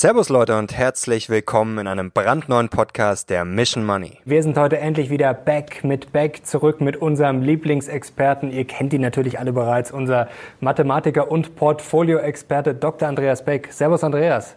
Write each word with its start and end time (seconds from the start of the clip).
Servus 0.00 0.30
Leute 0.30 0.56
und 0.56 0.74
herzlich 0.74 1.28
willkommen 1.28 1.76
in 1.76 1.86
einem 1.86 2.10
brandneuen 2.10 2.70
Podcast 2.70 3.28
der 3.28 3.44
Mission 3.44 3.84
Money. 3.84 4.16
Wir 4.24 4.42
sind 4.42 4.56
heute 4.56 4.78
endlich 4.78 5.10
wieder 5.10 5.34
back 5.34 5.84
mit 5.84 6.10
back 6.10 6.46
zurück 6.46 6.80
mit 6.80 6.96
unserem 6.96 7.42
Lieblingsexperten. 7.42 8.50
Ihr 8.50 8.64
kennt 8.64 8.94
ihn 8.94 9.02
natürlich 9.02 9.38
alle 9.38 9.52
bereits, 9.52 9.92
unser 9.92 10.28
Mathematiker 10.60 11.30
und 11.30 11.54
Portfolio-Experte 11.54 12.74
Dr. 12.74 13.08
Andreas 13.08 13.44
Beck. 13.44 13.68
Servus 13.70 14.02
Andreas. 14.02 14.56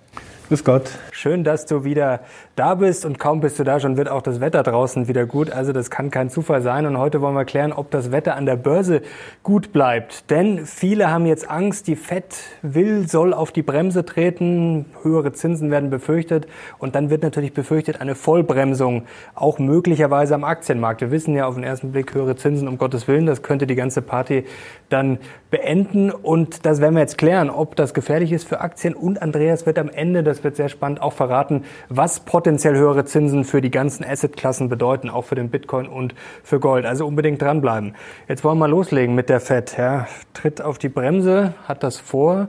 Grüß 0.50 0.66
Gott. 0.66 0.92
Schön, 1.12 1.46
dass 1.46 1.66
du 1.66 1.86
wieder 1.86 2.20
da 2.58 2.76
bist 2.76 3.06
und 3.06 3.18
kaum 3.18 3.40
bist 3.40 3.58
du 3.60 3.64
da, 3.64 3.80
schon 3.80 3.96
wird 3.96 4.10
auch 4.10 4.22
das 4.22 4.42
Wetter 4.42 4.62
draußen 4.62 5.08
wieder 5.08 5.26
gut. 5.26 5.50
Also 5.50 5.72
das 5.72 5.90
kann 5.90 6.12
kein 6.12 6.30
Zufall 6.30 6.62
sein 6.62 6.86
und 6.86 6.98
heute 6.98 7.22
wollen 7.22 7.34
wir 7.34 7.46
klären, 7.46 7.72
ob 7.72 7.90
das 7.92 8.12
Wetter 8.12 8.36
an 8.36 8.46
der 8.46 8.58
Börse 8.58 9.02
gut 9.42 9.72
bleibt. 9.72 10.30
Denn 10.30 10.66
viele 10.66 11.10
haben 11.10 11.26
jetzt 11.26 11.50
Angst, 11.50 11.88
die 11.88 11.96
Fed 11.96 12.36
will, 12.62 13.08
soll 13.08 13.34
auf 13.34 13.54
die 13.54 13.64
Bremse 13.64 14.04
treten, 14.04 14.86
höhere 15.02 15.32
Zinsen 15.32 15.72
werden 15.72 15.90
befürchtet 15.90 16.46
und 16.78 16.94
dann 16.94 17.10
wird 17.10 17.24
natürlich 17.24 17.54
befürchtet 17.54 18.02
eine 18.02 18.14
Vollbremsung, 18.14 19.04
auch 19.36 19.60
möglicherweise 19.60 20.36
am 20.36 20.44
Aktienmarkt. 20.44 21.00
Wir 21.00 21.12
wissen 21.12 21.36
ja 21.36 21.48
auf 21.48 21.56
den 21.56 21.64
ersten 21.64 21.94
Blick 21.94 22.14
höhere 22.14 22.36
Zinsen, 22.36 22.68
um 22.68 22.78
Gottes 22.78 23.08
Willen, 23.08 23.26
das 23.26 23.44
könnte 23.44 23.66
die 23.66 23.76
ganze 23.76 24.02
Party 24.02 24.44
dann 24.90 25.20
beenden 25.54 26.10
und 26.10 26.66
das 26.66 26.82
werden 26.82 26.96
wir 26.96 27.02
jetzt 27.02 27.20
klären, 27.20 27.52
ob 27.52 27.76
das 27.76 27.94
gefährlich 27.94 28.32
ist 28.32 28.48
für 28.48 28.62
Aktien 28.62 28.96
und 28.96 29.22
Andreas 29.22 29.68
wird 29.68 29.78
am 29.78 29.88
Ende 29.88 30.24
das 30.24 30.44
wird 30.44 30.56
sehr 30.56 30.68
spannend, 30.68 31.00
auch 31.00 31.14
verraten, 31.14 31.64
was 31.90 32.22
potenziell 32.22 32.76
höhere 32.76 33.06
Zinsen 33.06 33.44
für 33.44 33.62
die 33.62 33.70
ganzen 33.70 34.04
Assetklassen 34.04 34.68
bedeuten, 34.68 35.12
auch 35.12 35.26
für 35.26 35.36
den 35.36 35.52
Bitcoin 35.52 35.88
und 35.88 36.16
für 36.44 36.60
Gold. 36.60 36.88
Also 36.88 37.06
unbedingt 37.06 37.40
dranbleiben. 37.40 37.94
Jetzt 38.28 38.44
wollen 38.44 38.58
wir 38.58 38.68
loslegen 38.68 39.14
mit 39.14 39.30
der 39.30 39.40
Fed. 39.40 39.78
Ja, 39.78 40.08
tritt 40.34 40.60
auf 40.60 40.80
die 40.80 40.90
Bremse, 40.90 41.54
hat 41.68 41.84
das 41.84 42.00
vor. 42.00 42.48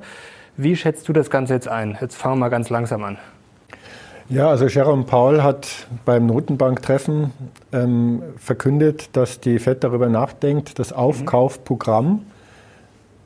Wie 0.57 0.75
schätzt 0.75 1.07
du 1.07 1.13
das 1.13 1.29
Ganze 1.29 1.53
jetzt 1.53 1.69
ein? 1.69 1.99
Jetzt 2.01 2.17
fangen 2.17 2.37
wir 2.37 2.41
mal 2.41 2.49
ganz 2.49 2.71
langsam 2.71 3.05
an. 3.05 3.19
Ja, 4.31 4.49
also 4.49 4.65
Jerome 4.65 5.05
Powell 5.05 5.43
hat 5.43 5.69
beim 6.07 6.25
Notenbanktreffen 6.25 7.33
ähm, 7.71 8.23
verkündet, 8.39 9.15
dass 9.15 9.41
die 9.41 9.59
Fed 9.59 9.85
darüber 9.85 10.09
nachdenkt, 10.09 10.79
das 10.79 10.95
Aufkaufprogramm 10.95 12.23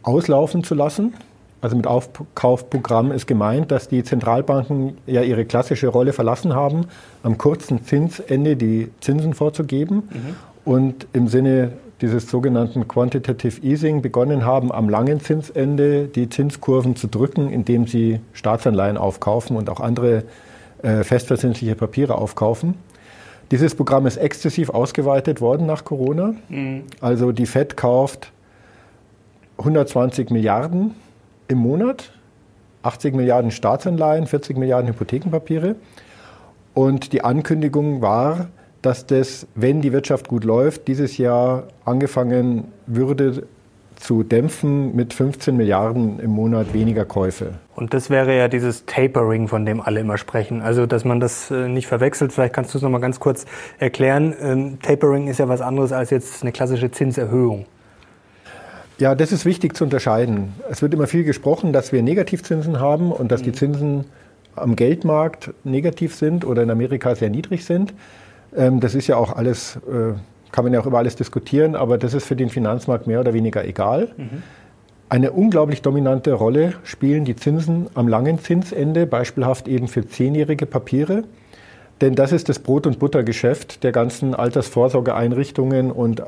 auslaufen 0.09 0.65
zu 0.65 0.75
lassen. 0.75 1.13
Also 1.61 1.77
mit 1.77 1.87
Aufkaufprogramm 1.87 3.13
ist 3.13 3.27
gemeint, 3.27 3.71
dass 3.71 3.89
die 3.89 4.05
Zentralbanken 4.05 4.97
ja 5.07 5.23
ihre 5.23 5.45
klassische 5.45 5.89
Rolle 5.89 6.13
verlassen 6.13 6.55
haben, 6.55 6.87
am 7.23 7.37
kurzen 7.37 7.85
Zinsende 7.85 8.57
die 8.57 8.91
Zinsen 9.01 9.35
vorzugeben 9.35 9.97
mhm. 9.97 10.37
und 10.65 11.07
im 11.13 11.29
Sinne 11.29 11.73
dieses 12.01 12.31
sogenannten 12.31 12.87
Quantitative 12.87 13.61
Easing 13.63 14.03
begonnen 14.03 14.45
haben, 14.47 14.71
am 14.71 14.89
langen 14.89 15.21
Zinsende 15.21 16.07
die 16.07 16.29
Zinskurven 16.29 16.95
zu 16.95 17.09
drücken, 17.09 17.51
indem 17.51 17.89
sie 17.89 18.21
Staatsanleihen 18.33 18.97
aufkaufen 18.97 19.57
und 19.57 19.69
auch 19.69 19.81
andere 19.81 20.23
äh, 20.83 21.03
festverzinsliche 21.03 21.75
Papiere 21.75 22.15
aufkaufen. 22.15 22.75
Dieses 23.51 23.75
Programm 23.75 24.07
ist 24.07 24.17
exzessiv 24.17 24.71
ausgeweitet 24.71 25.41
worden 25.41 25.67
nach 25.67 25.85
Corona. 25.85 26.35
Mhm. 26.49 26.85
Also 27.01 27.33
die 27.33 27.47
Fed 27.47 27.77
kauft 27.77 28.31
120 29.59 30.31
Milliarden 30.31 30.95
im 31.49 31.59
Monat, 31.59 32.13
80 32.83 33.15
Milliarden 33.15 33.51
Staatsanleihen, 33.51 34.27
40 34.27 34.57
Milliarden 34.57 34.89
Hypothekenpapiere. 34.89 35.77
Und 36.75 37.13
die 37.13 37.25
Ankündigung 37.25 38.01
war, 38.01 38.49
dass 38.83 39.07
das, 39.07 39.47
wenn 39.55 39.81
die 39.81 39.93
Wirtschaft 39.93 40.29
gut 40.29 40.45
läuft, 40.45 40.87
dieses 40.87 41.19
Jahr 41.19 41.65
angefangen 41.85 42.69
würde 42.87 43.45
zu 43.97 44.23
dämpfen 44.23 44.95
mit 44.95 45.13
15 45.13 45.57
Milliarden 45.57 46.21
im 46.21 46.31
Monat 46.31 46.73
weniger 46.73 47.05
Käufe. 47.05 47.55
Und 47.75 47.95
das 47.95 48.11
wäre 48.11 48.37
ja 48.37 48.47
dieses 48.47 48.87
Tapering, 48.87 49.49
von 49.49 49.67
dem 49.67 49.81
alle 49.81 50.01
immer 50.01 50.19
sprechen. 50.19 50.63
Also, 50.63 50.87
dass 50.87 51.05
man 51.05 51.19
das 51.19 51.51
äh, 51.51 51.69
nicht 51.69 51.89
verwechselt. 51.89 52.33
Vielleicht 52.33 52.55
kannst 52.55 52.73
du 52.75 52.79
es 52.79 52.83
noch 52.83 52.91
mal 52.91 53.01
ganz 53.01 53.19
kurz 53.19 53.45
erklären. 53.81 54.35
Ähm, 54.41 54.79
Tapering 54.81 55.27
ist 55.27 55.39
ja 55.39 55.49
was 55.49 55.61
anderes 55.61 55.93
als 55.93 56.11
jetzt 56.11 56.43
eine 56.43 56.53
klassische 56.53 56.93
Zinserhöhung. 56.93 57.67
Ja, 58.99 59.15
das 59.15 59.31
ist 59.31 59.45
wichtig 59.45 59.77
zu 59.77 59.85
unterscheiden. 59.85 60.55
Es 60.69 60.83
wird 60.83 60.93
immer 60.93 61.07
viel 61.07 61.25
gesprochen, 61.25 61.73
dass 61.73 61.93
wir 61.93 62.03
Negativzinsen 62.03 62.81
haben 62.81 63.13
und 63.13 63.31
dass 63.31 63.43
die 63.43 63.51
mhm. 63.51 63.55
Zinsen 63.55 64.05
am 64.57 64.75
Geldmarkt 64.75 65.53
negativ 65.63 66.17
sind 66.17 66.45
oder 66.45 66.63
in 66.65 66.71
Amerika 66.71 67.15
sehr 67.15 67.31
niedrig 67.31 67.65
sind. 67.65 67.95
Ähm, 68.57 68.81
das 68.81 68.97
ist 68.97 69.07
ja 69.07 69.17
auch 69.17 69.37
alles, 69.37 69.77
äh, 69.77 70.15
kann 70.51 70.65
man 70.65 70.73
ja 70.73 70.81
auch 70.81 70.87
über 70.87 70.99
alles 70.99 71.15
diskutieren, 71.15 71.77
aber 71.77 71.97
das 71.97 72.13
ist 72.13 72.27
für 72.27 72.35
den 72.35 72.49
Finanzmarkt 72.49 73.07
mehr 73.07 73.21
oder 73.21 73.35
weniger 73.35 73.65
egal. 73.65 74.09
Mhm. 74.17 74.43
Eine 75.09 75.31
unglaublich 75.31 75.81
dominante 75.81 76.33
Rolle 76.33 76.75
spielen 76.83 77.25
die 77.25 77.37
Zinsen 77.37 77.87
am 77.95 78.09
langen 78.09 78.41
Zinsende, 78.41 79.07
beispielhaft 79.07 79.69
eben 79.69 79.87
für 79.89 80.07
zehnjährige 80.07 80.67
Papiere. 80.67 81.23
Denn 82.01 82.15
das 82.15 82.33
ist 82.33 82.49
das 82.49 82.59
Brot- 82.59 82.87
und 82.87 82.99
Buttergeschäft 82.99 83.83
der 83.85 83.93
ganzen 83.93 84.35
Altersvorsorgeeinrichtungen 84.35 85.91
und 85.91 86.23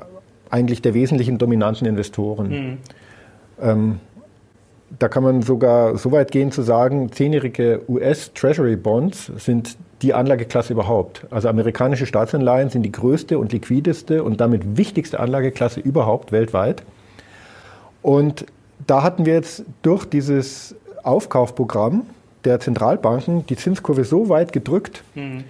eigentlich 0.51 0.83
der 0.83 0.95
wesentlichen 0.95 1.39
dominanten 1.39 1.87
Investoren. 1.87 2.49
Mhm. 2.49 2.79
Ähm, 3.61 4.01
da 4.99 5.09
kann 5.09 5.23
man 5.23 5.43
sogar 5.43 5.97
so 5.97 6.11
weit 6.11 6.33
gehen 6.33 6.51
zu 6.51 6.63
sagen, 6.63 7.13
zehnjährige 7.13 7.83
US 7.89 8.33
Treasury 8.35 8.77
Bonds 8.77 9.31
sind 9.37 9.77
die 10.03 10.15
Anlageklasse 10.15 10.73
überhaupt. 10.73 11.27
Also 11.31 11.49
amerikanische 11.49 12.07
Staatsanleihen 12.07 12.71
sind 12.71 12.83
die 12.83 12.93
größte 12.93 13.39
und 13.39 13.53
liquideste 13.53 14.25
und 14.25 14.41
damit 14.41 14.77
wichtigste 14.77 15.21
Anlageklasse 15.21 15.81
überhaupt 15.81 16.33
weltweit. 16.33 16.83
Und 18.03 18.47
da 18.87 19.03
hatten 19.03 19.27
wir 19.27 19.35
jetzt 19.35 19.65
durch 19.83 20.07
dieses 20.07 20.75
Aufkaufprogramm 21.03 22.07
der 22.45 22.61
Zentralbanken 22.61 23.47
die 23.47 23.57
Zinskurve 23.57 24.05
so 24.05 24.29
weit 24.29 24.53
gedrückt, 24.53 25.05
mhm. 25.15 25.45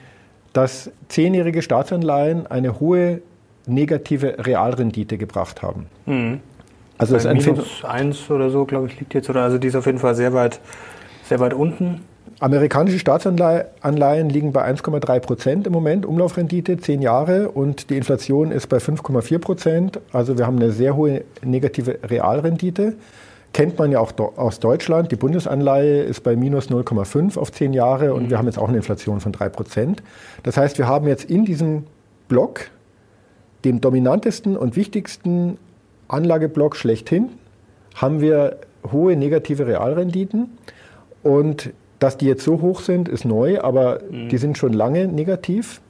dass 0.52 0.90
zehnjährige 1.08 1.62
Staatsanleihen 1.62 2.46
eine 2.48 2.80
hohe 2.80 3.22
negative 3.66 4.46
Realrendite 4.46 5.18
gebracht 5.18 5.62
haben. 5.62 5.86
Mhm. 6.06 6.40
Also 6.98 7.14
das 7.14 7.24
minus 7.24 7.84
eins 7.84 8.30
oder 8.30 8.50
so, 8.50 8.66
glaube 8.66 8.88
ich, 8.88 9.00
liegt 9.00 9.14
jetzt 9.14 9.30
oder 9.30 9.42
also 9.42 9.56
die 9.56 9.68
ist 9.68 9.76
auf 9.76 9.86
jeden 9.86 9.98
Fall 9.98 10.14
sehr 10.14 10.34
weit, 10.34 10.60
sehr 11.24 11.40
weit 11.40 11.54
unten. 11.54 12.02
Amerikanische 12.40 12.98
Staatsanleihen 12.98 14.30
liegen 14.30 14.52
bei 14.52 14.64
1,3 14.66 15.20
Prozent 15.20 15.66
im 15.66 15.72
Moment, 15.74 16.06
Umlaufrendite, 16.06 16.78
zehn 16.78 17.02
Jahre, 17.02 17.50
und 17.50 17.90
die 17.90 17.96
Inflation 17.96 18.50
ist 18.50 18.68
bei 18.68 18.78
5,4 18.78 19.38
Prozent. 19.38 20.00
Also 20.12 20.38
wir 20.38 20.46
haben 20.46 20.56
eine 20.56 20.72
sehr 20.72 20.96
hohe 20.96 21.24
negative 21.42 21.98
Realrendite. 22.02 22.94
Kennt 23.52 23.78
man 23.78 23.92
ja 23.92 24.00
auch 24.00 24.12
aus 24.36 24.60
Deutschland. 24.60 25.10
Die 25.10 25.16
Bundesanleihe 25.16 26.02
ist 26.02 26.22
bei 26.22 26.36
minus 26.36 26.70
0,5 26.70 27.38
auf 27.38 27.52
zehn 27.52 27.72
Jahre 27.72 28.14
und 28.14 28.24
mhm. 28.24 28.30
wir 28.30 28.38
haben 28.38 28.46
jetzt 28.46 28.58
auch 28.58 28.68
eine 28.68 28.78
Inflation 28.78 29.20
von 29.20 29.32
3 29.32 29.48
Prozent. 29.48 30.02
Das 30.42 30.56
heißt, 30.56 30.78
wir 30.78 30.86
haben 30.86 31.08
jetzt 31.08 31.24
in 31.24 31.44
diesem 31.44 31.84
Block 32.28 32.70
dem 33.64 33.80
dominantesten 33.80 34.56
und 34.56 34.76
wichtigsten 34.76 35.58
Anlageblock 36.08 36.76
schlechthin 36.76 37.28
haben 37.94 38.20
wir 38.20 38.58
hohe 38.90 39.16
negative 39.16 39.66
Realrenditen. 39.66 40.58
Und 41.22 41.72
dass 41.98 42.16
die 42.16 42.26
jetzt 42.26 42.44
so 42.44 42.60
hoch 42.62 42.80
sind, 42.80 43.08
ist 43.08 43.24
neu, 43.24 43.60
aber 43.60 44.00
mhm. 44.10 44.28
die 44.30 44.38
sind 44.38 44.56
schon 44.56 44.72
lange 44.72 45.06
negativ. 45.06 45.80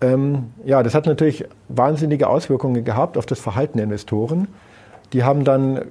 Ähm, 0.00 0.46
ja, 0.64 0.82
das 0.82 0.94
hat 0.94 1.06
natürlich 1.06 1.44
wahnsinnige 1.68 2.28
Auswirkungen 2.28 2.84
gehabt 2.84 3.18
auf 3.18 3.26
das 3.26 3.40
Verhalten 3.40 3.78
der 3.78 3.84
Investoren. 3.84 4.48
Die 5.12 5.24
haben 5.24 5.44
dann 5.44 5.82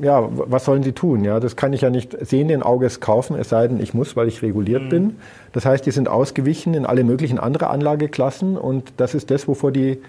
ja, 0.00 0.28
was 0.30 0.64
sollen 0.64 0.82
sie 0.82 0.92
tun? 0.92 1.24
Ja, 1.24 1.40
das 1.40 1.56
kann 1.56 1.72
ich 1.72 1.80
ja 1.80 1.90
nicht 1.90 2.16
sehenden 2.26 2.62
Auges 2.62 3.00
kaufen, 3.00 3.36
es 3.36 3.48
sei 3.48 3.68
denn, 3.68 3.80
ich 3.80 3.94
muss, 3.94 4.16
weil 4.16 4.28
ich 4.28 4.42
reguliert 4.42 4.84
mhm. 4.84 4.88
bin. 4.88 5.16
Das 5.52 5.66
heißt, 5.66 5.84
die 5.86 5.90
sind 5.90 6.08
ausgewichen 6.08 6.74
in 6.74 6.86
alle 6.86 7.04
möglichen 7.04 7.38
andere 7.38 7.68
Anlageklassen 7.68 8.56
und 8.56 8.92
das 8.96 9.14
ist 9.14 9.30
das, 9.30 9.48
wovor 9.48 9.72
die, 9.72 10.00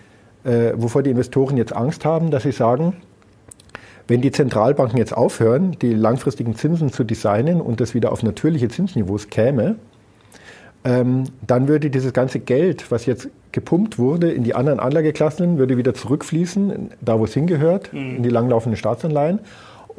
äh, 0.43 0.73
wovor 0.75 1.03
die 1.03 1.09
Investoren 1.09 1.57
jetzt 1.57 1.75
Angst 1.75 2.05
haben, 2.05 2.31
dass 2.31 2.43
sie 2.43 2.51
sagen, 2.51 2.93
wenn 4.07 4.21
die 4.21 4.31
Zentralbanken 4.31 4.97
jetzt 4.97 5.15
aufhören, 5.15 5.77
die 5.81 5.93
langfristigen 5.93 6.55
Zinsen 6.55 6.91
zu 6.91 7.03
designen 7.03 7.61
und 7.61 7.79
das 7.79 7.93
wieder 7.93 8.11
auf 8.11 8.23
natürliche 8.23 8.67
Zinsniveaus 8.67 9.29
käme, 9.29 9.75
ähm, 10.83 11.25
dann 11.45 11.67
würde 11.67 11.89
dieses 11.89 12.13
ganze 12.13 12.39
Geld, 12.39 12.89
was 12.89 13.05
jetzt 13.05 13.29
gepumpt 13.51 13.99
wurde 13.99 14.31
in 14.31 14.43
die 14.43 14.55
anderen 14.55 14.79
Anlageklassen, 14.79 15.57
würde 15.57 15.77
wieder 15.77 15.93
zurückfließen, 15.93 16.91
da 17.01 17.19
wo 17.19 17.25
es 17.25 17.33
hingehört, 17.33 17.91
mhm. 17.93 18.17
in 18.17 18.23
die 18.23 18.29
langlaufenden 18.29 18.77
Staatsanleihen 18.77 19.39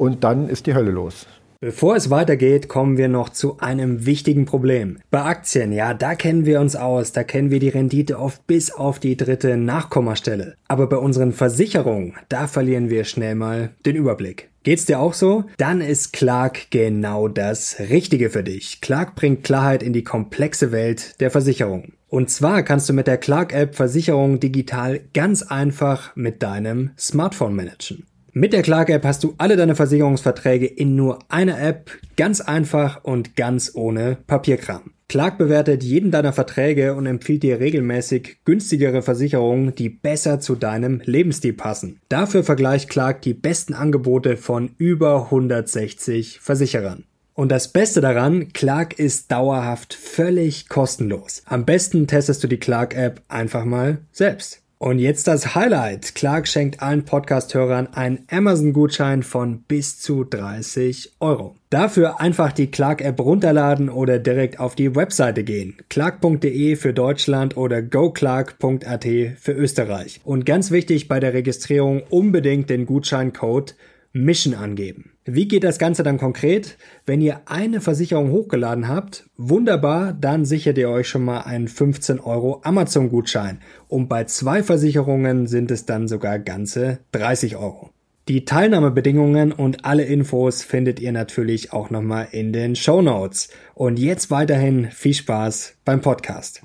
und 0.01 0.23
dann 0.23 0.49
ist 0.49 0.65
die 0.65 0.73
Hölle 0.73 0.89
los. 0.89 1.27
Bevor 1.59 1.95
es 1.95 2.09
weitergeht, 2.09 2.67
kommen 2.67 2.97
wir 2.97 3.07
noch 3.07 3.29
zu 3.29 3.59
einem 3.59 4.07
wichtigen 4.07 4.45
Problem. 4.45 4.97
Bei 5.11 5.21
Aktien, 5.21 5.71
ja, 5.71 5.93
da 5.93 6.15
kennen 6.15 6.47
wir 6.47 6.59
uns 6.59 6.75
aus, 6.75 7.11
da 7.11 7.23
kennen 7.23 7.51
wir 7.51 7.59
die 7.59 7.69
Rendite 7.69 8.17
oft 8.17 8.47
bis 8.47 8.71
auf 8.71 8.97
die 8.97 9.15
dritte 9.15 9.57
Nachkommastelle. 9.57 10.55
Aber 10.67 10.87
bei 10.87 10.97
unseren 10.97 11.33
Versicherungen, 11.33 12.15
da 12.29 12.47
verlieren 12.47 12.89
wir 12.89 13.03
schnell 13.03 13.35
mal 13.35 13.73
den 13.85 13.95
Überblick. 13.95 14.49
Geht's 14.63 14.85
dir 14.85 14.99
auch 14.99 15.13
so? 15.13 15.43
Dann 15.57 15.81
ist 15.81 16.13
Clark 16.13 16.71
genau 16.71 17.27
das 17.27 17.75
Richtige 17.79 18.31
für 18.31 18.43
dich. 18.43 18.81
Clark 18.81 19.13
bringt 19.13 19.43
Klarheit 19.43 19.83
in 19.83 19.93
die 19.93 20.03
komplexe 20.03 20.71
Welt 20.71 21.19
der 21.19 21.29
Versicherung. 21.29 21.93
Und 22.07 22.31
zwar 22.31 22.63
kannst 22.63 22.89
du 22.89 22.93
mit 22.93 23.05
der 23.05 23.19
Clark 23.19 23.53
App 23.53 23.75
Versicherungen 23.75 24.39
digital 24.39 25.01
ganz 25.13 25.43
einfach 25.43 26.15
mit 26.15 26.41
deinem 26.41 26.89
Smartphone 26.97 27.55
managen. 27.55 28.07
Mit 28.33 28.53
der 28.53 28.61
Clark-App 28.61 29.03
hast 29.03 29.25
du 29.25 29.33
alle 29.37 29.57
deine 29.57 29.75
Versicherungsverträge 29.75 30.65
in 30.65 30.95
nur 30.95 31.19
einer 31.27 31.61
App, 31.61 31.91
ganz 32.15 32.39
einfach 32.39 33.03
und 33.03 33.35
ganz 33.35 33.71
ohne 33.73 34.19
Papierkram. 34.25 34.93
Clark 35.09 35.37
bewertet 35.37 35.83
jeden 35.83 36.11
deiner 36.11 36.31
Verträge 36.31 36.95
und 36.95 37.07
empfiehlt 37.07 37.43
dir 37.43 37.59
regelmäßig 37.59 38.37
günstigere 38.45 39.01
Versicherungen, 39.01 39.75
die 39.75 39.89
besser 39.89 40.39
zu 40.39 40.55
deinem 40.55 41.01
Lebensstil 41.03 41.51
passen. 41.51 41.99
Dafür 42.07 42.45
vergleicht 42.45 42.89
Clark 42.89 43.21
die 43.21 43.33
besten 43.33 43.73
Angebote 43.73 44.37
von 44.37 44.75
über 44.77 45.25
160 45.25 46.39
Versicherern. 46.39 47.03
Und 47.33 47.51
das 47.51 47.73
Beste 47.73 47.99
daran, 47.99 48.53
Clark 48.53 48.97
ist 48.97 49.29
dauerhaft 49.29 49.93
völlig 49.93 50.69
kostenlos. 50.69 51.41
Am 51.45 51.65
besten 51.65 52.07
testest 52.07 52.41
du 52.45 52.47
die 52.47 52.59
Clark-App 52.59 53.21
einfach 53.27 53.65
mal 53.65 53.97
selbst. 54.13 54.60
Und 54.81 54.97
jetzt 54.97 55.27
das 55.27 55.53
Highlight. 55.53 56.15
Clark 56.15 56.47
schenkt 56.47 56.81
allen 56.81 57.05
Podcast-Hörern 57.05 57.89
einen 57.93 58.25
Amazon-Gutschein 58.31 59.21
von 59.21 59.59
bis 59.67 59.99
zu 59.99 60.23
30 60.23 61.11
Euro. 61.19 61.55
Dafür 61.69 62.19
einfach 62.19 62.51
die 62.51 62.71
Clark-App 62.71 63.19
runterladen 63.19 63.89
oder 63.89 64.17
direkt 64.17 64.59
auf 64.59 64.73
die 64.73 64.95
Webseite 64.95 65.43
gehen. 65.43 65.77
Clark.de 65.89 66.75
für 66.77 66.93
Deutschland 66.93 67.57
oder 67.57 67.83
goclark.at 67.83 69.05
für 69.37 69.51
Österreich. 69.51 70.19
Und 70.23 70.47
ganz 70.47 70.71
wichtig 70.71 71.07
bei 71.07 71.19
der 71.19 71.35
Registrierung 71.35 72.01
unbedingt 72.09 72.71
den 72.71 72.87
Gutscheincode 72.87 73.75
Mission 74.13 74.55
angeben. 74.55 75.11
Wie 75.25 75.47
geht 75.47 75.63
das 75.63 75.77
Ganze 75.77 76.01
dann 76.01 76.17
konkret? 76.17 76.79
Wenn 77.05 77.21
ihr 77.21 77.41
eine 77.45 77.79
Versicherung 77.79 78.31
hochgeladen 78.31 78.87
habt, 78.87 79.29
wunderbar, 79.37 80.13
dann 80.13 80.45
sichert 80.45 80.79
ihr 80.79 80.89
euch 80.89 81.07
schon 81.07 81.23
mal 81.23 81.41
einen 81.41 81.67
15 81.67 82.19
Euro 82.19 82.61
Amazon-Gutschein. 82.63 83.59
Und 83.87 84.07
bei 84.07 84.23
zwei 84.23 84.63
Versicherungen 84.63 85.45
sind 85.45 85.69
es 85.69 85.85
dann 85.85 86.07
sogar 86.07 86.39
ganze 86.39 87.01
30 87.11 87.55
Euro. 87.55 87.91
Die 88.29 88.45
Teilnahmebedingungen 88.45 89.51
und 89.51 89.85
alle 89.85 90.05
Infos 90.05 90.63
findet 90.63 90.99
ihr 90.99 91.11
natürlich 91.11 91.71
auch 91.71 91.91
nochmal 91.91 92.29
in 92.31 92.51
den 92.51 92.75
Show 92.75 93.03
Notes. 93.03 93.49
Und 93.75 93.99
jetzt 93.99 94.31
weiterhin 94.31 94.89
viel 94.89 95.13
Spaß 95.13 95.75
beim 95.85 96.01
Podcast. 96.01 96.63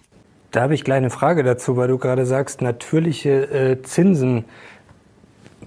Da 0.50 0.62
habe 0.62 0.74
ich 0.74 0.84
gleich 0.84 0.96
eine 0.98 1.10
Frage 1.10 1.42
dazu, 1.42 1.76
weil 1.76 1.88
du 1.88 1.98
gerade 1.98 2.24
sagst, 2.24 2.62
natürliche 2.62 3.50
äh, 3.50 3.82
Zinsen 3.82 4.46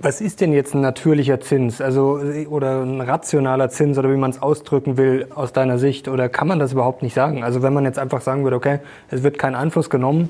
was 0.02 0.22
ist 0.22 0.42
denn 0.42 0.54
jetzt 0.54 0.74
ein 0.74 0.82
natürlicher 0.82 1.40
Zins, 1.40 1.82
also 1.82 2.20
oder 2.50 2.82
ein 2.82 3.02
rationaler 3.02 3.70
Zins 3.70 3.98
oder 3.98 4.12
wie 4.12 4.18
man 4.18 4.32
es 4.32 4.42
ausdrücken 4.42 4.98
will 4.98 5.28
aus 5.34 5.54
deiner 5.54 5.78
Sicht 5.78 6.08
oder 6.08 6.30
kann 6.30 6.48
man 6.48 6.60
das 6.60 6.74
überhaupt 6.74 7.04
nicht 7.04 7.14
sagen? 7.14 7.44
Also 7.44 7.62
wenn 7.62 7.74
man 7.74 7.84
jetzt 7.84 8.00
einfach 8.00 8.22
sagen 8.22 8.44
würde, 8.44 8.56
okay, 8.56 8.80
es 9.10 9.24
wird 9.24 9.38
kein 9.38 9.56
Einfluss 9.56 9.90
genommen, 9.90 10.30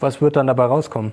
was 0.00 0.20
wird 0.20 0.36
dann 0.36 0.48
dabei 0.48 0.64
rauskommen? 0.64 1.12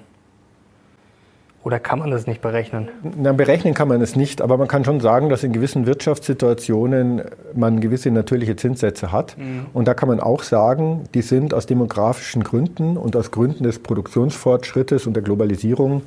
Oder 1.64 1.80
kann 1.80 2.00
man 2.00 2.12
das 2.12 2.28
nicht 2.28 2.42
berechnen? 2.42 2.90
Na, 3.18 3.32
berechnen 3.32 3.74
kann 3.74 3.88
man 3.88 4.02
es 4.02 4.18
nicht, 4.18 4.42
aber 4.42 4.58
man 4.58 4.68
kann 4.68 4.84
schon 4.84 5.00
sagen, 5.00 5.30
dass 5.30 5.46
in 5.46 5.54
gewissen 5.54 5.86
Wirtschaftssituationen 5.86 7.22
man 7.54 7.80
gewisse 7.80 8.12
natürliche 8.12 8.58
Zinssätze 8.58 9.14
hat. 9.14 9.38
Mhm. 9.38 9.68
Und 9.72 9.88
da 9.88 9.94
kann 9.94 10.10
man 10.10 10.20
auch 10.20 10.44
sagen, 10.44 11.06
die 11.14 11.22
sind 11.22 11.54
aus 11.54 11.66
demografischen 11.66 12.44
Gründen 12.44 12.98
und 12.98 13.16
aus 13.16 13.32
Gründen 13.32 13.64
des 13.64 13.80
Produktionsfortschrittes 13.80 15.08
und 15.08 15.14
der 15.14 15.24
Globalisierung 15.24 16.02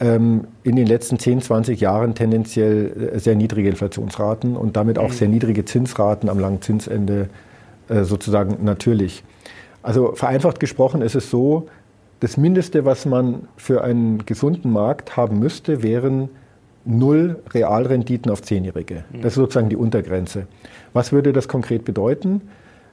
in 0.00 0.46
den 0.76 0.86
letzten 0.86 1.18
10, 1.18 1.42
20 1.42 1.78
Jahren 1.78 2.14
tendenziell 2.14 3.12
äh, 3.14 3.18
sehr 3.18 3.34
niedrige 3.34 3.68
Inflationsraten 3.68 4.56
und 4.56 4.76
damit 4.76 4.98
auch 4.98 5.10
mhm. 5.10 5.14
sehr 5.14 5.28
niedrige 5.28 5.66
Zinsraten 5.66 6.30
am 6.30 6.38
langen 6.38 6.62
Zinsende 6.62 7.28
äh, 7.88 8.04
sozusagen 8.04 8.64
natürlich. 8.64 9.22
Also 9.82 10.14
vereinfacht 10.14 10.58
gesprochen 10.58 11.02
ist 11.02 11.16
es 11.16 11.30
so, 11.30 11.66
das 12.20 12.36
Mindeste, 12.36 12.84
was 12.84 13.04
man 13.04 13.48
für 13.56 13.82
einen 13.82 14.24
gesunden 14.24 14.70
Markt 14.72 15.16
haben 15.16 15.38
müsste, 15.38 15.82
wären 15.82 16.30
null 16.86 17.38
Realrenditen 17.52 18.30
auf 18.30 18.42
Zehnjährige. 18.42 19.04
Mhm. 19.12 19.22
Das 19.22 19.32
ist 19.32 19.36
sozusagen 19.36 19.68
die 19.68 19.76
Untergrenze. 19.76 20.46
Was 20.94 21.12
würde 21.12 21.34
das 21.34 21.46
konkret 21.46 21.84
bedeuten? 21.84 22.42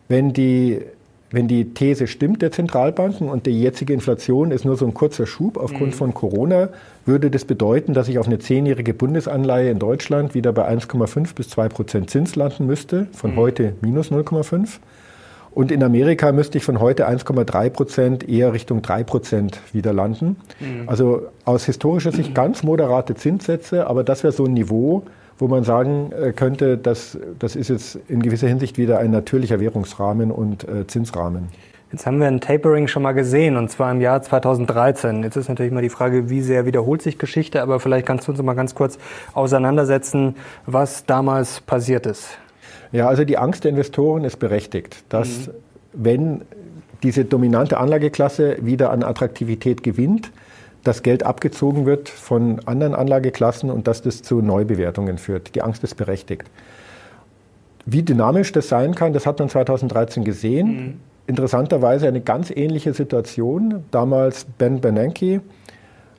Wenn 0.09 0.33
die 0.33 0.81
wenn 1.29 1.47
die 1.47 1.73
These 1.73 2.07
stimmt 2.07 2.41
der 2.41 2.51
Zentralbanken 2.51 3.27
und 3.27 3.45
die 3.45 3.61
jetzige 3.61 3.93
Inflation 3.93 4.51
ist 4.51 4.63
nur 4.63 4.77
so 4.77 4.85
ein 4.85 4.93
kurzer 4.93 5.25
Schub 5.25 5.57
aufgrund 5.57 5.91
mhm. 5.91 5.97
von 5.97 6.13
Corona, 6.13 6.69
würde 7.05 7.29
das 7.29 7.43
bedeuten, 7.43 7.93
dass 7.93 8.07
ich 8.07 8.17
auf 8.17 8.27
eine 8.27 8.39
zehnjährige 8.39 8.93
Bundesanleihe 8.93 9.69
in 9.69 9.79
Deutschland 9.79 10.35
wieder 10.35 10.53
bei 10.53 10.69
1,5 10.69 11.35
bis 11.35 11.49
2 11.49 11.69
Prozent 11.69 12.09
Zins 12.09 12.35
landen 12.35 12.65
müsste, 12.65 13.07
von 13.11 13.31
mhm. 13.31 13.35
heute 13.37 13.73
minus 13.81 14.11
0,5. 14.11 14.79
Und 15.51 15.71
in 15.71 15.83
Amerika 15.83 16.31
müsste 16.31 16.59
ich 16.59 16.63
von 16.63 16.79
heute 16.79 17.09
1,3 17.09 17.69
Prozent 17.71 18.29
eher 18.29 18.53
Richtung 18.53 18.81
3 18.81 19.03
Prozent 19.03 19.59
wieder 19.73 19.91
landen. 19.91 20.37
Mhm. 20.59 20.87
Also 20.87 21.23
aus 21.45 21.65
historischer 21.65 22.11
Sicht 22.11 22.35
ganz 22.35 22.63
moderate 22.63 23.15
Zinssätze, 23.15 23.87
aber 23.87 24.03
das 24.03 24.23
wäre 24.23 24.31
so 24.31 24.45
ein 24.45 24.53
Niveau, 24.53 25.03
wo 25.39 25.47
man 25.47 25.63
sagen 25.63 26.11
äh, 26.11 26.31
könnte, 26.31 26.77
dass 26.77 27.17
das 27.39 27.55
ist 27.55 27.69
jetzt 27.69 27.99
in 28.07 28.21
gewisser 28.21 28.47
Hinsicht 28.47 28.77
wieder 28.77 28.99
ein 28.99 29.11
natürlicher 29.11 29.59
Währungsrahmen 29.59 30.31
und 30.31 30.67
äh, 30.67 30.87
Zinsrahmen. 30.87 31.49
Jetzt 31.91 32.05
haben 32.05 32.19
wir 32.19 32.27
ein 32.27 32.41
Tapering 32.41 32.87
schon 32.87 33.03
mal 33.03 33.13
gesehen, 33.13 33.55
und 33.55 33.71
zwar 33.71 33.91
im 33.91 34.01
Jahr 34.01 34.21
2013. 34.21 35.23
Jetzt 35.23 35.37
ist 35.37 35.47
natürlich 35.47 35.71
mal 35.71 35.81
die 35.81 35.89
Frage, 35.89 36.29
wie 36.29 36.41
sehr 36.41 36.65
wiederholt 36.65 37.01
sich 37.01 37.17
Geschichte, 37.17 37.61
aber 37.61 37.79
vielleicht 37.79 38.05
kannst 38.05 38.27
du 38.27 38.33
uns 38.33 38.41
mal 38.41 38.55
ganz 38.55 38.75
kurz 38.75 38.97
auseinandersetzen, 39.33 40.35
was 40.65 41.05
damals 41.05 41.61
passiert 41.61 42.05
ist. 42.05 42.37
Ja, 42.91 43.07
also 43.07 43.23
die 43.23 43.37
Angst 43.37 43.63
der 43.63 43.71
Investoren 43.71 44.25
ist 44.25 44.37
berechtigt, 44.37 45.03
dass 45.07 45.47
mhm. 45.47 45.51
wenn 45.93 46.41
diese 47.03 47.23
dominante 47.23 47.77
Anlageklasse 47.77 48.57
wieder 48.61 48.91
an 48.91 49.03
Attraktivität 49.03 49.81
gewinnt, 49.81 50.31
das 50.83 51.03
Geld 51.03 51.23
abgezogen 51.23 51.85
wird 51.85 52.09
von 52.09 52.61
anderen 52.65 52.95
Anlageklassen 52.95 53.69
und 53.69 53.87
dass 53.87 54.01
das 54.01 54.21
zu 54.21 54.41
Neubewertungen 54.41 55.17
führt. 55.17 55.55
Die 55.55 55.61
Angst 55.61 55.83
ist 55.83 55.95
berechtigt. 55.95 56.49
Wie 57.85 58.03
dynamisch 58.03 58.51
das 58.51 58.67
sein 58.67 58.95
kann, 58.95 59.13
das 59.13 59.25
hat 59.25 59.39
man 59.39 59.49
2013 59.49 60.23
gesehen. 60.23 60.67
Mhm. 60.67 60.99
Interessanterweise 61.27 62.07
eine 62.07 62.21
ganz 62.21 62.51
ähnliche 62.51 62.93
Situation. 62.93 63.83
Damals 63.91 64.45
Ben 64.57 64.81
Bernanke 64.81 65.41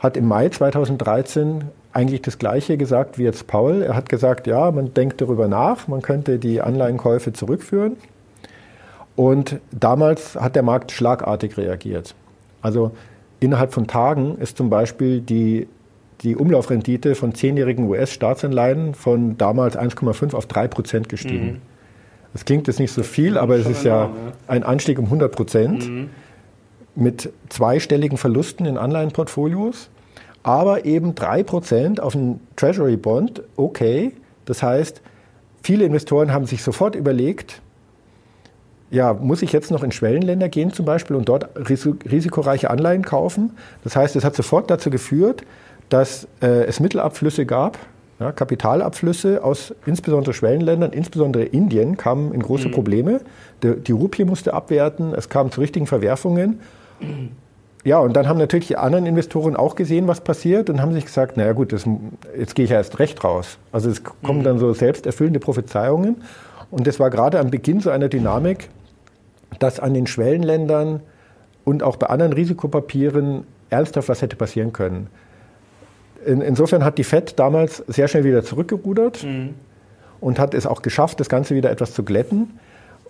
hat 0.01 0.17
im 0.17 0.27
Mai 0.27 0.49
2013 0.49 1.65
eigentlich 1.93 2.23
das 2.23 2.39
Gleiche 2.39 2.77
gesagt 2.77 3.19
wie 3.19 3.25
jetzt 3.25 3.47
Paul. 3.47 3.83
Er 3.83 3.97
hat 3.97 4.09
gesagt, 4.09 4.47
ja, 4.47 4.71
man 4.71 4.95
denkt 4.95 5.21
darüber 5.21 5.49
nach, 5.49 5.89
man 5.89 6.03
könnte 6.03 6.39
die 6.39 6.61
Anleihenkäufe 6.61 7.33
zurückführen. 7.33 7.97
Und 9.17 9.59
damals 9.73 10.37
hat 10.37 10.55
der 10.55 10.63
Markt 10.63 10.93
schlagartig 10.93 11.57
reagiert. 11.57 12.15
Also 12.63 12.93
Innerhalb 13.41 13.73
von 13.73 13.87
Tagen 13.87 14.37
ist 14.39 14.57
zum 14.57 14.69
Beispiel 14.71 15.21
die, 15.21 15.69
die 16.23 16.35
Umlaufrendite 16.35 17.15
von 17.15 17.35
zehnjährigen 17.35 17.89
US-Staatsanleihen 17.89 18.95
von 18.95 19.39
damals 19.39 19.79
1,5 19.79 20.35
auf 20.35 20.47
3 20.47 20.69
Prozent 20.69 21.09
gestiegen. 21.09 21.47
Mhm. 21.47 21.57
Das 22.33 22.45
klingt 22.45 22.67
jetzt 22.67 22.79
nicht 22.79 22.93
so 22.93 23.03
viel, 23.03 23.39
aber 23.39 23.57
es 23.57 23.67
ist 23.67 23.85
ja 23.85 24.11
ein 24.49 24.63
Anstieg 24.63 24.99
um 24.99 25.07
100 25.07 25.33
Prozent 25.33 25.89
mhm. 25.89 26.11
mit 26.95 27.33
zweistelligen 27.49 28.19
Verlusten 28.19 28.67
in 28.67 28.77
Anleihenportfolios, 28.77 29.89
aber 30.43 30.85
eben 30.85 31.15
3 31.15 31.43
Prozent 31.43 32.01
auf 32.01 32.15
einen 32.15 32.41
Treasury 32.57 32.97
Bond, 32.97 33.43
okay. 33.57 34.13
Das 34.45 34.63
heißt, 34.63 35.01
viele 35.63 35.85
Investoren 35.85 36.33
haben 36.33 36.47
sich 36.47 36.63
sofort 36.63 36.95
überlegt, 36.95 37.63
ja, 38.91 39.13
muss 39.13 39.43
ich 39.43 39.53
jetzt 39.53 39.71
noch 39.71 39.83
in 39.83 39.93
Schwellenländer 39.93 40.49
gehen 40.49 40.73
zum 40.73 40.87
Beispiel 40.87 41.17
und 41.17 41.29
dort 41.29 41.49
risikoreiche 41.57 42.71
Anleihen 42.71 43.05
kaufen? 43.05 43.51
Das 43.85 43.97
heißt, 43.97 44.17
es 44.17 44.25
hat 44.25 44.35
sofort 44.35 44.71
dazu 44.71 44.91
geführt, 44.91 45.45
dass 45.89 46.27
äh, 46.41 46.65
es 46.65 46.81
Mittelabflüsse 46.81 47.47
gab, 47.47 47.79
ja, 48.21 48.33
Kapitalabflüsse 48.33 49.45
aus 49.45 49.75
insbesondere 49.87 50.35
Schwellenländern, 50.35 50.93
insbesondere 50.93 51.45
Indien, 51.45 51.97
kamen 51.97 52.33
in 52.33 52.43
große 52.43 52.69
mhm. 52.69 52.73
Probleme. 52.73 53.21
Die, 53.63 53.77
die 53.77 53.93
Rupie 53.93 54.25
musste 54.25 54.55
abwerten, 54.55 55.15
es 55.15 55.29
kam 55.29 55.53
zu 55.53 55.61
richtigen 55.61 55.87
Verwerfungen. 55.87 56.61
Ja, 57.85 58.01
und 58.01 58.15
dann 58.15 58.29
haben 58.29 58.39
natürlich 58.39 58.67
die 58.67 58.77
anderen 58.77 59.07
Investoren 59.07 59.55
auch 59.55 59.77
gesehen, 59.77 60.09
was 60.09 60.21
passiert 60.21 60.69
und 60.69 60.83
haben 60.83 60.93
sich 60.93 61.05
gesagt, 61.05 61.37
naja 61.37 61.53
gut, 61.53 61.73
das, 61.73 61.85
jetzt 62.37 62.55
gehe 62.57 62.65
ich 62.65 62.73
ja 62.73 62.79
erst 62.79 62.99
recht 62.99 63.23
raus. 63.23 63.59
Also 63.71 63.89
es 63.89 64.03
kommen 64.03 64.41
mhm. 64.41 64.45
dann 64.45 64.59
so 64.59 64.73
selbsterfüllende 64.73 65.39
Prophezeiungen. 65.39 66.17
Und 66.71 66.87
das 66.87 66.99
war 67.01 67.11
gerade 67.11 67.39
am 67.39 67.51
Beginn 67.51 67.81
so 67.81 67.91
einer 67.91 68.09
Dynamik, 68.09 68.69
dass 69.59 69.81
an 69.81 69.95
den 69.95 70.07
Schwellenländern 70.07 71.01
und 71.65 71.83
auch 71.83 71.97
bei 71.97 72.07
anderen 72.07 72.33
Risikopapieren 72.33 73.45
ernsthaft 73.71 74.09
was 74.09 74.23
hätte 74.23 74.37
passieren 74.37 74.73
können. 74.73 75.09
In, 76.25 76.41
insofern 76.41 76.85
hat 76.85 76.99
die 76.99 77.05
FED 77.05 77.39
damals 77.39 77.85
sehr 77.87 78.09
schnell 78.09 78.25
wieder 78.25 78.43
zurückgerudert 78.43 79.23
mhm. 79.23 79.55
und 80.21 80.39
hat 80.39 80.55
es 80.55 80.67
auch 80.67 80.83
geschafft, 80.83 81.21
das 81.21 81.29
Ganze 81.29 81.55
wieder 81.55 81.71
etwas 81.71 81.93
zu 81.93 82.03
glätten. 82.03 82.59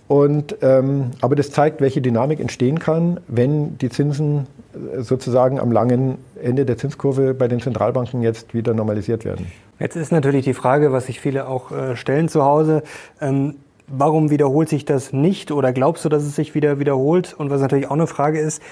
Und, 0.08 0.56
ähm, 0.62 1.10
aber 1.20 1.36
das 1.36 1.50
zeigt, 1.50 1.82
welche 1.82 2.00
Dynamik 2.00 2.40
entstehen 2.40 2.78
kann, 2.78 3.20
wenn 3.28 3.76
die 3.76 3.90
Zinsen 3.90 4.46
äh, 4.72 5.02
sozusagen 5.02 5.60
am 5.60 5.70
langen 5.70 6.16
Ende 6.42 6.64
der 6.64 6.78
Zinskurve 6.78 7.34
bei 7.34 7.46
den 7.46 7.60
Zentralbanken 7.60 8.22
jetzt 8.22 8.54
wieder 8.54 8.72
normalisiert 8.72 9.26
werden. 9.26 9.46
Jetzt 9.78 9.96
ist 9.96 10.10
natürlich 10.10 10.46
die 10.46 10.54
Frage, 10.54 10.92
was 10.92 11.06
sich 11.06 11.20
viele 11.20 11.46
auch 11.46 11.70
äh, 11.72 11.94
stellen 11.94 12.28
zu 12.30 12.42
Hause. 12.42 12.82
Ähm, 13.20 13.56
warum 13.88 14.30
wiederholt 14.30 14.68
sich 14.68 14.84
das 14.84 15.12
nicht 15.12 15.50
oder 15.50 15.72
glaubst 15.72 16.04
du, 16.04 16.08
dass 16.08 16.22
es 16.22 16.36
sich 16.36 16.54
wieder 16.54 16.78
wiederholt? 16.78 17.34
Und 17.34 17.50
was 17.50 17.60
natürlich 17.60 17.86
auch 17.86 17.92
eine 17.92 18.06
Frage 18.06 18.38
ist, 18.38 18.62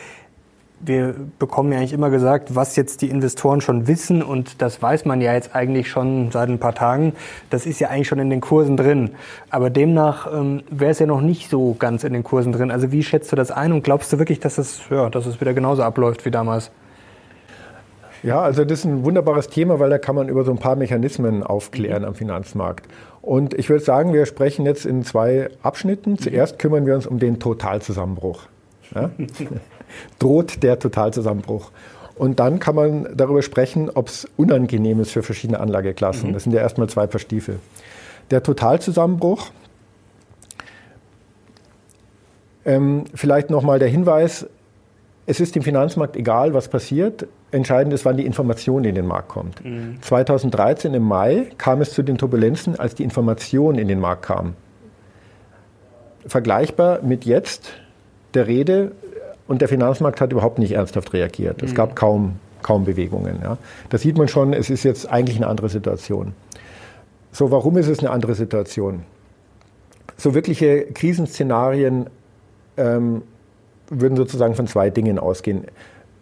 wir 0.78 1.14
bekommen 1.38 1.72
ja 1.72 1.78
eigentlich 1.78 1.94
immer 1.94 2.10
gesagt, 2.10 2.54
was 2.54 2.76
jetzt 2.76 3.00
die 3.00 3.08
Investoren 3.08 3.62
schon 3.62 3.86
wissen 3.86 4.22
und 4.22 4.60
das 4.60 4.82
weiß 4.82 5.06
man 5.06 5.22
ja 5.22 5.32
jetzt 5.32 5.54
eigentlich 5.54 5.88
schon 5.88 6.30
seit 6.30 6.50
ein 6.50 6.58
paar 6.58 6.74
Tagen. 6.74 7.14
Das 7.48 7.64
ist 7.64 7.80
ja 7.80 7.88
eigentlich 7.88 8.08
schon 8.08 8.18
in 8.18 8.28
den 8.28 8.42
Kursen 8.42 8.76
drin. 8.76 9.12
Aber 9.48 9.70
demnach 9.70 10.30
ähm, 10.32 10.62
wäre 10.70 10.90
es 10.90 10.98
ja 10.98 11.06
noch 11.06 11.22
nicht 11.22 11.48
so 11.48 11.74
ganz 11.78 12.04
in 12.04 12.12
den 12.12 12.24
Kursen 12.24 12.52
drin. 12.52 12.70
Also 12.70 12.92
wie 12.92 13.02
schätzt 13.02 13.32
du 13.32 13.36
das 13.36 13.50
ein 13.50 13.72
und 13.72 13.84
glaubst 13.84 14.12
du 14.12 14.18
wirklich, 14.18 14.38
dass 14.38 14.58
es, 14.58 14.82
ja, 14.90 15.08
dass 15.08 15.24
es 15.24 15.40
wieder 15.40 15.54
genauso 15.54 15.82
abläuft 15.82 16.26
wie 16.26 16.30
damals? 16.30 16.70
Ja, 18.22 18.40
also 18.40 18.64
das 18.64 18.80
ist 18.80 18.84
ein 18.84 19.04
wunderbares 19.04 19.48
Thema, 19.48 19.78
weil 19.78 19.90
da 19.90 19.98
kann 19.98 20.14
man 20.14 20.28
über 20.28 20.44
so 20.44 20.50
ein 20.50 20.58
paar 20.58 20.76
Mechanismen 20.76 21.42
aufklären 21.42 22.04
am 22.04 22.14
Finanzmarkt. 22.14 22.86
Und 23.22 23.54
ich 23.54 23.68
würde 23.68 23.84
sagen, 23.84 24.12
wir 24.12 24.26
sprechen 24.26 24.66
jetzt 24.66 24.86
in 24.86 25.04
zwei 25.04 25.50
Abschnitten. 25.62 26.18
Zuerst 26.18 26.58
kümmern 26.58 26.86
wir 26.86 26.94
uns 26.94 27.06
um 27.06 27.18
den 27.18 27.38
Totalzusammenbruch. 27.38 28.42
Ja? 28.94 29.10
droht 30.18 30.62
der 30.62 30.78
Totalzusammenbruch. 30.78 31.70
Und 32.14 32.40
dann 32.40 32.58
kann 32.58 32.74
man 32.74 33.08
darüber 33.14 33.42
sprechen, 33.42 33.90
ob 33.90 34.08
es 34.08 34.26
unangenehm 34.36 35.00
ist 35.00 35.10
für 35.10 35.22
verschiedene 35.22 35.60
Anlageklassen. 35.60 36.30
Mhm. 36.30 36.34
Das 36.34 36.44
sind 36.44 36.52
ja 36.52 36.60
erstmal 36.60 36.88
zwei 36.88 37.06
Paar 37.06 37.20
Stiefel. 37.20 37.58
Der 38.30 38.42
Totalzusammenbruch, 38.42 39.50
ähm, 42.64 43.04
vielleicht 43.14 43.50
nochmal 43.50 43.78
der 43.78 43.88
Hinweis, 43.88 44.46
es 45.26 45.40
ist 45.40 45.54
dem 45.54 45.62
Finanzmarkt 45.62 46.16
egal, 46.16 46.54
was 46.54 46.68
passiert. 46.68 47.26
Entscheidend 47.56 47.94
ist, 47.94 48.04
wann 48.04 48.16
die 48.16 48.26
Information 48.26 48.84
in 48.84 48.94
den 48.94 49.06
Markt 49.06 49.28
kommt. 49.28 49.64
Mhm. 49.64 49.96
2013 50.02 50.92
im 50.92 51.02
Mai 51.02 51.46
kam 51.56 51.80
es 51.80 51.92
zu 51.92 52.02
den 52.02 52.18
Turbulenzen, 52.18 52.78
als 52.78 52.94
die 52.94 53.02
Information 53.02 53.78
in 53.78 53.88
den 53.88 53.98
Markt 53.98 54.22
kam. 54.22 54.54
Vergleichbar 56.26 57.00
mit 57.02 57.24
jetzt 57.24 57.72
der 58.34 58.46
Rede 58.46 58.92
und 59.48 59.62
der 59.62 59.68
Finanzmarkt 59.68 60.20
hat 60.20 60.32
überhaupt 60.32 60.58
nicht 60.58 60.72
ernsthaft 60.72 61.14
reagiert. 61.14 61.62
Es 61.62 61.70
mhm. 61.70 61.76
gab 61.76 61.96
kaum, 61.96 62.36
kaum 62.62 62.84
Bewegungen. 62.84 63.38
Ja. 63.42 63.56
Da 63.88 63.96
sieht 63.96 64.18
man 64.18 64.28
schon, 64.28 64.52
es 64.52 64.68
ist 64.68 64.82
jetzt 64.82 65.10
eigentlich 65.10 65.38
eine 65.38 65.46
andere 65.46 65.70
Situation. 65.70 66.34
So, 67.32 67.50
warum 67.50 67.78
ist 67.78 67.88
es 67.88 68.00
eine 68.00 68.10
andere 68.10 68.34
Situation? 68.34 69.04
So 70.18 70.34
wirkliche 70.34 70.86
Krisenszenarien 70.92 72.10
ähm, 72.76 73.22
würden 73.88 74.16
sozusagen 74.16 74.54
von 74.54 74.66
zwei 74.66 74.90
Dingen 74.90 75.18
ausgehen. 75.18 75.64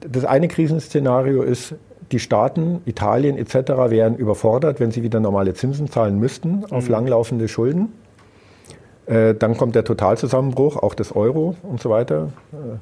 Das 0.06 0.24
eine 0.24 0.48
Krisenszenario 0.48 1.42
ist, 1.42 1.74
die 2.12 2.18
Staaten, 2.18 2.82
Italien 2.84 3.38
etc. 3.38 3.54
wären 3.88 4.16
überfordert, 4.16 4.80
wenn 4.80 4.90
sie 4.90 5.02
wieder 5.02 5.20
normale 5.20 5.54
Zinsen 5.54 5.90
zahlen 5.90 6.18
müssten 6.18 6.64
auf 6.70 6.84
mhm. 6.84 6.90
langlaufende 6.90 7.48
Schulden. 7.48 7.92
Äh, 9.06 9.34
dann 9.34 9.56
kommt 9.56 9.74
der 9.74 9.84
Totalzusammenbruch, 9.84 10.76
auch 10.76 10.94
des 10.94 11.14
Euro 11.14 11.56
und 11.62 11.80
so 11.80 11.90
weiter. 11.90 12.30
Äh, 12.52 12.78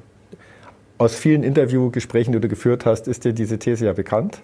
aus 0.99 1.15
vielen 1.15 1.43
Interviewgesprächen, 1.43 2.33
die 2.33 2.41
du 2.41 2.49
geführt 2.49 2.87
hast, 2.87 3.09
ist 3.09 3.25
dir 3.25 3.33
diese 3.33 3.59
These 3.59 3.87
ja 3.87 3.93
bekannt. 3.93 4.41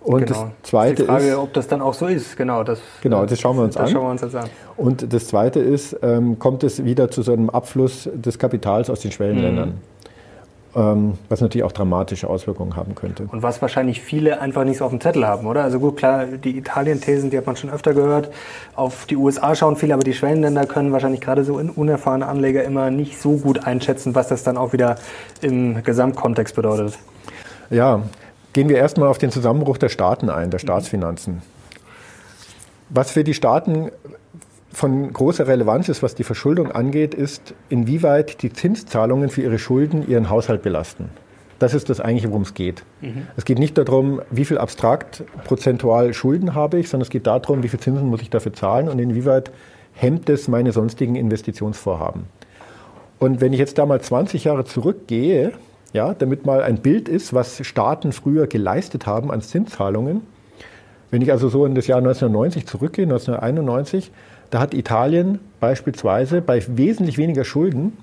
Und 0.00 0.26
genau. 0.26 0.50
das 0.60 0.70
Zweite 0.70 0.92
ist 0.92 0.98
die 1.00 1.04
Frage, 1.06 1.26
ist, 1.26 1.36
ob 1.36 1.52
das 1.52 1.68
dann 1.68 1.82
auch 1.82 1.92
so 1.92 2.06
ist. 2.06 2.36
Genau, 2.36 2.62
das, 2.64 2.80
genau, 3.02 3.26
das 3.26 3.40
schauen 3.40 3.56
wir 3.56 3.64
uns 3.64 3.74
das 3.74 3.84
an. 3.84 3.92
Schauen 3.92 4.04
wir 4.04 4.10
uns 4.10 4.22
jetzt 4.22 4.36
an. 4.36 4.48
Und 4.76 5.12
das 5.12 5.26
Zweite 5.26 5.60
ist, 5.60 5.98
ähm, 6.02 6.38
kommt 6.38 6.62
es 6.62 6.84
wieder 6.84 7.10
zu 7.10 7.22
so 7.22 7.32
einem 7.32 7.50
Abfluss 7.50 8.08
des 8.14 8.38
Kapitals 8.38 8.88
aus 8.88 9.00
den 9.00 9.12
Schwellenländern? 9.12 9.70
Mhm 9.70 9.97
was 11.28 11.40
natürlich 11.40 11.64
auch 11.64 11.72
dramatische 11.72 12.28
Auswirkungen 12.28 12.76
haben 12.76 12.94
könnte. 12.94 13.28
Und 13.32 13.42
was 13.42 13.60
wahrscheinlich 13.62 14.00
viele 14.00 14.40
einfach 14.40 14.64
nicht 14.64 14.78
so 14.78 14.84
auf 14.84 14.90
dem 14.90 15.00
Zettel 15.00 15.26
haben, 15.26 15.46
oder? 15.46 15.64
Also 15.64 15.80
gut, 15.80 15.96
klar, 15.96 16.26
die 16.26 16.56
Italien-Thesen, 16.56 17.30
die 17.30 17.38
hat 17.38 17.46
man 17.46 17.56
schon 17.56 17.70
öfter 17.70 17.94
gehört. 17.94 18.30
Auf 18.76 19.06
die 19.06 19.16
USA 19.16 19.54
schauen 19.54 19.76
viele, 19.76 19.94
aber 19.94 20.04
die 20.04 20.14
Schwellenländer 20.14 20.66
können 20.66 20.92
wahrscheinlich 20.92 21.20
gerade 21.20 21.42
so 21.44 21.54
unerfahrene 21.54 22.26
Anleger 22.26 22.62
immer 22.62 22.90
nicht 22.90 23.20
so 23.20 23.38
gut 23.38 23.66
einschätzen, 23.66 24.14
was 24.14 24.28
das 24.28 24.44
dann 24.44 24.56
auch 24.56 24.72
wieder 24.72 24.96
im 25.40 25.82
Gesamtkontext 25.82 26.54
bedeutet. 26.54 26.98
Ja, 27.70 28.02
gehen 28.52 28.68
wir 28.68 28.76
erstmal 28.76 29.08
auf 29.08 29.18
den 29.18 29.30
Zusammenbruch 29.30 29.78
der 29.78 29.88
Staaten 29.88 30.30
ein, 30.30 30.50
der 30.50 30.58
Staatsfinanzen. 30.58 31.42
Was 32.90 33.10
für 33.10 33.24
die 33.24 33.34
Staaten 33.34 33.90
von 34.78 35.12
großer 35.12 35.48
Relevanz 35.48 35.88
ist, 35.88 36.04
was 36.04 36.14
die 36.14 36.22
Verschuldung 36.22 36.70
angeht, 36.70 37.12
ist, 37.12 37.52
inwieweit 37.68 38.42
die 38.42 38.52
Zinszahlungen 38.52 39.28
für 39.28 39.42
ihre 39.42 39.58
Schulden 39.58 40.08
ihren 40.08 40.30
Haushalt 40.30 40.62
belasten. 40.62 41.10
Das 41.58 41.74
ist 41.74 41.90
das 41.90 41.98
eigentlich, 41.98 42.28
worum 42.28 42.42
es 42.42 42.54
geht. 42.54 42.84
Mhm. 43.00 43.26
Es 43.36 43.44
geht 43.44 43.58
nicht 43.58 43.76
darum, 43.76 44.22
wie 44.30 44.44
viel 44.44 44.56
abstrakt 44.56 45.24
prozentual 45.42 46.14
Schulden 46.14 46.54
habe 46.54 46.78
ich, 46.78 46.88
sondern 46.88 47.06
es 47.06 47.10
geht 47.10 47.26
darum, 47.26 47.64
wie 47.64 47.68
viel 47.68 47.80
Zinsen 47.80 48.06
muss 48.06 48.22
ich 48.22 48.30
dafür 48.30 48.52
zahlen 48.52 48.88
und 48.88 49.00
inwieweit 49.00 49.50
hemmt 49.94 50.30
es 50.30 50.46
meine 50.46 50.70
sonstigen 50.70 51.16
Investitionsvorhaben. 51.16 52.26
Und 53.18 53.40
wenn 53.40 53.52
ich 53.52 53.58
jetzt 53.58 53.78
da 53.78 53.86
mal 53.86 54.00
20 54.00 54.44
Jahre 54.44 54.64
zurückgehe, 54.64 55.54
ja, 55.92 56.14
damit 56.14 56.46
mal 56.46 56.62
ein 56.62 56.78
Bild 56.78 57.08
ist, 57.08 57.34
was 57.34 57.66
Staaten 57.66 58.12
früher 58.12 58.46
geleistet 58.46 59.06
haben 59.06 59.32
an 59.32 59.40
Zinszahlungen, 59.40 60.20
wenn 61.10 61.22
ich 61.22 61.32
also 61.32 61.48
so 61.48 61.64
in 61.64 61.74
das 61.74 61.88
Jahr 61.88 61.98
1990 61.98 62.66
zurückgehe, 62.66 63.06
1991, 63.06 64.12
da 64.50 64.60
hat 64.60 64.74
Italien 64.74 65.40
beispielsweise 65.60 66.40
bei 66.40 66.62
wesentlich 66.68 67.18
weniger 67.18 67.44
Schulden 67.44 67.96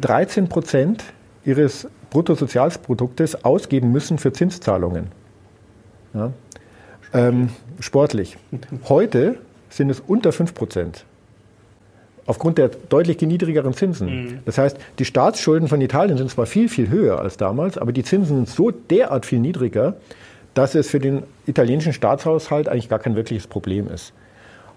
13 0.00 0.48
Prozent 0.48 1.04
ihres 1.44 1.88
Bruttosozialproduktes 2.10 3.44
ausgeben 3.44 3.92
müssen 3.92 4.18
für 4.18 4.32
Zinszahlungen. 4.32 5.08
Ja. 6.14 6.32
Ähm, 7.12 7.50
sportlich. 7.80 8.36
Heute 8.88 9.36
sind 9.68 9.90
es 9.90 10.00
unter 10.00 10.32
5 10.32 10.54
Prozent. 10.54 11.04
Aufgrund 12.26 12.58
der 12.58 12.68
deutlich 12.68 13.20
niedrigeren 13.20 13.72
Zinsen. 13.74 14.08
Mhm. 14.08 14.38
Das 14.44 14.58
heißt, 14.58 14.76
die 14.98 15.04
Staatsschulden 15.04 15.68
von 15.68 15.80
Italien 15.80 16.18
sind 16.18 16.30
zwar 16.30 16.46
viel, 16.46 16.68
viel 16.68 16.88
höher 16.88 17.20
als 17.20 17.36
damals, 17.36 17.78
aber 17.78 17.92
die 17.92 18.02
Zinsen 18.02 18.36
sind 18.36 18.48
so 18.48 18.70
derart 18.70 19.26
viel 19.26 19.38
niedriger, 19.38 19.94
dass 20.54 20.74
es 20.74 20.88
für 20.88 20.98
den 20.98 21.22
italienischen 21.46 21.92
Staatshaushalt 21.92 22.68
eigentlich 22.68 22.88
gar 22.88 22.98
kein 22.98 23.14
wirkliches 23.14 23.46
Problem 23.46 23.88
ist. 23.88 24.12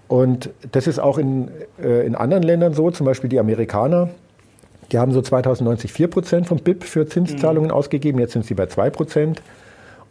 Und 0.10 0.50
das 0.72 0.88
ist 0.88 1.00
auch 1.00 1.20
in, 1.20 1.50
äh, 1.82 2.06
in 2.06 2.16
anderen 2.16 2.44
Ländern 2.44 2.74
so, 2.74 2.89
zum 2.89 3.06
Beispiel 3.06 3.30
die 3.30 3.39
Amerikaner. 3.39 4.10
Die 4.92 4.98
haben 4.98 5.12
so 5.12 5.22
2090 5.22 5.94
4 5.94 6.08
Prozent 6.08 6.48
vom 6.48 6.58
BIP 6.58 6.84
für 6.84 7.08
Zinszahlungen 7.08 7.70
mhm. 7.70 7.75
ausgegeben, 7.75 8.20
jetzt 8.20 8.34
sind 8.34 8.44
sie 8.44 8.56
bei 8.56 8.66
2 8.66 8.89
Prozent. 8.89 9.44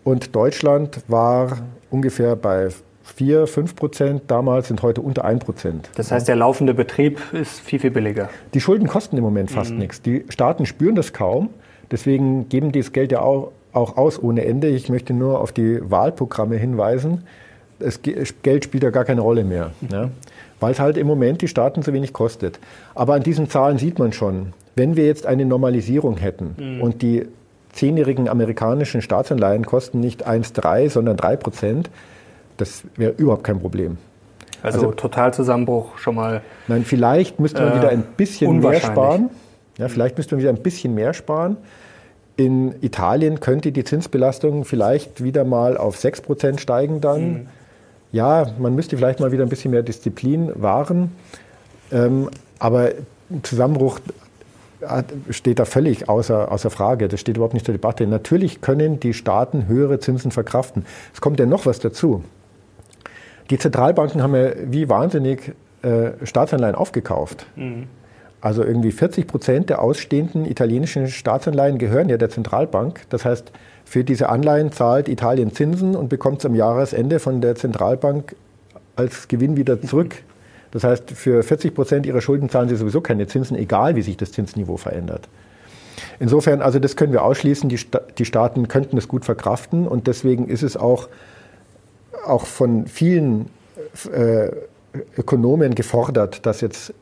Und 0.04 0.36
Deutschland 0.36 1.00
war 1.08 1.58
ungefähr 1.90 2.36
bei 2.36 2.68
4, 3.02 3.48
5 3.48 3.74
Prozent 3.74 4.22
damals, 4.28 4.68
sind 4.68 4.82
heute 4.82 5.00
unter 5.00 5.24
1 5.24 5.44
Prozent. 5.44 5.90
Das 5.96 6.12
heißt, 6.12 6.28
der 6.28 6.36
laufende 6.36 6.74
Betrieb 6.74 7.20
ist 7.32 7.58
viel, 7.58 7.80
viel 7.80 7.90
billiger. 7.90 8.28
Die 8.54 8.60
Schulden 8.60 8.86
kosten 8.86 9.16
im 9.16 9.24
Moment 9.24 9.50
fast 9.50 9.72
mhm. 9.72 9.78
nichts. 9.78 10.00
Die 10.00 10.24
Staaten 10.28 10.64
spüren 10.64 10.94
das 10.94 11.12
kaum. 11.12 11.50
Deswegen 11.90 12.48
geben 12.48 12.70
die 12.70 12.78
das 12.78 12.92
Geld 12.92 13.10
ja 13.10 13.20
auch, 13.22 13.50
auch 13.72 13.96
aus 13.96 14.22
ohne 14.22 14.44
Ende. 14.44 14.68
Ich 14.68 14.88
möchte 14.90 15.12
nur 15.12 15.40
auf 15.40 15.50
die 15.50 15.80
Wahlprogramme 15.90 16.54
hinweisen 16.54 17.24
das 17.78 18.00
Geld 18.02 18.64
spielt 18.64 18.82
ja 18.82 18.90
gar 18.90 19.04
keine 19.04 19.20
Rolle 19.20 19.44
mehr, 19.44 19.70
ja? 19.90 20.10
weil 20.60 20.72
es 20.72 20.80
halt 20.80 20.96
im 20.96 21.06
Moment 21.06 21.42
die 21.42 21.48
Staaten 21.48 21.82
so 21.82 21.92
wenig 21.92 22.12
kostet. 22.12 22.58
Aber 22.94 23.14
an 23.14 23.22
diesen 23.22 23.48
Zahlen 23.48 23.78
sieht 23.78 23.98
man 23.98 24.12
schon, 24.12 24.52
wenn 24.74 24.96
wir 24.96 25.06
jetzt 25.06 25.26
eine 25.26 25.44
Normalisierung 25.44 26.16
hätten 26.16 26.54
mhm. 26.58 26.82
und 26.82 27.02
die 27.02 27.26
zehnjährigen 27.72 28.28
amerikanischen 28.28 29.02
Staatsanleihen 29.02 29.64
kosten 29.64 30.00
nicht 30.00 30.26
1,3, 30.26 30.90
sondern 30.90 31.16
3 31.16 31.36
Prozent, 31.36 31.90
das 32.56 32.82
wäre 32.96 33.12
überhaupt 33.12 33.44
kein 33.44 33.60
Problem. 33.60 33.98
Also, 34.62 34.80
also 34.80 34.92
Totalzusammenbruch 34.92 35.98
schon 35.98 36.16
mal. 36.16 36.42
Nein, 36.66 36.84
vielleicht 36.84 37.38
müsste 37.38 37.62
man 37.62 37.72
äh, 37.72 37.76
wieder 37.76 37.88
ein 37.90 38.02
bisschen 38.16 38.58
mehr 38.58 38.80
sparen. 38.80 39.30
Ja, 39.76 39.88
vielleicht 39.88 40.16
müsste 40.16 40.34
man 40.34 40.42
wieder 40.42 40.50
ein 40.50 40.62
bisschen 40.62 40.94
mehr 40.94 41.14
sparen. 41.14 41.56
In 42.36 42.74
Italien 42.80 43.38
könnte 43.38 43.70
die 43.70 43.84
Zinsbelastung 43.84 44.64
vielleicht 44.64 45.22
wieder 45.22 45.44
mal 45.44 45.76
auf 45.76 45.96
6 45.96 46.22
Prozent 46.22 46.60
steigen 46.60 47.00
dann. 47.00 47.32
Mhm 47.32 47.46
ja, 48.12 48.46
man 48.58 48.74
müsste 48.74 48.96
vielleicht 48.96 49.20
mal 49.20 49.32
wieder 49.32 49.42
ein 49.42 49.48
bisschen 49.48 49.70
mehr 49.70 49.82
Disziplin 49.82 50.50
wahren. 50.54 51.12
Ähm, 51.92 52.28
aber 52.58 52.90
Zusammenbruch 53.42 54.00
steht 55.30 55.58
da 55.58 55.64
völlig 55.64 56.08
außer, 56.08 56.50
außer 56.52 56.70
Frage. 56.70 57.08
Das 57.08 57.20
steht 57.20 57.36
überhaupt 57.36 57.54
nicht 57.54 57.66
zur 57.66 57.72
Debatte. 57.72 58.06
Natürlich 58.06 58.60
können 58.60 59.00
die 59.00 59.12
Staaten 59.12 59.66
höhere 59.66 59.98
Zinsen 59.98 60.30
verkraften. 60.30 60.86
Es 61.12 61.20
kommt 61.20 61.40
ja 61.40 61.46
noch 61.46 61.66
was 61.66 61.80
dazu. 61.80 62.22
Die 63.50 63.58
Zentralbanken 63.58 64.22
haben 64.22 64.36
ja 64.36 64.50
wie 64.66 64.88
wahnsinnig 64.88 65.52
äh, 65.82 66.10
Staatsanleihen 66.24 66.74
aufgekauft. 66.74 67.46
Mhm. 67.56 67.88
Also 68.40 68.62
irgendwie 68.62 68.92
40 68.92 69.26
Prozent 69.26 69.68
der 69.68 69.82
ausstehenden 69.82 70.44
italienischen 70.44 71.08
Staatsanleihen 71.08 71.78
gehören 71.78 72.08
ja 72.08 72.16
der 72.18 72.30
Zentralbank. 72.30 73.00
Das 73.08 73.24
heißt, 73.24 73.50
für 73.88 74.04
diese 74.04 74.28
Anleihen 74.28 74.70
zahlt 74.70 75.08
Italien 75.08 75.50
Zinsen 75.50 75.96
und 75.96 76.10
bekommt 76.10 76.40
es 76.40 76.44
am 76.44 76.54
Jahresende 76.54 77.20
von 77.20 77.40
der 77.40 77.54
Zentralbank 77.54 78.36
als 78.96 79.28
Gewinn 79.28 79.56
wieder 79.56 79.80
zurück. 79.82 80.16
Das 80.72 80.84
heißt, 80.84 81.10
für 81.12 81.42
40 81.42 81.74
Prozent 81.74 82.04
ihrer 82.04 82.20
Schulden 82.20 82.50
zahlen 82.50 82.68
sie 82.68 82.76
sowieso 82.76 83.00
keine 83.00 83.26
Zinsen, 83.26 83.56
egal 83.56 83.96
wie 83.96 84.02
sich 84.02 84.18
das 84.18 84.30
Zinsniveau 84.30 84.76
verändert. 84.76 85.26
Insofern, 86.20 86.60
also 86.60 86.78
das 86.78 86.96
können 86.96 87.14
wir 87.14 87.22
ausschließen, 87.22 87.70
die, 87.70 87.78
Sta 87.78 88.02
die 88.18 88.26
Staaten 88.26 88.68
könnten 88.68 88.98
es 88.98 89.08
gut 89.08 89.24
verkraften 89.24 89.88
und 89.88 90.06
deswegen 90.06 90.48
ist 90.48 90.62
es 90.62 90.76
auch, 90.76 91.08
auch 92.26 92.44
von 92.44 92.86
vielen 92.88 93.46
äh, 94.12 94.50
Ökonomen 95.16 95.74
gefordert, 95.74 96.44
dass 96.44 96.60
jetzt 96.60 96.92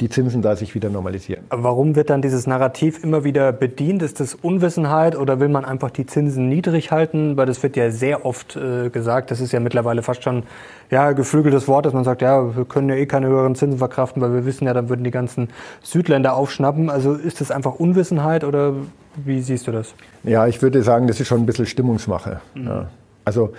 die 0.00 0.08
Zinsen 0.08 0.42
da 0.42 0.54
sich 0.54 0.74
wieder 0.74 0.90
normalisieren. 0.90 1.44
Aber 1.48 1.64
warum 1.64 1.96
wird 1.96 2.10
dann 2.10 2.22
dieses 2.22 2.46
Narrativ 2.46 3.02
immer 3.02 3.24
wieder 3.24 3.52
bedient? 3.52 4.02
Ist 4.02 4.20
das 4.20 4.34
Unwissenheit 4.34 5.16
oder 5.16 5.40
will 5.40 5.48
man 5.48 5.64
einfach 5.64 5.90
die 5.90 6.06
Zinsen 6.06 6.48
niedrig 6.48 6.92
halten? 6.92 7.36
Weil 7.36 7.46
das 7.46 7.62
wird 7.62 7.76
ja 7.76 7.90
sehr 7.90 8.24
oft 8.24 8.56
äh, 8.56 8.90
gesagt. 8.90 9.30
Das 9.30 9.40
ist 9.40 9.52
ja 9.52 9.60
mittlerweile 9.60 10.02
fast 10.02 10.22
schon 10.22 10.44
ja, 10.90 11.12
geflügeltes 11.12 11.68
Wort, 11.68 11.86
dass 11.86 11.92
man 11.92 12.04
sagt, 12.04 12.22
ja, 12.22 12.56
wir 12.56 12.64
können 12.64 12.88
ja 12.88 12.94
eh 12.94 13.06
keine 13.06 13.26
höheren 13.26 13.54
Zinsen 13.54 13.78
verkraften, 13.78 14.22
weil 14.22 14.32
wir 14.32 14.46
wissen 14.46 14.66
ja, 14.66 14.72
dann 14.74 14.88
würden 14.88 15.04
die 15.04 15.10
ganzen 15.10 15.48
Südländer 15.82 16.34
aufschnappen. 16.34 16.90
Also 16.90 17.14
ist 17.14 17.40
das 17.40 17.50
einfach 17.50 17.74
Unwissenheit 17.74 18.44
oder 18.44 18.74
wie 19.16 19.40
siehst 19.40 19.66
du 19.66 19.72
das? 19.72 19.94
Ja, 20.22 20.46
ich 20.46 20.62
würde 20.62 20.82
sagen, 20.82 21.08
das 21.08 21.18
ist 21.20 21.26
schon 21.26 21.40
ein 21.40 21.46
bisschen 21.46 21.66
Stimmungsmache. 21.66 22.40
Mhm. 22.54 22.66
Ja. 22.66 22.88
Also 23.24 23.52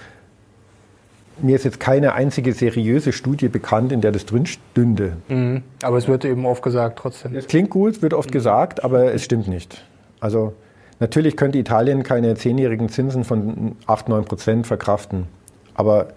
mir 1.44 1.56
ist 1.56 1.66
jetzt 1.66 1.80
keine 1.80 2.14
einzige 2.14 2.54
seriöse 2.54 3.12
Studie 3.12 3.48
bekannt, 3.48 3.92
in 3.92 4.02
der 4.02 4.12
das 4.12 4.26
drin 4.26 4.46
stünde. 4.46 5.18
Mhm. 5.28 5.64
Aber 5.82 5.98
es 5.98 6.08
wird 6.08 6.26
eben 6.26 6.46
oft 6.46 6.62
gesagt 6.62 7.00
trotzdem. 7.00 7.36
Es 7.36 7.48
klingt 7.48 7.70
gut, 7.70 8.02
wird 8.02 8.14
oft 8.14 8.30
mhm. 8.30 8.34
gesagt, 8.34 8.84
aber 8.84 9.14
es 9.14 9.24
stimmt 9.24 9.48
nicht. 9.48 9.84
Also 10.20 10.54
natürlich 11.00 11.38
könnte 11.38 11.58
Italien 11.58 12.04
keine 12.04 12.36
zehnjährigen 12.36 12.90
Zinsen 12.90 13.24
von 13.24 13.76
8, 13.88 14.10
9 14.10 14.26
Prozent 14.26 14.68
verkraften. 14.68 15.28
Aber 15.74 16.10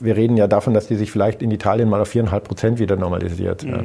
wir 0.00 0.16
reden 0.16 0.36
ja 0.36 0.46
davon, 0.46 0.74
dass 0.74 0.86
die 0.86 0.96
sich 0.96 1.10
vielleicht 1.10 1.42
in 1.42 1.50
Italien 1.50 1.88
mal 1.88 2.00
auf 2.00 2.10
4,5 2.10 2.40
Prozent 2.40 2.78
wieder 2.78 2.96
normalisiert. 2.96 3.64
Mhm. 3.64 3.70
Ja. 3.70 3.82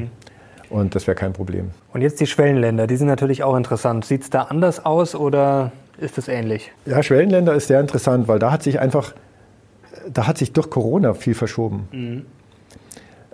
Und 0.70 0.96
das 0.96 1.08
wäre 1.08 1.16
kein 1.16 1.34
Problem. 1.34 1.72
Und 1.94 2.02
jetzt 2.02 2.20
die 2.20 2.28
Schwellenländer, 2.28 2.88
die 2.88 2.96
sind 2.96 3.08
natürlich 3.08 3.44
auch 3.44 3.56
interessant. 3.56 4.06
Sieht 4.06 4.24
es 4.24 4.30
da 4.30 4.44
anders 4.44 4.84
aus 4.84 5.16
oder 5.16 5.72
ist 5.98 6.18
es 6.18 6.28
ähnlich? 6.28 6.72
Ja, 6.86 7.04
Schwellenländer 7.04 7.54
ist 7.54 7.68
sehr 7.68 7.80
interessant, 7.80 8.28
weil 8.28 8.40
da 8.40 8.52
hat 8.52 8.64
sich 8.64 8.80
einfach 8.80 9.14
da 10.12 10.28
hat 10.28 10.38
sich 10.38 10.54
durch 10.54 10.70
Corona 10.70 11.14
viel 11.14 11.34
verschoben. 11.34 11.88
Mhm. 11.92 12.26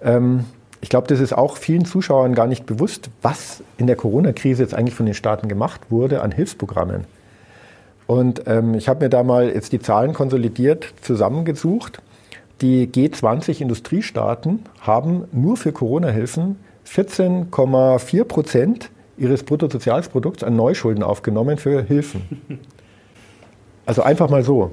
Ähm, 0.01 0.45
ich 0.81 0.89
glaube, 0.89 1.07
das 1.07 1.19
ist 1.19 1.33
auch 1.33 1.57
vielen 1.57 1.85
Zuschauern 1.85 2.33
gar 2.33 2.47
nicht 2.47 2.65
bewusst, 2.65 3.09
was 3.21 3.63
in 3.77 3.85
der 3.87 3.95
Corona-Krise 3.95 4.63
jetzt 4.63 4.73
eigentlich 4.73 4.95
von 4.95 5.05
den 5.05 5.13
Staaten 5.13 5.47
gemacht 5.47 5.81
wurde 5.89 6.21
an 6.21 6.31
Hilfsprogrammen. 6.31 7.05
Und 8.07 8.43
ähm, 8.47 8.73
ich 8.73 8.89
habe 8.89 9.05
mir 9.05 9.09
da 9.09 9.23
mal 9.23 9.49
jetzt 9.49 9.71
die 9.73 9.79
Zahlen 9.79 10.13
konsolidiert 10.13 10.93
zusammengesucht. 11.01 12.01
Die 12.61 12.87
G20-Industriestaaten 12.87 14.63
haben 14.81 15.25
nur 15.31 15.55
für 15.55 15.71
Corona-Hilfen 15.71 16.57
14,4 16.87 18.23
Prozent 18.23 18.89
ihres 19.17 19.43
Bruttosozialprodukts 19.43 20.43
an 20.43 20.55
Neuschulden 20.55 21.03
aufgenommen 21.03 21.57
für 21.57 21.83
Hilfen. 21.83 22.23
Also 23.85 24.03
einfach 24.03 24.29
mal 24.29 24.43
so. 24.43 24.71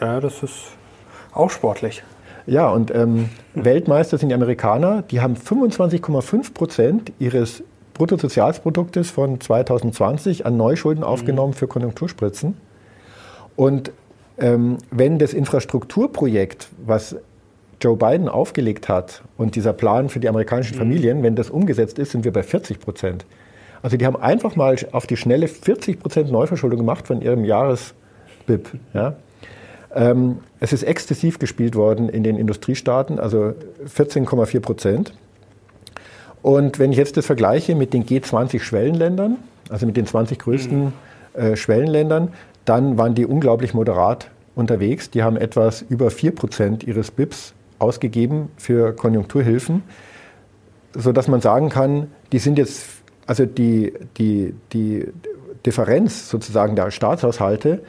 Ja, 0.00 0.20
das 0.20 0.42
ist 0.42 0.76
auch 1.34 1.50
sportlich. 1.50 2.02
Ja, 2.46 2.68
und 2.68 2.94
ähm, 2.94 3.30
Weltmeister 3.54 4.18
sind 4.18 4.28
die 4.28 4.34
Amerikaner. 4.34 5.02
Die 5.10 5.20
haben 5.20 5.34
25,5 5.34 6.52
Prozent 6.52 7.12
ihres 7.18 7.62
Bruttosozialproduktes 7.94 9.10
von 9.10 9.40
2020 9.40 10.44
an 10.44 10.56
Neuschulden 10.56 11.02
mhm. 11.04 11.08
aufgenommen 11.08 11.54
für 11.54 11.66
Konjunkturspritzen. 11.66 12.56
Und 13.56 13.92
ähm, 14.38 14.78
wenn 14.90 15.18
das 15.18 15.32
Infrastrukturprojekt, 15.32 16.68
was 16.84 17.16
Joe 17.80 17.96
Biden 17.96 18.28
aufgelegt 18.28 18.88
hat 18.88 19.22
und 19.36 19.56
dieser 19.56 19.72
Plan 19.72 20.08
für 20.08 20.20
die 20.20 20.28
amerikanischen 20.28 20.74
mhm. 20.74 20.80
Familien, 20.80 21.22
wenn 21.22 21.36
das 21.36 21.50
umgesetzt 21.50 21.98
ist, 21.98 22.12
sind 22.12 22.24
wir 22.24 22.32
bei 22.32 22.42
40 22.42 22.80
Prozent. 22.80 23.24
Also 23.82 23.96
die 23.96 24.06
haben 24.06 24.16
einfach 24.16 24.56
mal 24.56 24.76
auf 24.92 25.06
die 25.06 25.16
schnelle 25.16 25.46
40 25.46 26.00
Prozent 26.00 26.32
Neuverschuldung 26.32 26.78
gemacht 26.78 27.06
von 27.06 27.20
ihrem 27.20 27.44
Jahres-BIP. 27.44 28.68
Ja? 28.92 29.16
Ähm, 29.94 30.38
es 30.60 30.72
ist 30.72 30.82
exzessiv 30.82 31.38
gespielt 31.38 31.76
worden 31.76 32.08
in 32.08 32.24
den 32.24 32.36
Industriestaaten, 32.36 33.18
also 33.18 33.54
14,4 33.86 34.60
Prozent. 34.60 35.14
Und 36.42 36.78
wenn 36.78 36.92
ich 36.92 36.98
jetzt 36.98 37.16
das 37.16 37.26
vergleiche 37.26 37.74
mit 37.74 37.94
den 37.94 38.04
G20-Schwellenländern, 38.04 39.38
also 39.70 39.86
mit 39.86 39.96
den 39.96 40.06
20 40.06 40.38
größten 40.38 40.84
mhm. 40.84 40.92
äh, 41.40 41.56
Schwellenländern, 41.56 42.32
dann 42.64 42.98
waren 42.98 43.14
die 43.14 43.24
unglaublich 43.24 43.72
moderat 43.72 44.30
unterwegs. 44.54 45.10
Die 45.10 45.22
haben 45.22 45.36
etwas 45.36 45.82
über 45.82 46.10
4 46.10 46.34
Prozent 46.34 46.84
ihres 46.84 47.10
BIPs 47.10 47.54
ausgegeben 47.78 48.50
für 48.56 48.94
Konjunkturhilfen, 48.94 49.82
sodass 50.94 51.28
man 51.28 51.40
sagen 51.40 51.68
kann, 51.68 52.10
die 52.32 52.38
sind 52.38 52.58
jetzt, 52.58 52.86
also 53.26 53.46
die, 53.46 53.94
die, 54.16 54.54
die 54.72 55.06
Differenz 55.64 56.28
sozusagen 56.28 56.76
der 56.76 56.90
Staatshaushalte 56.90 57.80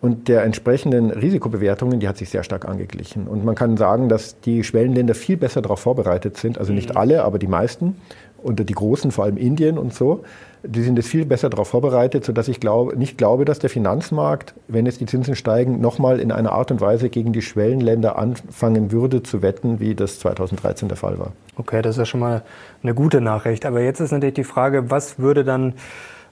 und 0.00 0.28
der 0.28 0.44
entsprechenden 0.44 1.10
Risikobewertungen, 1.10 2.00
die 2.00 2.08
hat 2.08 2.16
sich 2.16 2.28
sehr 2.30 2.42
stark 2.42 2.68
angeglichen. 2.68 3.26
Und 3.26 3.44
man 3.44 3.54
kann 3.54 3.76
sagen, 3.76 4.08
dass 4.08 4.40
die 4.40 4.62
Schwellenländer 4.62 5.14
viel 5.14 5.36
besser 5.36 5.62
darauf 5.62 5.80
vorbereitet 5.80 6.36
sind, 6.36 6.58
also 6.58 6.72
nicht 6.72 6.90
mhm. 6.90 6.96
alle, 6.96 7.24
aber 7.24 7.38
die 7.38 7.46
meisten, 7.46 7.96
und 8.42 8.68
die 8.68 8.74
großen, 8.74 9.10
vor 9.10 9.24
allem 9.24 9.36
Indien 9.36 9.78
und 9.78 9.92
so, 9.92 10.22
die 10.62 10.82
sind 10.82 10.96
jetzt 10.96 11.08
viel 11.08 11.24
besser 11.24 11.50
darauf 11.50 11.68
vorbereitet, 11.68 12.24
sodass 12.24 12.48
ich 12.48 12.60
glaube, 12.60 12.96
nicht 12.96 13.18
glaube, 13.18 13.44
dass 13.44 13.58
der 13.58 13.70
Finanzmarkt, 13.70 14.54
wenn 14.68 14.86
jetzt 14.86 15.00
die 15.00 15.06
Zinsen 15.06 15.36
steigen, 15.36 15.80
nochmal 15.80 16.20
in 16.20 16.32
einer 16.32 16.52
Art 16.52 16.70
und 16.70 16.80
Weise 16.80 17.08
gegen 17.08 17.32
die 17.32 17.42
Schwellenländer 17.42 18.16
anfangen 18.16 18.92
würde 18.92 19.22
zu 19.22 19.42
wetten, 19.42 19.80
wie 19.80 19.94
das 19.94 20.18
2013 20.20 20.88
der 20.88 20.96
Fall 20.96 21.18
war. 21.18 21.32
Okay, 21.56 21.82
das 21.82 21.96
ist 21.96 21.98
ja 21.98 22.06
schon 22.06 22.20
mal 22.20 22.42
eine 22.82 22.94
gute 22.94 23.20
Nachricht. 23.20 23.64
Aber 23.64 23.80
jetzt 23.80 24.00
ist 24.00 24.12
natürlich 24.12 24.34
die 24.34 24.44
Frage, 24.44 24.90
was 24.90 25.18
würde 25.18 25.44
dann 25.44 25.74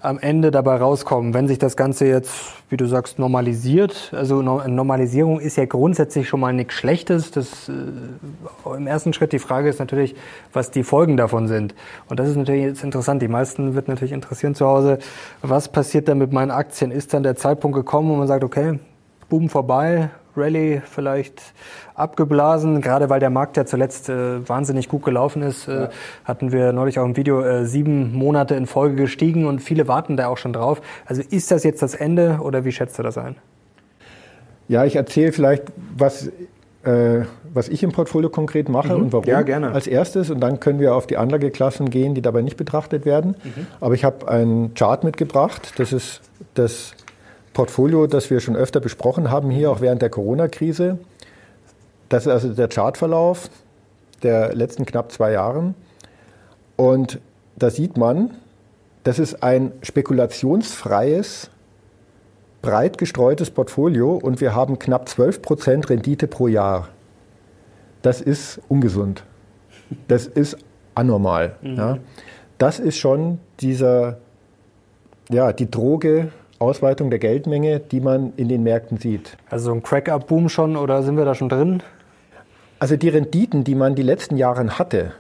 am 0.05 0.19
Ende 0.19 0.51
dabei 0.51 0.77
rauskommen, 0.77 1.33
wenn 1.35 1.49
sich 1.49 1.59
das 1.59 1.77
Ganze 1.77 2.07
jetzt, 2.07 2.31
wie 2.69 2.77
du 2.77 2.87
sagst, 2.87 3.19
normalisiert. 3.19 4.13
Also 4.15 4.43
Normalisierung 4.43 5.41
ist 5.41 5.57
ja 5.57 5.65
grundsätzlich 5.65 6.29
schon 6.29 6.41
mal 6.41 6.53
nichts 6.53 6.75
Schlechtes. 6.75 7.31
Das, 7.31 7.69
äh, 7.69 8.77
Im 8.77 8.87
ersten 8.87 9.13
Schritt 9.13 9.33
die 9.33 9.39
Frage 9.39 9.69
ist 9.69 9.79
natürlich, 9.79 10.15
was 10.53 10.71
die 10.71 10.83
Folgen 10.83 11.17
davon 11.17 11.49
sind. 11.49 11.75
Und 12.09 12.21
das 12.21 12.29
ist 12.29 12.37
natürlich 12.37 12.65
jetzt 12.65 12.85
interessant. 12.85 13.23
Die 13.23 13.29
meisten 13.29 13.75
wird 13.75 13.89
natürlich 13.89 14.13
interessieren 14.13 14.55
zu 14.55 14.67
Hause, 14.67 14.99
was 15.43 15.69
passiert 15.69 16.09
dann 16.09 16.19
mit 16.19 16.33
meinen 16.33 16.51
Aktien? 16.51 16.91
Ist 16.91 17.15
dann 17.15 17.23
der 17.23 17.37
Zeitpunkt 17.37 17.75
gekommen, 17.75 18.11
wo 18.11 18.17
man 18.17 18.29
sagt, 18.29 18.45
okay, 18.45 18.79
Boom 19.29 19.49
vorbei, 19.49 20.11
Rallye 20.37 20.83
vielleicht 20.85 21.41
abgeblasen, 21.95 22.81
gerade 22.81 23.09
weil 23.09 23.21
der 23.21 23.31
Markt 23.31 23.57
ja 23.57 23.65
zuletzt 23.65 24.09
äh, 24.09 24.47
wahnsinnig 24.49 24.89
gut 24.89 25.05
gelaufen 25.05 25.43
ist. 25.43 25.69
Äh, 25.69 25.75
ja. 25.75 25.89
Hatten 26.25 26.53
wir 26.53 26.73
neulich 26.73 26.99
auch 26.99 27.05
im 27.05 27.17
Video 27.17 27.41
äh, 27.43 27.67
sieben 27.67 28.13
Monate 28.13 28.55
in 28.55 28.67
Folge 28.67 28.97
gestiegen 28.97 29.47
und 29.47 29.61
viele 29.61 29.87
warten 29.89 30.17
da 30.17 30.29
auch 30.29 30.39
schon 30.39 30.53
drauf. 30.53 30.81
Also 31.07 31.23
ist 31.29 31.51
das 31.51 31.65
jetzt 31.65 31.83
das 31.83 31.95
Ende 31.95 32.39
oder 32.43 32.65
wie 32.65 32.73
schätzt 32.73 32.99
du 32.99 33.03
das 33.03 33.19
ein? 33.19 33.37
Ja, 34.67 34.85
ich 34.85 34.97
erzähle 34.97 35.33
vielleicht, 35.33 35.65
was, 35.97 36.29
äh, 36.85 37.23
was 37.53 37.69
ich 37.69 37.83
im 37.83 37.93
Portfolio 37.93 38.31
konkret 38.31 38.69
mache 38.69 38.95
mhm. 38.95 39.05
und 39.05 39.13
warum 39.13 39.27
ja, 39.27 39.43
gerne. 39.43 39.73
als 39.73 39.87
erstes. 39.87 40.31
Und 40.31 40.41
dann 40.41 40.59
können 40.59 40.81
wir 40.81 40.95
auf 40.95 41.07
die 41.07 41.17
Anlageklassen 41.17 41.91
gehen, 41.91 42.15
die 42.15 42.23
dabei 42.23 42.43
nicht 42.43 42.57
betrachtet 42.57 43.05
werden. 43.05 43.37
Mhm. 43.45 43.67
Aber 43.81 43.95
ich 43.95 44.05
habe 44.05 44.27
einen 44.29 44.75
Chart 44.75 45.05
mitgebracht. 45.05 45.75
Das 45.77 45.93
ist 45.93 46.23
das 46.55 46.95
Portfolio, 47.55 48.07
das 48.07 48.29
wir 48.31 48.41
schon 48.41 48.57
öfter 48.57 48.81
besprochen 48.81 49.31
haben, 49.31 49.49
hier 49.49 49.71
auch 49.71 49.81
während 49.81 50.03
der 50.03 50.11
Corona-Krise. 50.11 50.99
Das 52.11 52.27
ist 52.27 52.33
also 52.33 52.53
der 52.53 52.69
Chartverlauf 52.69 53.49
der 54.23 54.55
letzten 54.55 54.85
knapp 54.85 55.11
zwei 55.13 55.33
Jahre. 55.33 55.75
Und 56.77 57.21
da 57.57 57.71
sieht 57.71 57.97
man, 57.97 58.31
das 59.05 59.19
ist 59.19 59.43
ein 59.43 59.73
spekulationsfreies, 59.83 61.51
breit 62.63 62.99
gestreutes 62.99 63.51
Portfolio 63.51 64.17
und 64.17 64.41
wir 64.41 64.55
haben 64.55 64.79
knapp 64.79 65.09
12 65.09 65.43
Prozent 65.43 65.91
Rendite 65.91 66.27
pro 66.27 66.49
Jahr. 66.49 66.89
Das 68.03 68.21
ist 68.21 68.61
ungesund. 68.69 69.23
Das 70.09 70.27
ist 70.27 70.57
anormal. 70.95 71.57
Mhm. 71.63 71.77
Ja. 71.77 71.99
Das 72.59 72.79
ist 72.79 72.99
schon 72.99 73.39
dieser, 73.61 74.19
ja, 75.31 75.53
die 75.53 75.71
Droge 75.71 76.33
Ausweitung 76.59 77.11
der 77.11 77.19
Geldmenge, 77.19 77.81
die 77.81 78.01
man 78.01 78.33
in 78.37 78.49
den 78.49 78.63
Märkten 78.63 78.99
sieht. 78.99 79.37
Also 79.51 79.73
ein 79.73 79.83
Crack-Up-Boom 79.83 80.49
schon 80.49 80.77
oder 80.77 81.03
sind 81.03 81.17
wir 81.17 81.25
da 81.25 81.35
schon 81.35 81.49
drin? 81.49 81.83
Also 82.79 82.97
die 82.97 83.09
Renditen, 83.09 83.65
die 83.65 83.75
man 83.75 83.95
die 83.95 84.03
letzten 84.03 84.37
Jahre 84.37 84.79
hatte, 84.79 85.13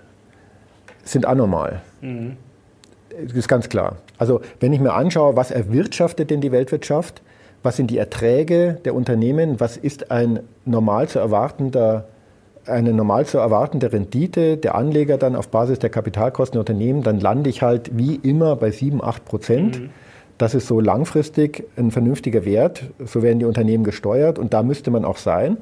sind 1.02 1.26
anormal. 1.26 1.82
Mhm. 2.00 2.36
Das 3.10 3.32
ist 3.32 3.48
ganz 3.48 3.68
klar. 3.68 3.96
Also 4.18 4.40
wenn 4.60 4.72
ich 4.72 4.80
mir 4.80 4.92
anschaue, 4.92 5.36
was 5.36 5.50
erwirtschaftet 5.50 6.30
denn 6.30 6.40
die 6.40 6.52
Weltwirtschaft, 6.52 7.22
was 7.62 7.76
sind 7.76 7.90
die 7.90 7.98
Erträge 7.98 8.80
der 8.84 8.94
Unternehmen, 8.94 9.60
was 9.60 9.76
ist 9.76 10.10
ein 10.10 10.40
normal 10.64 11.08
zu 11.08 11.18
erwartender 11.18 12.06
eine 12.66 12.92
normal 12.92 13.26
zu 13.26 13.38
erwartende 13.38 13.92
Rendite 13.92 14.56
der 14.56 14.74
Anleger 14.74 15.18
dann 15.18 15.36
auf 15.36 15.48
Basis 15.48 15.78
der 15.78 15.90
Kapitalkosten 15.90 16.54
der 16.54 16.60
Unternehmen, 16.60 17.02
dann 17.02 17.20
lande 17.20 17.50
ich 17.50 17.62
halt 17.62 17.96
wie 17.96 18.14
immer 18.16 18.56
bei 18.56 18.70
7, 18.70 19.02
8 19.02 19.24
Prozent. 19.24 19.80
Mhm. 19.80 19.90
Das 20.38 20.54
ist 20.54 20.66
so 20.66 20.80
langfristig 20.80 21.64
ein 21.76 21.90
vernünftiger 21.90 22.44
Wert. 22.44 22.84
So 23.04 23.22
werden 23.22 23.38
die 23.38 23.44
Unternehmen 23.44 23.84
gesteuert 23.84 24.38
und 24.38 24.52
da 24.52 24.62
müsste 24.62 24.90
man 24.90 25.04
auch 25.04 25.16
sein. 25.16 25.58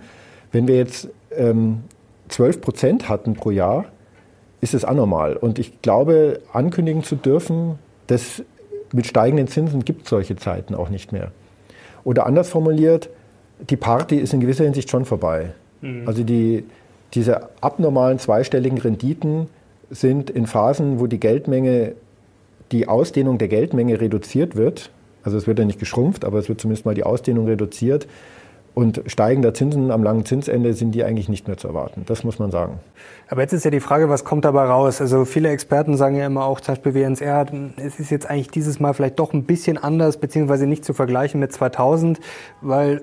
Wenn 0.51 0.67
wir 0.67 0.77
jetzt 0.77 1.09
ähm, 1.37 1.81
12 2.29 2.61
Prozent 2.61 3.09
hatten 3.09 3.35
pro 3.35 3.51
Jahr, 3.51 3.87
ist 4.61 4.75
es 4.75 4.85
anormal. 4.85 5.37
Und 5.37 5.59
ich 5.59 5.83
glaube, 5.83 6.41
ankündigen 6.53 7.03
zu 7.03 7.17
dürfen, 7.17 7.79
dass 8.07 8.43
mit 8.93 9.07
steigenden 9.07 9.49
Zinsen 9.49 9.85
gibt 9.85 10.05
es 10.05 10.11
solche 10.11 10.37
Zeiten 10.37 10.75
auch 10.75 10.89
nicht 10.89 11.13
mehr. 11.13 11.33
Oder 12.05 12.27
anders 12.27 12.49
formuliert, 12.49 13.11
die 13.69 13.77
Party 13.77 14.17
ist 14.17 14.33
in 14.33 14.41
gewisser 14.41 14.65
Hinsicht 14.65 14.91
schon 14.91 15.05
vorbei. 15.05 15.53
Mhm. 15.81 16.07
Also 16.07 16.23
die, 16.23 16.65
diese 17.15 17.49
abnormalen 17.61 18.19
zweistelligen 18.19 18.79
Renditen 18.79 19.49
sind 19.91 20.31
in 20.31 20.47
Phasen, 20.47 21.01
wo 21.01 21.07
die 21.07 21.21
Geldmenge, 21.21 21.95
die 22.73 22.89
Ausdehnung 22.89 23.39
der 23.39 23.49
Geldmenge 23.49 24.01
reduziert 24.01 24.57
wird, 24.57 24.91
also 25.23 25.37
es 25.37 25.47
wird 25.47 25.59
ja 25.59 25.65
nicht 25.65 25.79
geschrumpft, 25.79 26.25
aber 26.25 26.39
es 26.39 26.49
wird 26.49 26.61
zumindest 26.61 26.85
mal 26.85 26.95
die 26.95 27.05
Ausdehnung 27.05 27.47
reduziert, 27.47 28.09
und 28.75 29.03
steigender 29.07 29.53
Zinsen 29.53 29.91
am 29.91 30.03
langen 30.03 30.25
Zinsende 30.25 30.73
sind 30.73 30.93
die 30.93 31.05
eigentlich 31.05 31.29
nicht 31.29 31.47
mehr 31.47 31.59
zu 31.59 31.69
erwarten. 31.69 32.05
Das 32.07 32.25
muss 32.25 32.39
man 32.39 32.51
sagen. 32.51 32.81
Aber 33.29 33.43
jetzt 33.43 33.53
ist 33.53 33.65
ja 33.65 33.71
die 33.71 33.81
Frage, 33.81 34.09
was 34.09 34.25
kommt 34.25 34.45
dabei 34.45 34.65
raus? 34.65 35.01
Also 35.01 35.25
viele 35.25 35.51
Experten 35.51 35.97
sagen 35.97 36.17
ja 36.17 36.27
immer 36.27 36.45
auch, 36.47 36.61
zum 36.61 36.75
Beispiel 36.75 36.95
WNSR, 36.95 37.47
es 37.77 38.01
ist 38.01 38.11
jetzt 38.11 38.29
eigentlich 38.29 38.49
dieses 38.49 38.81
Mal 38.81 38.95
vielleicht 38.95 39.19
doch 39.19 39.35
ein 39.35 39.45
bisschen 39.45 39.77
anders, 39.77 40.17
beziehungsweise 40.17 40.67
nicht 40.67 40.85
zu 40.85 40.95
vergleichen 40.95 41.39
mit 41.39 41.53
2000, 41.53 42.19
weil 42.63 43.03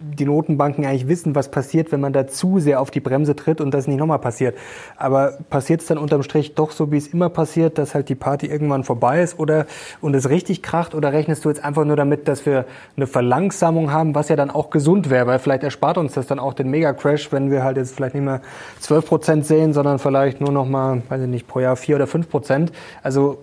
die 0.00 0.24
Notenbanken 0.24 0.86
eigentlich 0.86 1.08
wissen, 1.08 1.34
was 1.34 1.50
passiert, 1.50 1.90
wenn 1.90 2.00
man 2.00 2.12
da 2.12 2.28
zu 2.28 2.60
sehr 2.60 2.80
auf 2.80 2.90
die 2.90 3.00
Bremse 3.00 3.34
tritt 3.34 3.60
und 3.60 3.72
das 3.72 3.88
nicht 3.88 3.98
nochmal 3.98 4.20
passiert. 4.20 4.56
Aber 4.96 5.38
passiert 5.50 5.80
es 5.80 5.88
dann 5.88 5.98
unterm 5.98 6.22
Strich 6.22 6.54
doch 6.54 6.70
so, 6.70 6.92
wie 6.92 6.96
es 6.96 7.08
immer 7.08 7.28
passiert, 7.30 7.78
dass 7.78 7.94
halt 7.94 8.08
die 8.08 8.14
Party 8.14 8.46
irgendwann 8.46 8.84
vorbei 8.84 9.22
ist 9.22 9.38
oder 9.38 9.66
und 10.00 10.14
es 10.14 10.28
richtig 10.28 10.62
kracht? 10.62 10.94
Oder 10.94 11.12
rechnest 11.12 11.44
du 11.44 11.48
jetzt 11.48 11.64
einfach 11.64 11.84
nur 11.84 11.96
damit, 11.96 12.28
dass 12.28 12.46
wir 12.46 12.64
eine 12.96 13.08
Verlangsamung 13.08 13.90
haben, 13.90 14.14
was 14.14 14.28
ja 14.28 14.36
dann 14.36 14.50
auch 14.50 14.70
gesund 14.70 15.10
wäre? 15.10 15.26
Weil 15.26 15.40
vielleicht 15.40 15.64
erspart 15.64 15.98
uns 15.98 16.12
das 16.12 16.28
dann 16.28 16.38
auch 16.38 16.54
den 16.54 16.70
Mega-Crash, 16.70 17.32
wenn 17.32 17.50
wir 17.50 17.64
halt 17.64 17.76
jetzt 17.76 17.96
vielleicht 17.96 18.14
nicht 18.14 18.24
mehr 18.24 18.40
12 18.78 19.04
Prozent 19.04 19.46
sehen, 19.46 19.72
sondern 19.72 19.98
vielleicht 19.98 20.40
nur 20.40 20.52
noch 20.52 20.66
mal, 20.66 21.02
weiß 21.08 21.22
ich 21.22 21.28
nicht, 21.28 21.48
pro 21.48 21.58
Jahr 21.58 21.74
4 21.74 21.96
oder 21.96 22.06
5 22.06 22.30
Prozent. 22.30 22.72
Also 23.02 23.38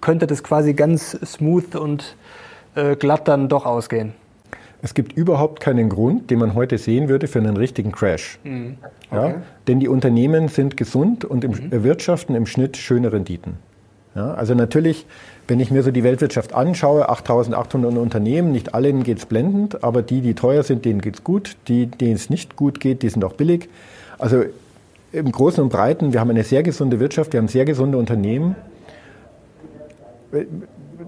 könnte 0.00 0.26
das 0.26 0.42
quasi 0.42 0.74
ganz 0.74 1.12
smooth 1.24 1.76
und 1.76 2.16
äh, 2.74 2.96
glatt 2.96 3.28
dann 3.28 3.48
doch 3.48 3.64
ausgehen. 3.64 4.14
Es 4.82 4.94
gibt 4.94 5.12
überhaupt 5.12 5.60
keinen 5.60 5.88
Grund, 5.88 6.30
den 6.30 6.38
man 6.38 6.54
heute 6.54 6.78
sehen 6.78 7.08
würde 7.08 7.28
für 7.28 7.38
einen 7.38 7.56
richtigen 7.56 7.92
Crash. 7.92 8.38
Mhm. 8.44 8.78
Okay. 9.10 9.30
Ja? 9.30 9.42
Denn 9.68 9.80
die 9.80 9.88
Unternehmen 9.88 10.48
sind 10.48 10.76
gesund 10.76 11.24
und 11.24 11.44
im, 11.44 11.52
mhm. 11.52 11.72
erwirtschaften 11.72 12.34
im 12.34 12.46
Schnitt 12.46 12.76
schöne 12.76 13.12
Renditen. 13.12 13.54
Ja? 14.14 14.34
Also 14.34 14.54
natürlich, 14.54 15.06
wenn 15.48 15.60
ich 15.60 15.70
mir 15.70 15.82
so 15.82 15.90
die 15.90 16.02
Weltwirtschaft 16.02 16.54
anschaue, 16.54 17.08
8800 17.08 17.96
Unternehmen, 17.98 18.52
nicht 18.52 18.74
allen 18.74 19.02
geht 19.02 19.18
es 19.18 19.26
blendend, 19.26 19.84
aber 19.84 20.02
die, 20.02 20.22
die 20.22 20.34
teuer 20.34 20.62
sind, 20.62 20.84
denen 20.84 21.00
geht 21.00 21.16
es 21.16 21.24
gut. 21.24 21.56
Die, 21.68 21.86
denen 21.86 22.14
es 22.14 22.30
nicht 22.30 22.56
gut 22.56 22.80
geht, 22.80 23.02
die 23.02 23.08
sind 23.10 23.24
auch 23.24 23.34
billig. 23.34 23.68
Also 24.18 24.44
im 25.12 25.32
Großen 25.32 25.62
und 25.62 25.70
Breiten, 25.70 26.12
wir 26.12 26.20
haben 26.20 26.30
eine 26.30 26.44
sehr 26.44 26.62
gesunde 26.62 27.00
Wirtschaft, 27.00 27.32
wir 27.32 27.40
haben 27.40 27.48
sehr 27.48 27.64
gesunde 27.64 27.98
Unternehmen. 27.98 28.54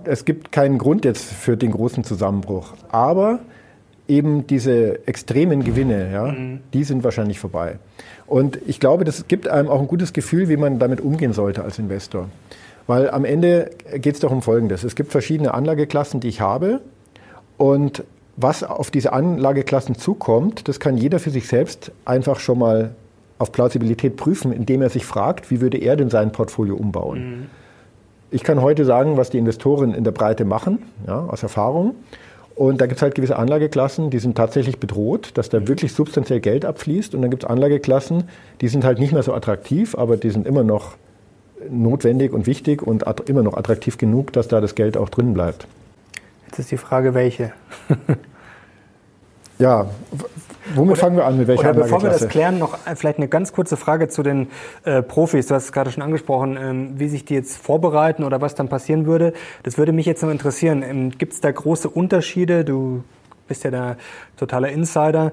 Es 0.04 0.24
gibt 0.24 0.50
keinen 0.50 0.78
Grund 0.78 1.04
jetzt 1.04 1.24
für 1.24 1.56
den 1.56 1.70
großen 1.70 2.02
Zusammenbruch. 2.02 2.74
Aber 2.90 3.38
eben 4.08 4.46
diese 4.46 5.06
extremen 5.06 5.64
Gewinne, 5.64 6.10
ja, 6.12 6.26
mhm. 6.26 6.60
die 6.72 6.84
sind 6.84 7.04
wahrscheinlich 7.04 7.38
vorbei. 7.38 7.78
Und 8.26 8.58
ich 8.66 8.80
glaube, 8.80 9.04
das 9.04 9.28
gibt 9.28 9.48
einem 9.48 9.68
auch 9.68 9.80
ein 9.80 9.88
gutes 9.88 10.12
Gefühl, 10.12 10.48
wie 10.48 10.56
man 10.56 10.78
damit 10.78 11.00
umgehen 11.00 11.32
sollte 11.32 11.62
als 11.62 11.78
Investor. 11.78 12.28
Weil 12.86 13.10
am 13.10 13.24
Ende 13.24 13.70
geht 13.94 14.14
es 14.14 14.20
doch 14.20 14.30
um 14.30 14.42
Folgendes. 14.42 14.84
Es 14.84 14.96
gibt 14.96 15.12
verschiedene 15.12 15.54
Anlageklassen, 15.54 16.20
die 16.20 16.28
ich 16.28 16.40
habe. 16.40 16.80
Und 17.56 18.02
was 18.36 18.64
auf 18.64 18.90
diese 18.90 19.12
Anlageklassen 19.12 19.94
zukommt, 19.94 20.66
das 20.66 20.80
kann 20.80 20.96
jeder 20.96 21.18
für 21.18 21.30
sich 21.30 21.46
selbst 21.46 21.92
einfach 22.04 22.40
schon 22.40 22.58
mal 22.58 22.94
auf 23.38 23.52
Plausibilität 23.52 24.16
prüfen, 24.16 24.52
indem 24.52 24.82
er 24.82 24.88
sich 24.88 25.04
fragt, 25.04 25.50
wie 25.50 25.60
würde 25.60 25.78
er 25.78 25.96
denn 25.96 26.10
sein 26.10 26.32
Portfolio 26.32 26.76
umbauen. 26.76 27.18
Mhm. 27.18 27.46
Ich 28.30 28.42
kann 28.44 28.62
heute 28.62 28.84
sagen, 28.86 29.18
was 29.18 29.28
die 29.28 29.38
Investoren 29.38 29.92
in 29.92 30.04
der 30.04 30.12
Breite 30.12 30.46
machen, 30.46 30.78
ja, 31.06 31.20
aus 31.20 31.42
Erfahrung. 31.42 31.94
Und 32.62 32.80
da 32.80 32.86
gibt 32.86 32.98
es 32.98 33.02
halt 33.02 33.16
gewisse 33.16 33.34
Anlageklassen, 33.34 34.10
die 34.10 34.20
sind 34.20 34.36
tatsächlich 34.36 34.78
bedroht, 34.78 35.32
dass 35.34 35.48
da 35.48 35.66
wirklich 35.66 35.94
substanziell 35.94 36.38
Geld 36.38 36.64
abfließt. 36.64 37.12
Und 37.12 37.22
dann 37.22 37.28
gibt 37.28 37.42
es 37.42 37.50
Anlageklassen, 37.50 38.28
die 38.60 38.68
sind 38.68 38.84
halt 38.84 39.00
nicht 39.00 39.12
mehr 39.12 39.24
so 39.24 39.34
attraktiv, 39.34 39.96
aber 39.96 40.16
die 40.16 40.30
sind 40.30 40.46
immer 40.46 40.62
noch 40.62 40.94
notwendig 41.68 42.32
und 42.32 42.46
wichtig 42.46 42.80
und 42.80 43.02
immer 43.28 43.42
noch 43.42 43.56
attraktiv 43.56 43.98
genug, 43.98 44.32
dass 44.32 44.46
da 44.46 44.60
das 44.60 44.76
Geld 44.76 44.96
auch 44.96 45.08
drin 45.08 45.34
bleibt. 45.34 45.66
Jetzt 46.46 46.60
ist 46.60 46.70
die 46.70 46.76
Frage, 46.76 47.14
welche? 47.14 47.52
ja, 49.62 49.86
Womit 50.74 50.92
oder, 50.92 51.00
fangen 51.00 51.16
wir 51.16 51.24
an? 51.24 51.38
Mit 51.38 51.48
welcher 51.48 51.70
oder 51.70 51.82
bevor 51.82 52.02
wir 52.02 52.10
das 52.10 52.28
klären, 52.28 52.58
noch 52.58 52.78
vielleicht 52.94 53.18
eine 53.18 53.28
ganz 53.28 53.52
kurze 53.52 53.76
Frage 53.76 54.08
zu 54.08 54.22
den 54.22 54.48
äh, 54.84 55.02
Profis. 55.02 55.46
Du 55.46 55.54
hast 55.54 55.64
es 55.64 55.72
gerade 55.72 55.90
schon 55.90 56.02
angesprochen, 56.02 56.56
ähm, 56.60 56.98
wie 56.98 57.08
sich 57.08 57.24
die 57.24 57.34
jetzt 57.34 57.56
vorbereiten 57.56 58.24
oder 58.24 58.40
was 58.40 58.54
dann 58.54 58.68
passieren 58.68 59.06
würde. 59.06 59.32
Das 59.64 59.76
würde 59.76 59.92
mich 59.92 60.06
jetzt 60.06 60.22
noch 60.22 60.30
interessieren. 60.30 60.82
Ähm, 60.82 61.10
Gibt 61.10 61.32
es 61.32 61.40
da 61.40 61.50
große 61.50 61.88
Unterschiede? 61.88 62.64
Du 62.64 63.02
bist 63.48 63.64
ja 63.64 63.70
der 63.70 63.96
totaler 64.36 64.68
Insider. 64.68 65.32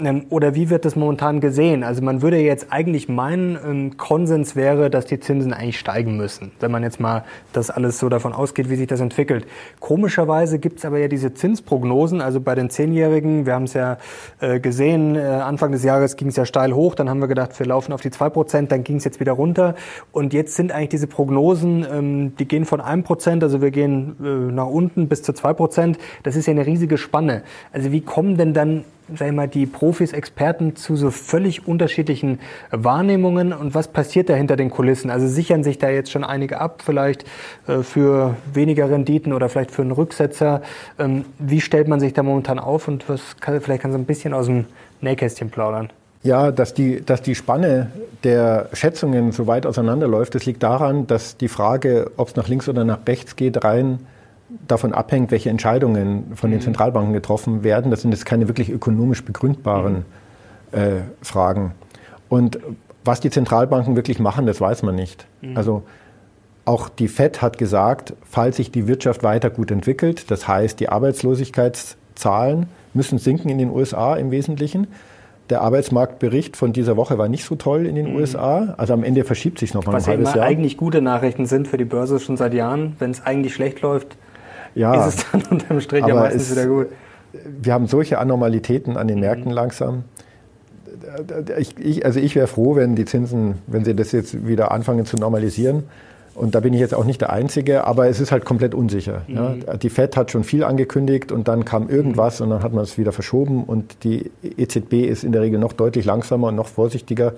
Ähm, 0.00 0.26
oder 0.30 0.54
wie 0.54 0.70
wird 0.70 0.84
das 0.84 0.96
momentan 0.96 1.40
gesehen? 1.40 1.84
Also 1.84 2.02
man 2.02 2.22
würde 2.22 2.38
jetzt 2.38 2.68
eigentlich 2.70 3.08
meinen, 3.08 3.96
Konsens 3.96 4.56
wäre, 4.56 4.90
dass 4.90 5.06
die 5.06 5.20
Zinsen 5.20 5.52
eigentlich 5.52 5.78
steigen 5.78 6.16
müssen, 6.16 6.52
wenn 6.60 6.70
man 6.70 6.82
jetzt 6.82 7.00
mal 7.00 7.24
das 7.52 7.70
alles 7.70 7.98
so 7.98 8.08
davon 8.08 8.32
ausgeht, 8.32 8.70
wie 8.70 8.76
sich 8.76 8.86
das 8.86 9.00
entwickelt. 9.00 9.46
Komischerweise 9.80 10.58
gibt 10.58 10.78
es 10.78 10.84
aber 10.84 10.98
ja 10.98 11.08
diese 11.08 11.34
Zinsprognosen, 11.34 12.20
also 12.20 12.40
bei 12.40 12.54
den 12.54 12.70
Zehnjährigen, 12.70 13.46
wir 13.46 13.54
haben 13.54 13.64
es 13.64 13.74
ja 13.74 13.98
äh, 14.40 14.60
gesehen, 14.60 15.16
äh, 15.16 15.20
Anfang 15.20 15.72
des 15.72 15.84
Jahres 15.84 16.16
ging 16.16 16.28
es 16.28 16.36
ja 16.36 16.44
steil 16.44 16.72
hoch, 16.72 16.94
dann 16.94 17.08
haben 17.08 17.20
wir 17.20 17.28
gedacht, 17.28 17.58
wir 17.58 17.66
laufen 17.66 17.92
auf 17.92 18.00
die 18.00 18.10
zwei 18.10 18.30
Prozent, 18.30 18.72
dann 18.72 18.84
ging 18.84 18.96
es 18.96 19.04
jetzt 19.04 19.20
wieder 19.20 19.32
runter 19.32 19.74
und 20.12 20.32
jetzt 20.32 20.54
sind 20.54 20.72
eigentlich 20.72 20.90
diese 20.90 21.06
Prognosen, 21.06 21.86
ähm, 21.90 22.36
die 22.36 22.46
gehen 22.46 22.64
von 22.64 22.80
einem 22.80 23.02
Prozent, 23.02 23.42
also 23.42 23.60
wir 23.62 23.70
gehen 23.70 24.16
äh, 24.22 24.52
nach 24.52 24.66
unten 24.66 25.08
bis 25.08 25.22
zu 25.22 25.32
zwei 25.32 25.52
Prozent, 25.52 25.98
das 26.22 26.36
ist 26.36 26.46
ja 26.46 26.52
eine 26.52 26.66
riesige 26.66 26.98
Spanne. 26.98 27.42
Also 27.72 27.92
wie 27.92 28.00
kommen 28.00 28.36
denn 28.36 28.54
dann 28.54 28.84
sag 29.16 29.32
mal, 29.32 29.48
die 29.48 29.66
Profis, 29.66 30.12
Experten 30.12 30.76
zu 30.76 30.96
so 30.96 31.10
völlig 31.10 31.66
unterschiedlichen 31.66 32.40
Wahrnehmungen 32.70 33.52
und 33.52 33.74
was 33.74 33.88
passiert 33.88 34.28
da 34.28 34.34
hinter 34.34 34.56
den 34.56 34.70
Kulissen? 34.70 35.10
Also 35.10 35.26
sichern 35.26 35.64
sich 35.64 35.78
da 35.78 35.88
jetzt 35.88 36.10
schon 36.10 36.24
einige 36.24 36.60
ab, 36.60 36.82
vielleicht 36.84 37.24
äh, 37.66 37.82
für 37.82 38.36
weniger 38.52 38.90
Renditen 38.90 39.32
oder 39.32 39.48
vielleicht 39.48 39.70
für 39.70 39.82
einen 39.82 39.92
Rücksetzer. 39.92 40.62
Ähm, 40.98 41.24
wie 41.38 41.60
stellt 41.60 41.88
man 41.88 42.00
sich 42.00 42.12
da 42.12 42.22
momentan 42.22 42.58
auf 42.58 42.88
und 42.88 43.08
was 43.08 43.36
kann, 43.40 43.60
vielleicht 43.60 43.82
kannst 43.82 43.94
du 43.94 44.00
ein 44.00 44.06
bisschen 44.06 44.34
aus 44.34 44.46
dem 44.46 44.66
Nähkästchen 45.00 45.50
plaudern? 45.50 45.90
Ja, 46.22 46.50
dass 46.50 46.74
die, 46.74 47.02
dass 47.04 47.22
die 47.22 47.34
Spanne 47.34 47.90
der 48.24 48.68
Schätzungen 48.74 49.32
so 49.32 49.46
weit 49.46 49.64
auseinanderläuft, 49.64 50.34
das 50.34 50.44
liegt 50.44 50.62
daran, 50.62 51.06
dass 51.06 51.38
die 51.38 51.48
Frage, 51.48 52.10
ob 52.18 52.28
es 52.28 52.36
nach 52.36 52.46
links 52.46 52.68
oder 52.68 52.84
nach 52.84 52.98
rechts 53.06 53.36
geht, 53.36 53.64
rein 53.64 54.00
davon 54.66 54.92
abhängt, 54.92 55.30
welche 55.30 55.50
Entscheidungen 55.50 56.32
von 56.34 56.50
den 56.50 56.60
mhm. 56.60 56.64
Zentralbanken 56.64 57.12
getroffen 57.12 57.62
werden. 57.62 57.90
Das 57.90 58.02
sind 58.02 58.12
jetzt 58.12 58.26
keine 58.26 58.48
wirklich 58.48 58.70
ökonomisch 58.70 59.24
begründbaren 59.24 60.04
mhm. 60.72 60.78
äh, 60.78 61.00
Fragen. 61.22 61.72
Und 62.28 62.58
was 63.04 63.20
die 63.20 63.30
Zentralbanken 63.30 63.96
wirklich 63.96 64.18
machen, 64.18 64.46
das 64.46 64.60
weiß 64.60 64.82
man 64.82 64.94
nicht. 64.94 65.26
Mhm. 65.40 65.56
Also 65.56 65.82
auch 66.64 66.88
die 66.88 67.08
Fed 67.08 67.42
hat 67.42 67.58
gesagt, 67.58 68.14
falls 68.28 68.56
sich 68.56 68.70
die 68.70 68.86
Wirtschaft 68.86 69.22
weiter 69.22 69.50
gut 69.50 69.70
entwickelt, 69.70 70.30
das 70.30 70.46
heißt, 70.46 70.78
die 70.78 70.88
Arbeitslosigkeitszahlen 70.88 72.66
müssen 72.94 73.18
sinken 73.18 73.48
in 73.48 73.58
den 73.58 73.70
USA 73.70 74.16
im 74.16 74.30
Wesentlichen. 74.30 74.88
Der 75.48 75.62
Arbeitsmarktbericht 75.62 76.56
von 76.56 76.72
dieser 76.72 76.96
Woche 76.96 77.18
war 77.18 77.28
nicht 77.28 77.44
so 77.44 77.56
toll 77.56 77.86
in 77.86 77.96
den 77.96 78.10
mhm. 78.10 78.16
USA. 78.16 78.74
Also 78.76 78.92
am 78.92 79.02
Ende 79.02 79.24
verschiebt 79.24 79.58
sich 79.58 79.74
noch 79.74 79.84
mal 79.84 79.94
Was 79.94 80.04
ein 80.04 80.12
halbes 80.12 80.28
ja 80.28 80.34
immer 80.36 80.44
eigentlich 80.44 80.76
gute 80.76 81.02
Nachrichten 81.02 81.46
sind 81.46 81.66
für 81.66 81.76
die 81.76 81.84
Börse 81.84 82.20
schon 82.20 82.36
seit 82.36 82.54
Jahren. 82.54 82.94
Wenn 83.00 83.10
es 83.10 83.26
eigentlich 83.26 83.54
schlecht 83.54 83.80
läuft, 83.80 84.16
ja, 84.74 85.06
ist 85.06 85.18
es 85.18 85.26
dann 85.30 85.42
unterm 85.50 85.80
Strich 85.80 86.06
ja 86.06 86.14
meistens 86.14 86.52
wieder 86.52 86.66
gut. 86.66 86.88
Wir 87.62 87.72
haben 87.72 87.86
solche 87.86 88.18
Anormalitäten 88.18 88.96
an 88.96 89.08
den 89.08 89.16
mhm. 89.16 89.22
Märkten 89.22 89.50
langsam. 89.52 90.04
Ich, 91.58 91.78
ich, 91.78 92.04
also 92.04 92.20
ich 92.20 92.34
wäre 92.34 92.46
froh, 92.46 92.76
wenn 92.76 92.94
die 92.94 93.04
Zinsen, 93.04 93.56
wenn 93.66 93.84
sie 93.84 93.94
das 93.94 94.12
jetzt 94.12 94.46
wieder 94.46 94.70
anfangen 94.70 95.06
zu 95.06 95.16
normalisieren. 95.16 95.84
Und 96.34 96.54
da 96.54 96.60
bin 96.60 96.72
ich 96.72 96.80
jetzt 96.80 96.94
auch 96.94 97.04
nicht 97.04 97.20
der 97.20 97.32
Einzige, 97.32 97.86
aber 97.86 98.08
es 98.08 98.20
ist 98.20 98.32
halt 98.32 98.44
komplett 98.44 98.74
unsicher. 98.74 99.22
Mhm. 99.26 99.34
Ja. 99.34 99.76
Die 99.76 99.90
Fed 99.90 100.16
hat 100.16 100.30
schon 100.30 100.44
viel 100.44 100.64
angekündigt 100.64 101.32
und 101.32 101.48
dann 101.48 101.64
kam 101.64 101.88
irgendwas 101.88 102.40
mhm. 102.40 102.44
und 102.44 102.50
dann 102.50 102.62
hat 102.62 102.72
man 102.72 102.84
es 102.84 102.98
wieder 102.98 103.12
verschoben 103.12 103.64
und 103.64 104.04
die 104.04 104.30
EZB 104.42 105.06
ist 105.06 105.24
in 105.24 105.32
der 105.32 105.42
Regel 105.42 105.58
noch 105.58 105.72
deutlich 105.72 106.04
langsamer 106.04 106.48
und 106.48 106.56
noch 106.56 106.68
vorsichtiger. 106.68 107.34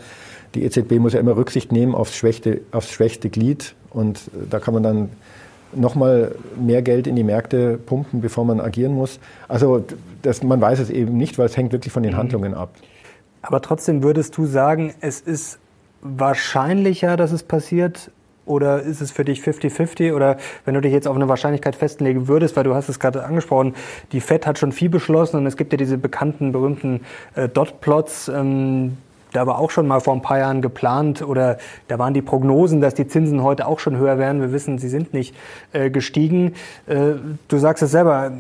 Die 0.55 0.65
EZB 0.65 0.99
muss 0.99 1.15
ja 1.15 1.21
immer 1.21 1.37
Rücksicht 1.37 1.73
nehmen 1.73 1.95
aufs 1.95 2.15
schwächste, 2.15 2.61
aufs 2.71 2.91
schwächste 2.91 3.31
Glied 3.31 3.75
und 3.91 4.21
da 4.51 4.61
kann 4.61 4.75
man 4.75 4.83
dann 4.83 5.09
nochmal 5.75 6.35
mehr 6.57 6.83
Geld 6.83 7.07
in 7.07 7.17
die 7.17 7.25
Märkte 7.25 7.79
pumpen, 7.79 8.21
bevor 8.21 8.45
man 8.45 8.61
agieren 8.61 8.95
muss. 8.95 9.19
Also 9.49 9.85
das, 10.23 10.43
man 10.43 10.61
weiß 10.61 10.79
es 10.79 10.91
eben 10.91 11.17
nicht, 11.17 11.39
weil 11.39 11.47
es 11.47 11.57
hängt 11.57 11.73
wirklich 11.73 11.93
von 11.93 12.03
den 12.03 12.13
mhm. 12.13 12.19
Handlungen 12.19 12.55
ab. 12.55 12.71
Aber 13.43 13.61
trotzdem 13.61 14.03
würdest 14.03 14.37
du 14.37 14.47
sagen, 14.47 14.95
es 15.01 15.21
ist 15.21 15.59
wahrscheinlicher, 16.03 17.17
dass 17.17 17.33
es 17.33 17.43
passiert, 17.43 18.11
oder 18.45 18.83
ist 18.83 19.01
es 19.01 19.13
für 19.13 19.25
dich 19.25 19.41
50-50? 19.41 20.15
Oder 20.15 20.37
wenn 20.65 20.75
du 20.75 20.81
dich 20.81 20.93
jetzt 20.93 21.07
auf 21.07 21.15
eine 21.15 21.29
Wahrscheinlichkeit 21.29 21.77
festlegen 21.77 22.29
würdest, 22.29 22.57
weil 22.57 22.65
du 22.65 22.75
hast 22.75 22.89
es 22.89 22.99
gerade 22.99 23.25
angesprochen, 23.25 23.75
die 24.11 24.21
FED 24.21 24.47
hat 24.47 24.59
schon 24.59 24.73
viel 24.73 24.89
beschlossen 24.89 25.37
und 25.37 25.47
es 25.47 25.57
gibt 25.57 25.73
ja 25.73 25.77
diese 25.77 25.99
bekannten, 25.99 26.53
berühmten 26.53 27.01
äh, 27.35 27.49
Dot-Plots, 27.49 28.29
ähm, 28.29 28.97
da 29.33 29.47
war 29.47 29.59
auch 29.59 29.71
schon 29.71 29.87
mal 29.87 30.01
vor 30.01 30.15
ein 30.15 30.23
paar 30.23 30.39
Jahren 30.39 30.63
geplant 30.63 31.23
oder 31.23 31.59
da 31.89 31.99
waren 31.99 32.15
die 32.15 32.23
Prognosen, 32.23 32.81
dass 32.81 32.95
die 32.95 33.07
Zinsen 33.07 33.43
heute 33.43 33.67
auch 33.67 33.79
schon 33.79 33.97
höher 33.97 34.19
werden. 34.19 34.41
Wir 34.41 34.53
wissen, 34.53 34.79
sie 34.79 34.89
sind 34.89 35.15
nicht 35.15 35.35
äh, 35.73 35.91
gestiegen. 35.91 36.55
Äh, 36.87 37.15
du 37.49 37.59
sagst 37.59 37.83
es 37.83 37.91
selber, 37.91 38.33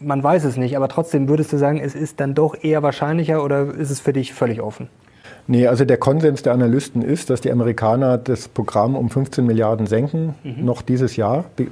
man 0.00 0.22
weiß 0.22 0.44
es 0.44 0.56
nicht, 0.56 0.76
aber 0.76 0.88
trotzdem 0.88 1.28
würdest 1.28 1.52
du 1.52 1.56
sagen, 1.56 1.78
es 1.78 1.94
ist 1.94 2.20
dann 2.20 2.34
doch 2.34 2.56
eher 2.62 2.82
wahrscheinlicher 2.82 3.42
oder 3.42 3.74
ist 3.74 3.90
es 3.90 4.00
für 4.00 4.12
dich 4.12 4.32
völlig 4.34 4.60
offen? 4.60 4.88
Nee, 5.46 5.66
also 5.66 5.84
der 5.84 5.98
Konsens 5.98 6.42
der 6.42 6.54
Analysten 6.54 7.02
ist, 7.02 7.28
dass 7.28 7.42
die 7.42 7.52
Amerikaner 7.52 8.16
das 8.16 8.48
Programm 8.48 8.96
um 8.96 9.10
15 9.10 9.44
Milliarden 9.44 9.86
senken, 9.86 10.34
mhm. 10.42 10.64
noch 10.64 10.80
dieses 10.80 11.16
Jahr 11.16 11.44
äh, 11.58 11.66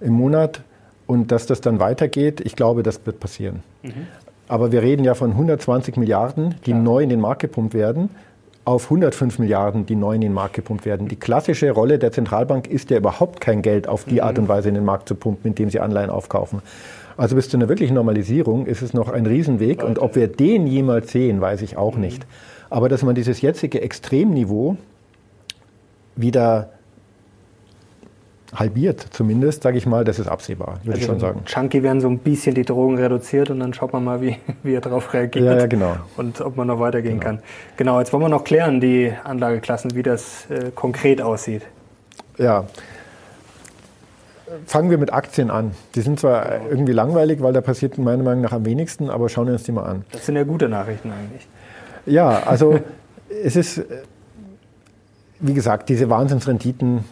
im 0.00 0.14
Monat, 0.14 0.62
und 1.06 1.30
dass 1.30 1.46
das 1.46 1.60
dann 1.60 1.78
weitergeht. 1.78 2.40
Ich 2.40 2.56
glaube, 2.56 2.82
das 2.82 3.04
wird 3.04 3.20
passieren. 3.20 3.62
Mhm. 3.82 4.06
Aber 4.48 4.72
wir 4.72 4.82
reden 4.82 5.04
ja 5.04 5.14
von 5.14 5.30
120 5.30 5.96
Milliarden, 5.96 6.56
die 6.66 6.72
Klar. 6.72 6.82
neu 6.82 7.02
in 7.02 7.08
den 7.08 7.20
Markt 7.20 7.42
gepumpt 7.42 7.74
werden 7.74 8.10
auf 8.64 8.84
105 8.84 9.38
Milliarden, 9.38 9.86
die 9.86 9.96
neu 9.96 10.14
in 10.14 10.20
den 10.20 10.32
Markt 10.32 10.54
gepumpt 10.54 10.84
werden. 10.84 11.08
Die 11.08 11.16
klassische 11.16 11.70
Rolle 11.72 11.98
der 11.98 12.12
Zentralbank 12.12 12.68
ist 12.68 12.90
ja 12.90 12.98
überhaupt 12.98 13.40
kein 13.40 13.62
Geld 13.62 13.88
auf 13.88 14.04
die 14.04 14.16
mhm. 14.16 14.20
Art 14.20 14.38
und 14.38 14.48
Weise 14.48 14.68
in 14.68 14.74
den 14.74 14.84
Markt 14.84 15.08
zu 15.08 15.14
pumpen, 15.14 15.50
indem 15.50 15.70
sie 15.70 15.80
Anleihen 15.80 16.10
aufkaufen. 16.10 16.62
Also 17.16 17.36
bis 17.36 17.48
zu 17.48 17.56
einer 17.56 17.68
wirklichen 17.68 17.94
Normalisierung 17.94 18.66
ist 18.66 18.82
es 18.82 18.94
noch 18.94 19.08
ein 19.08 19.26
Riesenweg. 19.26 19.82
Und 19.82 19.98
ob 19.98 20.14
wir 20.14 20.28
den 20.28 20.66
jemals 20.66 21.10
sehen, 21.10 21.40
weiß 21.40 21.62
ich 21.62 21.76
auch 21.76 21.96
mhm. 21.96 22.02
nicht. 22.02 22.26
Aber 22.70 22.88
dass 22.88 23.02
man 23.02 23.14
dieses 23.14 23.40
jetzige 23.40 23.82
Extremniveau 23.82 24.76
wieder 26.14 26.70
halbiert 28.54 29.06
zumindest, 29.10 29.62
sage 29.62 29.78
ich 29.78 29.86
mal, 29.86 30.04
das 30.04 30.18
ist 30.18 30.28
absehbar, 30.28 30.78
würde 30.82 30.92
also 30.92 31.00
ich 31.00 31.06
schon 31.06 31.18
sagen. 31.20 31.44
Chunky 31.46 31.82
werden 31.82 32.00
so 32.00 32.08
ein 32.08 32.18
bisschen 32.18 32.54
die 32.54 32.64
Drogen 32.64 32.98
reduziert 32.98 33.50
und 33.50 33.60
dann 33.60 33.72
schaut 33.72 33.92
man 33.92 34.04
mal, 34.04 34.20
wie, 34.20 34.36
wie 34.62 34.74
er 34.74 34.80
darauf 34.80 35.12
reagiert. 35.14 35.44
Ja, 35.44 35.58
ja, 35.58 35.66
genau. 35.66 35.96
Und 36.16 36.40
ob 36.40 36.56
man 36.56 36.66
noch 36.66 36.78
weitergehen 36.78 37.18
genau. 37.18 37.36
kann. 37.36 37.42
Genau, 37.76 37.98
jetzt 37.98 38.12
wollen 38.12 38.22
wir 38.22 38.28
noch 38.28 38.44
klären, 38.44 38.80
die 38.80 39.12
Anlageklassen, 39.24 39.94
wie 39.94 40.02
das 40.02 40.46
äh, 40.50 40.70
konkret 40.74 41.22
aussieht. 41.22 41.62
Ja. 42.38 42.64
Fangen 44.66 44.90
wir 44.90 44.98
mit 44.98 45.14
Aktien 45.14 45.50
an. 45.50 45.72
Die 45.94 46.02
sind 46.02 46.20
zwar 46.20 46.44
genau. 46.44 46.70
irgendwie 46.70 46.92
langweilig, 46.92 47.42
weil 47.42 47.54
da 47.54 47.62
passiert 47.62 47.96
meiner 47.96 48.22
Meinung 48.22 48.42
nach 48.42 48.52
am 48.52 48.66
wenigsten, 48.66 49.08
aber 49.08 49.30
schauen 49.30 49.46
wir 49.46 49.54
uns 49.54 49.62
die 49.62 49.72
mal 49.72 49.84
an. 49.84 50.04
Das 50.12 50.26
sind 50.26 50.36
ja 50.36 50.44
gute 50.44 50.68
Nachrichten 50.68 51.10
eigentlich. 51.10 51.48
Ja, 52.04 52.42
also 52.42 52.78
es 53.44 53.56
ist, 53.56 53.78
äh, 53.78 53.84
wie 55.40 55.54
gesagt, 55.54 55.88
diese 55.88 56.10
Wahnsinnsrenditen 56.10 57.04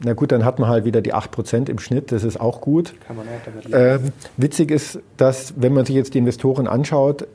na 0.00 0.12
gut, 0.12 0.32
dann 0.32 0.44
hat 0.44 0.58
man 0.58 0.68
halt 0.68 0.84
wieder 0.84 1.00
die 1.00 1.14
8% 1.14 1.70
im 1.70 1.78
Schnitt, 1.78 2.12
das 2.12 2.22
ist 2.24 2.38
auch 2.38 2.60
gut. 2.60 2.94
Kann 3.06 3.16
man 3.16 3.26
auch 3.26 3.44
damit 3.44 3.64
leben. 3.64 4.04
Ähm, 4.04 4.12
witzig 4.36 4.70
ist, 4.70 5.00
dass, 5.16 5.54
wenn 5.56 5.72
man 5.72 5.86
sich 5.86 5.96
jetzt 5.96 6.14
die 6.14 6.18
Investoren 6.18 6.66
anschaut, 6.66 7.26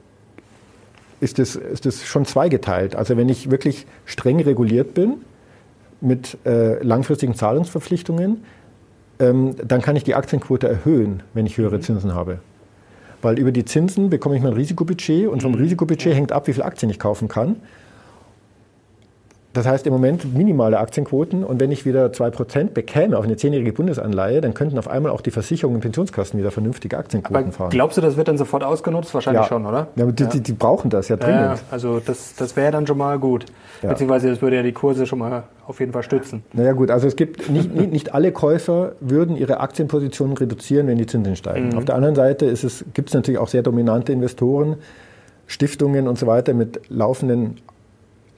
ist 1.19 1.39
das, 1.39 1.55
ist 1.55 1.85
das 1.85 2.03
schon 2.05 2.25
zweigeteilt. 2.25 2.95
Also 2.95 3.17
wenn 3.17 3.29
ich 3.29 3.51
wirklich 3.51 3.85
streng 4.05 4.41
reguliert 4.41 4.93
bin 4.93 5.21
mit 6.01 6.37
äh, 6.45 6.81
langfristigen 6.83 7.35
Zahlungsverpflichtungen, 7.35 8.43
ähm, 9.19 9.55
dann 9.63 9.81
kann 9.81 9.95
ich 9.95 10.03
die 10.03 10.15
Aktienquote 10.15 10.67
erhöhen, 10.67 11.23
wenn 11.33 11.45
ich 11.45 11.57
höhere 11.57 11.77
mhm. 11.77 11.81
Zinsen 11.83 12.15
habe. 12.15 12.39
Weil 13.21 13.37
über 13.37 13.51
die 13.51 13.65
Zinsen 13.65 14.09
bekomme 14.09 14.35
ich 14.35 14.41
mein 14.41 14.53
Risikobudget 14.53 15.27
und 15.27 15.43
vom 15.43 15.51
mhm. 15.51 15.59
Risikobudget 15.59 16.15
hängt 16.15 16.31
ab, 16.31 16.47
wie 16.47 16.53
viel 16.53 16.63
Aktien 16.63 16.89
ich 16.89 16.99
kaufen 16.99 17.27
kann. 17.27 17.57
Das 19.53 19.67
heißt 19.67 19.85
im 19.85 19.91
Moment 19.91 20.33
minimale 20.33 20.79
Aktienquoten 20.79 21.43
und 21.43 21.59
wenn 21.59 21.71
ich 21.71 21.85
wieder 21.85 22.05
2% 22.05 22.69
bekäme 22.69 23.17
auf 23.17 23.25
eine 23.25 23.35
zehnjährige 23.35 23.73
Bundesanleihe, 23.73 24.39
dann 24.39 24.53
könnten 24.53 24.77
auf 24.77 24.87
einmal 24.87 25.11
auch 25.11 25.19
die 25.19 25.31
Versicherungen 25.31 25.75
und 25.75 25.81
Pensionskassen 25.81 26.39
wieder 26.39 26.51
vernünftige 26.51 26.97
Aktienquoten 26.97 27.43
Aber 27.43 27.51
fahren. 27.51 27.69
Glaubst 27.69 27.97
du, 27.97 28.01
das 28.01 28.15
wird 28.15 28.29
dann 28.29 28.37
sofort 28.37 28.63
ausgenutzt? 28.63 29.13
Wahrscheinlich 29.13 29.43
ja. 29.43 29.47
schon, 29.49 29.65
oder? 29.65 29.87
Ja, 29.97 30.05
die, 30.05 30.23
ja. 30.23 30.29
Die, 30.29 30.39
die, 30.41 30.53
brauchen 30.53 30.89
das 30.89 31.09
ja 31.09 31.17
dringend. 31.17 31.41
Ja, 31.41 31.55
also 31.69 31.99
das, 31.99 32.35
das 32.35 32.55
wäre 32.55 32.71
dann 32.71 32.87
schon 32.87 32.97
mal 32.97 33.19
gut. 33.19 33.45
Beziehungsweise 33.81 34.29
das 34.29 34.41
würde 34.41 34.55
ja 34.55 34.63
die 34.63 34.71
Kurse 34.71 35.05
schon 35.05 35.19
mal 35.19 35.43
auf 35.67 35.79
jeden 35.81 35.91
Fall 35.91 36.03
stützen. 36.03 36.43
Naja 36.53 36.71
gut, 36.71 36.89
also 36.89 37.07
es 37.07 37.17
gibt 37.17 37.49
nicht, 37.49 37.73
nicht, 37.73 37.91
nicht 37.91 38.13
alle 38.13 38.31
Käufer 38.31 38.93
würden 39.01 39.35
ihre 39.35 39.59
Aktienpositionen 39.59 40.37
reduzieren, 40.37 40.87
wenn 40.87 40.97
die 40.97 41.07
Zinsen 41.07 41.35
steigen. 41.35 41.69
Mhm. 41.69 41.77
Auf 41.77 41.85
der 41.85 41.95
anderen 41.95 42.15
Seite 42.15 42.53
gibt 42.93 43.09
es 43.09 43.13
natürlich 43.13 43.39
auch 43.39 43.49
sehr 43.49 43.63
dominante 43.63 44.13
Investoren, 44.13 44.77
Stiftungen 45.47 46.07
und 46.07 46.17
so 46.17 46.27
weiter 46.27 46.53
mit 46.53 46.79
laufenden 46.89 47.57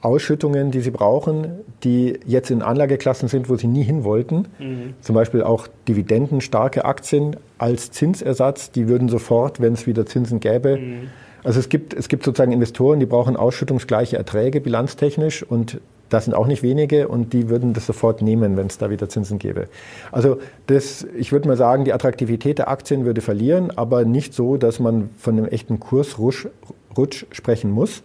Ausschüttungen, 0.04 0.70
die 0.70 0.80
sie 0.80 0.90
brauchen, 0.90 1.60
die 1.82 2.18
jetzt 2.26 2.50
in 2.50 2.62
Anlageklassen 2.62 3.28
sind, 3.28 3.48
wo 3.48 3.56
sie 3.56 3.66
nie 3.66 3.82
hin 3.82 4.04
wollten. 4.04 4.46
Mhm. 4.58 4.94
Zum 5.00 5.14
Beispiel 5.14 5.42
auch 5.42 5.66
dividendenstarke 5.88 6.84
Aktien 6.84 7.36
als 7.58 7.90
Zinsersatz, 7.90 8.70
die 8.70 8.88
würden 8.88 9.08
sofort, 9.08 9.60
wenn 9.60 9.72
es 9.72 9.86
wieder 9.86 10.04
Zinsen 10.06 10.40
gäbe. 10.40 10.76
Mhm. 10.76 11.08
Also 11.42 11.60
es 11.60 11.68
gibt, 11.68 11.94
es 11.94 12.08
gibt 12.08 12.24
sozusagen 12.24 12.52
Investoren, 12.52 13.00
die 13.00 13.06
brauchen 13.06 13.36
ausschüttungsgleiche 13.36 14.16
Erträge 14.16 14.60
bilanztechnisch 14.60 15.42
und 15.42 15.80
das 16.08 16.26
sind 16.26 16.34
auch 16.34 16.46
nicht 16.46 16.62
wenige 16.62 17.08
und 17.08 17.32
die 17.32 17.48
würden 17.48 17.72
das 17.72 17.86
sofort 17.86 18.22
nehmen, 18.22 18.56
wenn 18.56 18.66
es 18.66 18.78
da 18.78 18.90
wieder 18.90 19.08
Zinsen 19.08 19.38
gäbe. 19.38 19.68
Also 20.12 20.38
das, 20.66 21.06
ich 21.16 21.32
würde 21.32 21.48
mal 21.48 21.56
sagen, 21.56 21.84
die 21.84 21.92
Attraktivität 21.92 22.58
der 22.58 22.68
Aktien 22.68 23.04
würde 23.04 23.20
verlieren, 23.20 23.70
aber 23.76 24.04
nicht 24.04 24.34
so, 24.34 24.56
dass 24.56 24.80
man 24.80 25.10
von 25.18 25.36
einem 25.36 25.46
echten 25.46 25.80
Kursrutsch 25.80 26.46
sprechen 27.32 27.70
muss. 27.70 28.02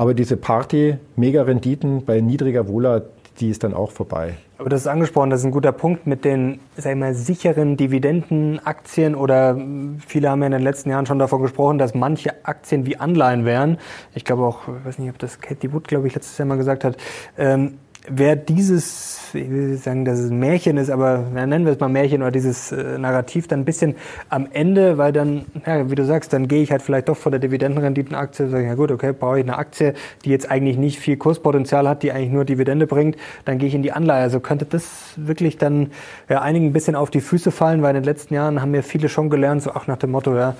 Aber 0.00 0.14
diese 0.14 0.38
Party-Mega-Renditen 0.38 2.06
bei 2.06 2.22
niedriger 2.22 2.66
Wohler, 2.68 3.02
die 3.38 3.50
ist 3.50 3.64
dann 3.64 3.74
auch 3.74 3.90
vorbei. 3.90 4.32
Aber 4.56 4.70
das 4.70 4.80
ist 4.80 4.86
angesprochen, 4.86 5.28
das 5.28 5.40
ist 5.40 5.44
ein 5.44 5.50
guter 5.50 5.72
Punkt 5.72 6.06
mit 6.06 6.24
den 6.24 6.58
sag 6.74 6.92
ich 6.92 6.98
mal, 6.98 7.12
sicheren 7.12 7.76
Dividendenaktien 7.76 9.14
oder 9.14 9.58
viele 10.06 10.30
haben 10.30 10.40
ja 10.40 10.46
in 10.46 10.52
den 10.52 10.62
letzten 10.62 10.88
Jahren 10.88 11.04
schon 11.04 11.18
davon 11.18 11.42
gesprochen, 11.42 11.76
dass 11.76 11.94
manche 11.94 12.46
Aktien 12.46 12.86
wie 12.86 12.96
Anleihen 12.96 13.44
wären. 13.44 13.76
Ich 14.14 14.24
glaube 14.24 14.46
auch, 14.46 14.60
ich 14.68 14.86
weiß 14.86 14.98
nicht, 15.00 15.10
ob 15.10 15.18
das 15.18 15.38
Katie 15.38 15.70
Wood, 15.70 15.86
glaube 15.86 16.06
ich, 16.06 16.14
letztes 16.14 16.38
Jahr 16.38 16.48
mal 16.48 16.56
gesagt 16.56 16.82
hat. 16.82 16.96
Ähm, 17.36 17.74
wer 18.08 18.34
dieses, 18.36 19.20
ich 19.34 19.50
will 19.50 19.76
sagen, 19.76 20.04
dass 20.04 20.18
es 20.18 20.30
ein 20.30 20.38
Märchen 20.38 20.76
ist, 20.78 20.90
aber 20.90 21.24
ja, 21.34 21.46
nennen 21.46 21.64
wir 21.64 21.72
es 21.72 21.80
mal 21.80 21.88
Märchen 21.88 22.22
oder 22.22 22.30
dieses 22.30 22.72
äh, 22.72 22.98
Narrativ 22.98 23.46
dann 23.46 23.60
ein 23.60 23.64
bisschen 23.64 23.94
am 24.28 24.48
Ende, 24.52 24.96
weil 24.96 25.12
dann, 25.12 25.44
ja, 25.66 25.90
wie 25.90 25.94
du 25.94 26.04
sagst, 26.04 26.32
dann 26.32 26.48
gehe 26.48 26.62
ich 26.62 26.72
halt 26.72 26.82
vielleicht 26.82 27.08
doch 27.08 27.16
vor 27.16 27.30
der 27.30 27.40
Dividendenrenditenaktie 27.40 28.46
und 28.46 28.50
sage, 28.50 28.66
ja 28.66 28.74
gut, 28.74 28.90
okay, 28.90 29.12
brauche 29.12 29.38
ich 29.38 29.44
eine 29.44 29.58
Aktie, 29.58 29.94
die 30.24 30.30
jetzt 30.30 30.50
eigentlich 30.50 30.78
nicht 30.78 30.98
viel 30.98 31.16
Kurspotenzial 31.16 31.86
hat, 31.88 32.02
die 32.02 32.12
eigentlich 32.12 32.30
nur 32.30 32.44
Dividende 32.44 32.86
bringt, 32.86 33.16
dann 33.44 33.58
gehe 33.58 33.68
ich 33.68 33.74
in 33.74 33.82
die 33.82 33.92
Anleihe. 33.92 34.22
Also 34.22 34.40
könnte 34.40 34.64
das 34.64 35.12
wirklich 35.16 35.58
dann 35.58 35.90
ja, 36.28 36.40
einigen 36.40 36.66
ein 36.66 36.72
bisschen 36.72 36.96
auf 36.96 37.10
die 37.10 37.20
Füße 37.20 37.50
fallen, 37.50 37.82
weil 37.82 37.90
in 37.90 38.02
den 38.02 38.04
letzten 38.04 38.34
Jahren 38.34 38.62
haben 38.62 38.74
ja 38.74 38.82
viele 38.82 39.08
schon 39.08 39.28
gelernt, 39.28 39.62
so 39.62 39.72
auch 39.72 39.86
nach 39.86 39.98
dem 39.98 40.10
Motto, 40.10 40.34
ja, 40.34 40.54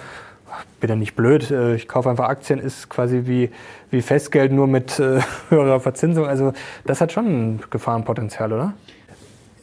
bin 0.81 0.91
ja 0.91 0.97
nicht 0.97 1.15
blöd, 1.15 1.51
äh, 1.51 1.75
ich 1.75 1.89
kaufe 1.89 2.11
einfach 2.11 2.29
Aktien, 2.29 2.59
ist 2.59 2.89
quasi 2.89 3.23
wie, 3.25 3.51
wie 3.91 4.03
Festgeld 4.03 4.53
nur 4.53 4.67
mit 4.67 4.99
äh, 4.99 5.21
höherer 5.49 5.81
Verzinsung. 5.81 6.27
Also 6.27 6.53
das 6.85 7.01
hat 7.01 7.13
schon 7.13 7.27
ein 7.27 7.61
Gefahrenpotenzial, 7.71 8.53
oder? 8.53 8.75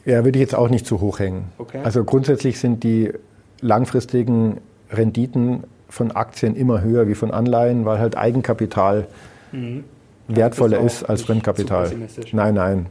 Ja, 0.04 0.24
würde 0.24 0.38
ich 0.38 0.40
jetzt 0.40 0.54
auch 0.54 0.70
nicht 0.70 0.86
zu 0.86 1.00
hoch 1.00 1.18
hängen. 1.18 1.52
Okay. 1.58 1.80
Also 1.84 2.04
grundsätzlich 2.04 2.58
sind 2.58 2.82
die 2.82 3.12
langfristigen 3.60 4.58
Renditen 4.90 5.64
von 5.88 6.12
Aktien 6.12 6.54
immer 6.56 6.82
höher 6.82 7.08
wie 7.08 7.14
von 7.14 7.30
Anleihen, 7.30 7.84
weil 7.84 7.98
halt 7.98 8.16
Eigenkapital 8.16 9.06
mhm. 9.52 9.84
wertvoller 10.28 10.80
ist 10.80 11.02
als 11.02 11.22
Fremdkapital. 11.22 11.92
Nein, 12.32 12.54
nein. 12.54 12.86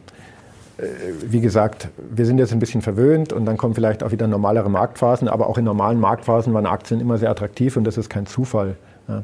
Äh, 0.77 0.83
wie 1.21 1.41
gesagt, 1.41 1.89
wir 1.97 2.25
sind 2.25 2.37
jetzt 2.37 2.53
ein 2.53 2.59
bisschen 2.59 2.81
verwöhnt 2.81 3.33
und 3.33 3.45
dann 3.45 3.57
kommen 3.57 3.73
vielleicht 3.73 4.03
auch 4.03 4.11
wieder 4.11 4.27
normalere 4.27 4.69
Marktphasen, 4.69 5.27
aber 5.27 5.47
auch 5.47 5.57
in 5.57 5.65
normalen 5.65 5.99
Marktphasen 5.99 6.53
waren 6.53 6.65
Aktien 6.65 6.99
immer 6.99 7.17
sehr 7.17 7.29
attraktiv 7.29 7.77
und 7.77 7.83
das 7.83 7.97
ist 7.97 8.09
kein 8.09 8.25
Zufall. 8.25 8.75
Ja. 9.07 9.23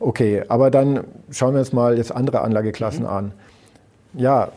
Okay, 0.00 0.42
aber 0.48 0.70
dann 0.70 1.04
schauen 1.30 1.54
wir 1.54 1.60
uns 1.60 1.72
mal 1.72 1.96
jetzt 1.96 2.12
andere 2.12 2.40
Anlageklassen 2.40 3.04
mhm. 3.04 3.10
an. 3.10 3.32
Ja, 4.14 4.48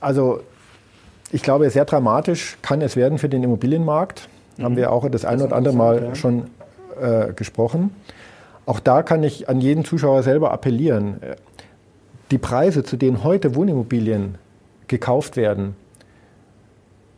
also 0.00 0.40
ich 1.30 1.42
glaube, 1.42 1.70
sehr 1.70 1.84
dramatisch 1.84 2.58
kann 2.62 2.82
es 2.82 2.96
werden 2.96 3.18
für 3.18 3.28
den 3.28 3.42
Immobilienmarkt. 3.42 4.28
Mhm. 4.56 4.64
Haben 4.64 4.76
wir 4.76 4.92
auch 4.92 5.08
das 5.08 5.24
ein 5.24 5.40
oder 5.40 5.54
andere 5.54 5.74
Mal 5.74 6.02
ja. 6.02 6.14
schon 6.14 6.44
äh, 7.00 7.32
gesprochen. 7.34 7.94
Auch 8.66 8.80
da 8.80 9.02
kann 9.02 9.22
ich 9.22 9.48
an 9.48 9.60
jeden 9.60 9.84
Zuschauer 9.84 10.22
selber 10.22 10.52
appellieren. 10.52 11.16
Die 12.30 12.38
Preise, 12.38 12.84
zu 12.84 12.96
denen 12.96 13.24
heute 13.24 13.54
Wohnimmobilien 13.54 14.36
gekauft 14.90 15.36
werden, 15.36 15.74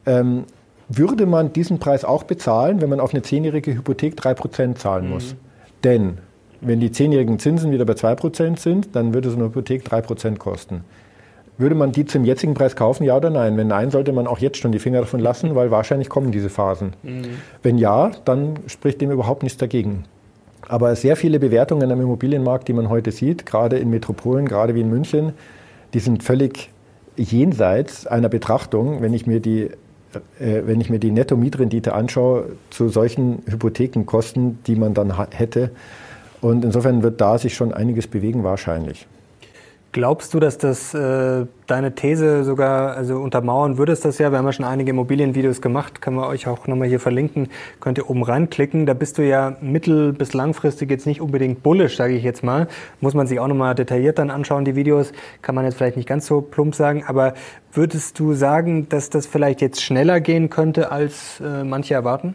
ähm, 0.06 0.44
würde 0.88 1.26
man 1.26 1.52
diesen 1.52 1.78
Preis 1.78 2.04
auch 2.04 2.22
bezahlen, 2.22 2.80
wenn 2.80 2.90
man 2.90 3.00
auf 3.00 3.12
eine 3.12 3.22
zehnjährige 3.22 3.74
Hypothek 3.74 4.14
3% 4.14 4.78
zahlen 4.78 5.08
muss. 5.08 5.32
Mhm. 5.32 5.36
Denn 5.84 6.18
wenn 6.60 6.78
die 6.78 6.92
zehnjährigen 6.92 7.38
Zinsen 7.38 7.72
wieder 7.72 7.84
bei 7.84 7.94
2% 7.94 8.58
sind, 8.58 8.94
dann 8.94 9.14
würde 9.14 9.30
so 9.30 9.36
eine 9.36 9.46
Hypothek 9.46 9.84
3% 9.84 10.38
kosten. 10.38 10.84
Würde 11.58 11.74
man 11.74 11.92
die 11.92 12.06
zum 12.06 12.24
jetzigen 12.24 12.54
Preis 12.54 12.76
kaufen, 12.76 13.04
ja 13.04 13.16
oder 13.16 13.30
nein? 13.30 13.56
Wenn 13.56 13.68
nein, 13.68 13.90
sollte 13.90 14.12
man 14.12 14.26
auch 14.26 14.38
jetzt 14.38 14.58
schon 14.58 14.72
die 14.72 14.78
Finger 14.78 15.00
davon 15.00 15.20
lassen, 15.20 15.54
weil 15.54 15.70
wahrscheinlich 15.70 16.08
kommen 16.08 16.30
diese 16.30 16.50
Phasen. 16.50 16.92
Mhm. 17.02 17.22
Wenn 17.62 17.78
ja, 17.78 18.12
dann 18.24 18.58
spricht 18.66 19.00
dem 19.00 19.10
überhaupt 19.10 19.42
nichts 19.42 19.58
dagegen. 19.58 20.04
Aber 20.68 20.94
sehr 20.96 21.16
viele 21.16 21.38
Bewertungen 21.38 21.90
am 21.90 22.00
Immobilienmarkt, 22.00 22.68
die 22.68 22.72
man 22.72 22.88
heute 22.88 23.10
sieht, 23.12 23.44
gerade 23.44 23.78
in 23.78 23.90
Metropolen, 23.90 24.46
gerade 24.46 24.74
wie 24.74 24.80
in 24.80 24.90
München, 24.90 25.32
die 25.94 25.98
sind 25.98 26.22
völlig 26.22 26.70
jenseits 27.16 28.06
einer 28.06 28.28
Betrachtung, 28.28 29.02
wenn 29.02 29.14
ich 29.14 29.26
mir 29.26 29.40
die, 29.40 29.70
äh, 30.38 30.62
wenn 30.64 30.80
ich 30.80 30.90
mir 30.90 30.98
die 30.98 31.10
Netto-Mietrendite 31.10 31.94
anschaue, 31.94 32.56
zu 32.70 32.88
solchen 32.88 33.42
Hypothekenkosten, 33.46 34.62
die 34.66 34.76
man 34.76 34.94
dann 34.94 35.18
hätte. 35.30 35.70
Und 36.40 36.64
insofern 36.64 37.02
wird 37.02 37.20
da 37.20 37.38
sich 37.38 37.54
schon 37.54 37.72
einiges 37.72 38.06
bewegen 38.06 38.44
wahrscheinlich. 38.44 39.06
Glaubst 39.94 40.32
du, 40.32 40.40
dass 40.40 40.56
das 40.56 40.94
äh, 40.94 41.44
deine 41.66 41.94
These 41.94 42.44
sogar 42.44 42.96
also 42.96 43.18
untermauern 43.18 43.76
würdest 43.76 44.06
das 44.06 44.16
ja? 44.16 44.30
Wir 44.30 44.38
haben 44.38 44.46
ja 44.46 44.52
schon 44.54 44.64
einige 44.64 44.88
Immobilienvideos 44.88 45.60
gemacht, 45.60 46.00
können 46.00 46.16
wir 46.16 46.28
euch 46.28 46.46
auch 46.46 46.66
nochmal 46.66 46.88
hier 46.88 46.98
verlinken, 46.98 47.50
könnt 47.78 47.98
ihr 47.98 48.08
oben 48.08 48.22
reinklicken. 48.22 48.86
Da 48.86 48.94
bist 48.94 49.18
du 49.18 49.22
ja 49.22 49.54
mittel- 49.60 50.14
bis 50.14 50.32
langfristig 50.32 50.90
jetzt 50.90 51.06
nicht 51.06 51.20
unbedingt 51.20 51.62
bullisch, 51.62 51.98
sage 51.98 52.14
ich 52.14 52.22
jetzt 52.22 52.42
mal. 52.42 52.68
Muss 53.02 53.12
man 53.12 53.26
sich 53.26 53.38
auch 53.38 53.48
nochmal 53.48 53.74
detailliert 53.74 54.18
dann 54.18 54.30
anschauen, 54.30 54.64
die 54.64 54.76
Videos. 54.76 55.12
Kann 55.42 55.54
man 55.54 55.66
jetzt 55.66 55.74
vielleicht 55.74 55.98
nicht 55.98 56.08
ganz 56.08 56.26
so 56.26 56.40
plump 56.40 56.74
sagen, 56.74 57.04
aber 57.06 57.34
würdest 57.74 58.18
du 58.18 58.32
sagen, 58.32 58.88
dass 58.88 59.10
das 59.10 59.26
vielleicht 59.26 59.60
jetzt 59.60 59.82
schneller 59.82 60.22
gehen 60.22 60.48
könnte, 60.48 60.90
als 60.90 61.38
äh, 61.40 61.64
manche 61.64 61.92
erwarten? 61.92 62.34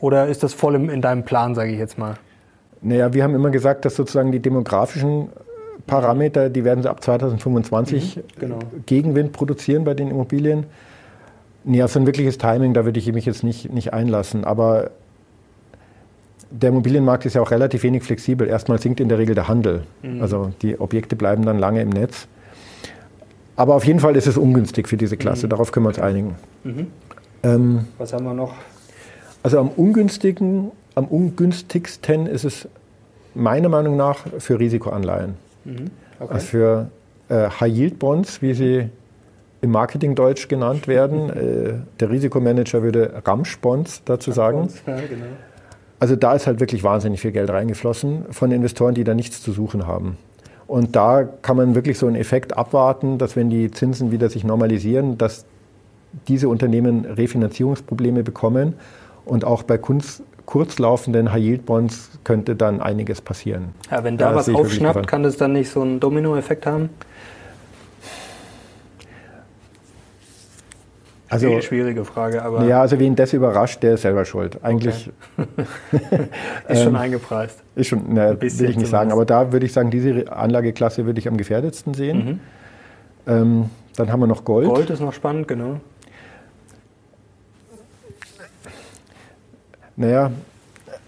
Oder 0.00 0.28
ist 0.28 0.42
das 0.42 0.54
voll 0.54 0.74
im, 0.74 0.88
in 0.88 1.02
deinem 1.02 1.24
Plan, 1.26 1.54
sage 1.54 1.70
ich 1.70 1.78
jetzt 1.78 1.98
mal? 1.98 2.14
Naja, 2.80 3.12
wir 3.12 3.22
haben 3.22 3.34
immer 3.34 3.50
gesagt, 3.50 3.84
dass 3.84 3.94
sozusagen 3.94 4.32
die 4.32 4.40
demografischen 4.40 5.28
Parameter, 5.90 6.48
die 6.48 6.64
werden 6.64 6.82
sie 6.82 6.90
ab 6.90 7.02
2025 7.02 8.16
mhm, 8.16 8.22
genau. 8.38 8.58
Gegenwind 8.86 9.32
produzieren 9.32 9.84
bei 9.84 9.94
den 9.94 10.10
Immobilien. 10.10 10.64
Nee, 11.64 11.82
auf 11.82 11.92
so 11.92 12.00
ein 12.00 12.06
wirkliches 12.06 12.38
Timing, 12.38 12.72
da 12.72 12.84
würde 12.84 12.98
ich 12.98 13.12
mich 13.12 13.26
jetzt 13.26 13.42
nicht, 13.42 13.72
nicht 13.72 13.92
einlassen. 13.92 14.44
Aber 14.44 14.92
der 16.50 16.70
Immobilienmarkt 16.70 17.26
ist 17.26 17.34
ja 17.34 17.42
auch 17.42 17.50
relativ 17.50 17.82
wenig 17.82 18.02
flexibel. 18.02 18.48
Erstmal 18.48 18.80
sinkt 18.80 19.00
in 19.00 19.08
der 19.08 19.18
Regel 19.18 19.34
der 19.34 19.48
Handel. 19.48 19.82
Mhm. 20.02 20.22
Also 20.22 20.52
die 20.62 20.80
Objekte 20.80 21.16
bleiben 21.16 21.44
dann 21.44 21.58
lange 21.58 21.82
im 21.82 21.90
Netz. 21.90 22.28
Aber 23.56 23.74
auf 23.74 23.84
jeden 23.84 24.00
Fall 24.00 24.16
ist 24.16 24.26
es 24.26 24.38
ungünstig 24.38 24.88
für 24.88 24.96
diese 24.96 25.16
Klasse, 25.16 25.46
mhm. 25.46 25.50
darauf 25.50 25.72
können 25.72 25.84
wir 25.84 25.90
uns 25.90 25.98
einigen. 25.98 26.36
Mhm. 26.64 26.86
Ähm, 27.42 27.84
Was 27.98 28.12
haben 28.12 28.24
wir 28.24 28.34
noch? 28.34 28.54
Also 29.42 29.58
am 29.58 29.68
ungünstigen, 29.68 30.70
am 30.94 31.06
ungünstigsten 31.06 32.26
ist 32.26 32.44
es 32.44 32.68
meiner 33.34 33.68
Meinung 33.68 33.96
nach 33.96 34.24
für 34.38 34.58
Risikoanleihen. 34.58 35.34
Mhm. 35.64 35.90
Okay. 36.18 36.34
Also 36.34 36.46
für 36.46 36.90
äh, 37.28 37.48
High-Yield-Bonds, 37.48 38.42
wie 38.42 38.54
sie 38.54 38.88
im 39.62 39.70
Marketingdeutsch 39.70 40.48
genannt 40.48 40.88
werden. 40.88 41.30
äh, 41.30 41.72
der 41.98 42.10
Risikomanager 42.10 42.82
würde 42.82 43.22
Ramsch-Bonds 43.24 44.02
dazu 44.04 44.32
sagen. 44.32 44.68
Ja, 44.86 44.96
genau. 44.96 45.24
Also 45.98 46.16
da 46.16 46.34
ist 46.34 46.46
halt 46.46 46.60
wirklich 46.60 46.82
wahnsinnig 46.82 47.20
viel 47.20 47.32
Geld 47.32 47.50
reingeflossen 47.50 48.24
von 48.30 48.50
Investoren, 48.52 48.94
die 48.94 49.04
da 49.04 49.14
nichts 49.14 49.42
zu 49.42 49.52
suchen 49.52 49.86
haben. 49.86 50.16
Und 50.66 50.96
da 50.96 51.24
kann 51.24 51.56
man 51.56 51.74
wirklich 51.74 51.98
so 51.98 52.06
einen 52.06 52.16
Effekt 52.16 52.56
abwarten, 52.56 53.18
dass 53.18 53.36
wenn 53.36 53.50
die 53.50 53.70
Zinsen 53.70 54.12
wieder 54.12 54.30
sich 54.30 54.44
normalisieren, 54.44 55.18
dass 55.18 55.44
diese 56.28 56.48
Unternehmen 56.48 57.04
Refinanzierungsprobleme 57.04 58.22
bekommen 58.22 58.74
und 59.26 59.44
auch 59.44 59.62
bei 59.62 59.78
Kunst, 59.78 60.22
kurzlaufenden 60.50 61.32
High-Yield-Bonds 61.32 62.18
könnte 62.24 62.56
dann 62.56 62.80
einiges 62.80 63.20
passieren. 63.20 63.68
Ja, 63.88 64.02
wenn 64.02 64.18
da, 64.18 64.30
da 64.30 64.36
was 64.36 64.48
aufschnappt, 64.48 65.06
kann 65.06 65.22
das 65.22 65.36
dann 65.36 65.52
nicht 65.52 65.70
so 65.70 65.80
einen 65.80 66.00
Dominoeffekt 66.00 66.66
haben? 66.66 66.90
Also, 71.28 71.60
schwierige 71.60 72.04
Frage, 72.04 72.42
aber. 72.42 72.64
Ja, 72.64 72.80
also 72.80 72.98
wen 72.98 73.14
das 73.14 73.32
überrascht, 73.32 73.80
der 73.84 73.94
ist 73.94 74.02
selber 74.02 74.24
schuld. 74.24 74.58
Eigentlich. 74.64 75.12
Okay. 75.38 76.26
ist 76.68 76.82
schon 76.82 76.88
ähm, 76.94 76.96
eingepreist. 76.96 77.62
Ist 77.76 77.86
schon, 77.86 78.12
ne, 78.12 78.36
will 78.40 78.70
ich 78.70 78.76
nicht 78.76 78.90
sagen. 78.90 79.12
Aber 79.12 79.24
da 79.24 79.52
würde 79.52 79.64
ich 79.64 79.72
sagen, 79.72 79.92
diese 79.92 80.32
Anlageklasse 80.32 81.06
würde 81.06 81.20
ich 81.20 81.28
am 81.28 81.36
gefährdetsten 81.36 81.94
sehen. 81.94 82.40
Mhm. 83.26 83.32
Ähm, 83.32 83.70
dann 83.94 84.10
haben 84.10 84.18
wir 84.18 84.26
noch 84.26 84.44
Gold. 84.44 84.66
Gold 84.66 84.90
ist 84.90 84.98
noch 84.98 85.12
spannend, 85.12 85.46
genau. 85.46 85.78
Naja, 90.00 90.30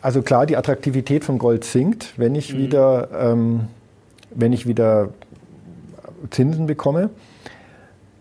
also 0.02 0.20
klar, 0.20 0.44
die 0.44 0.54
Attraktivität 0.54 1.24
von 1.24 1.38
Gold 1.38 1.64
sinkt, 1.64 2.12
wenn 2.18 2.34
ich, 2.34 2.52
mhm. 2.52 2.58
wieder, 2.58 3.08
ähm, 3.18 3.60
wenn 4.34 4.52
ich 4.52 4.66
wieder 4.66 5.08
Zinsen 6.28 6.66
bekomme. 6.66 7.08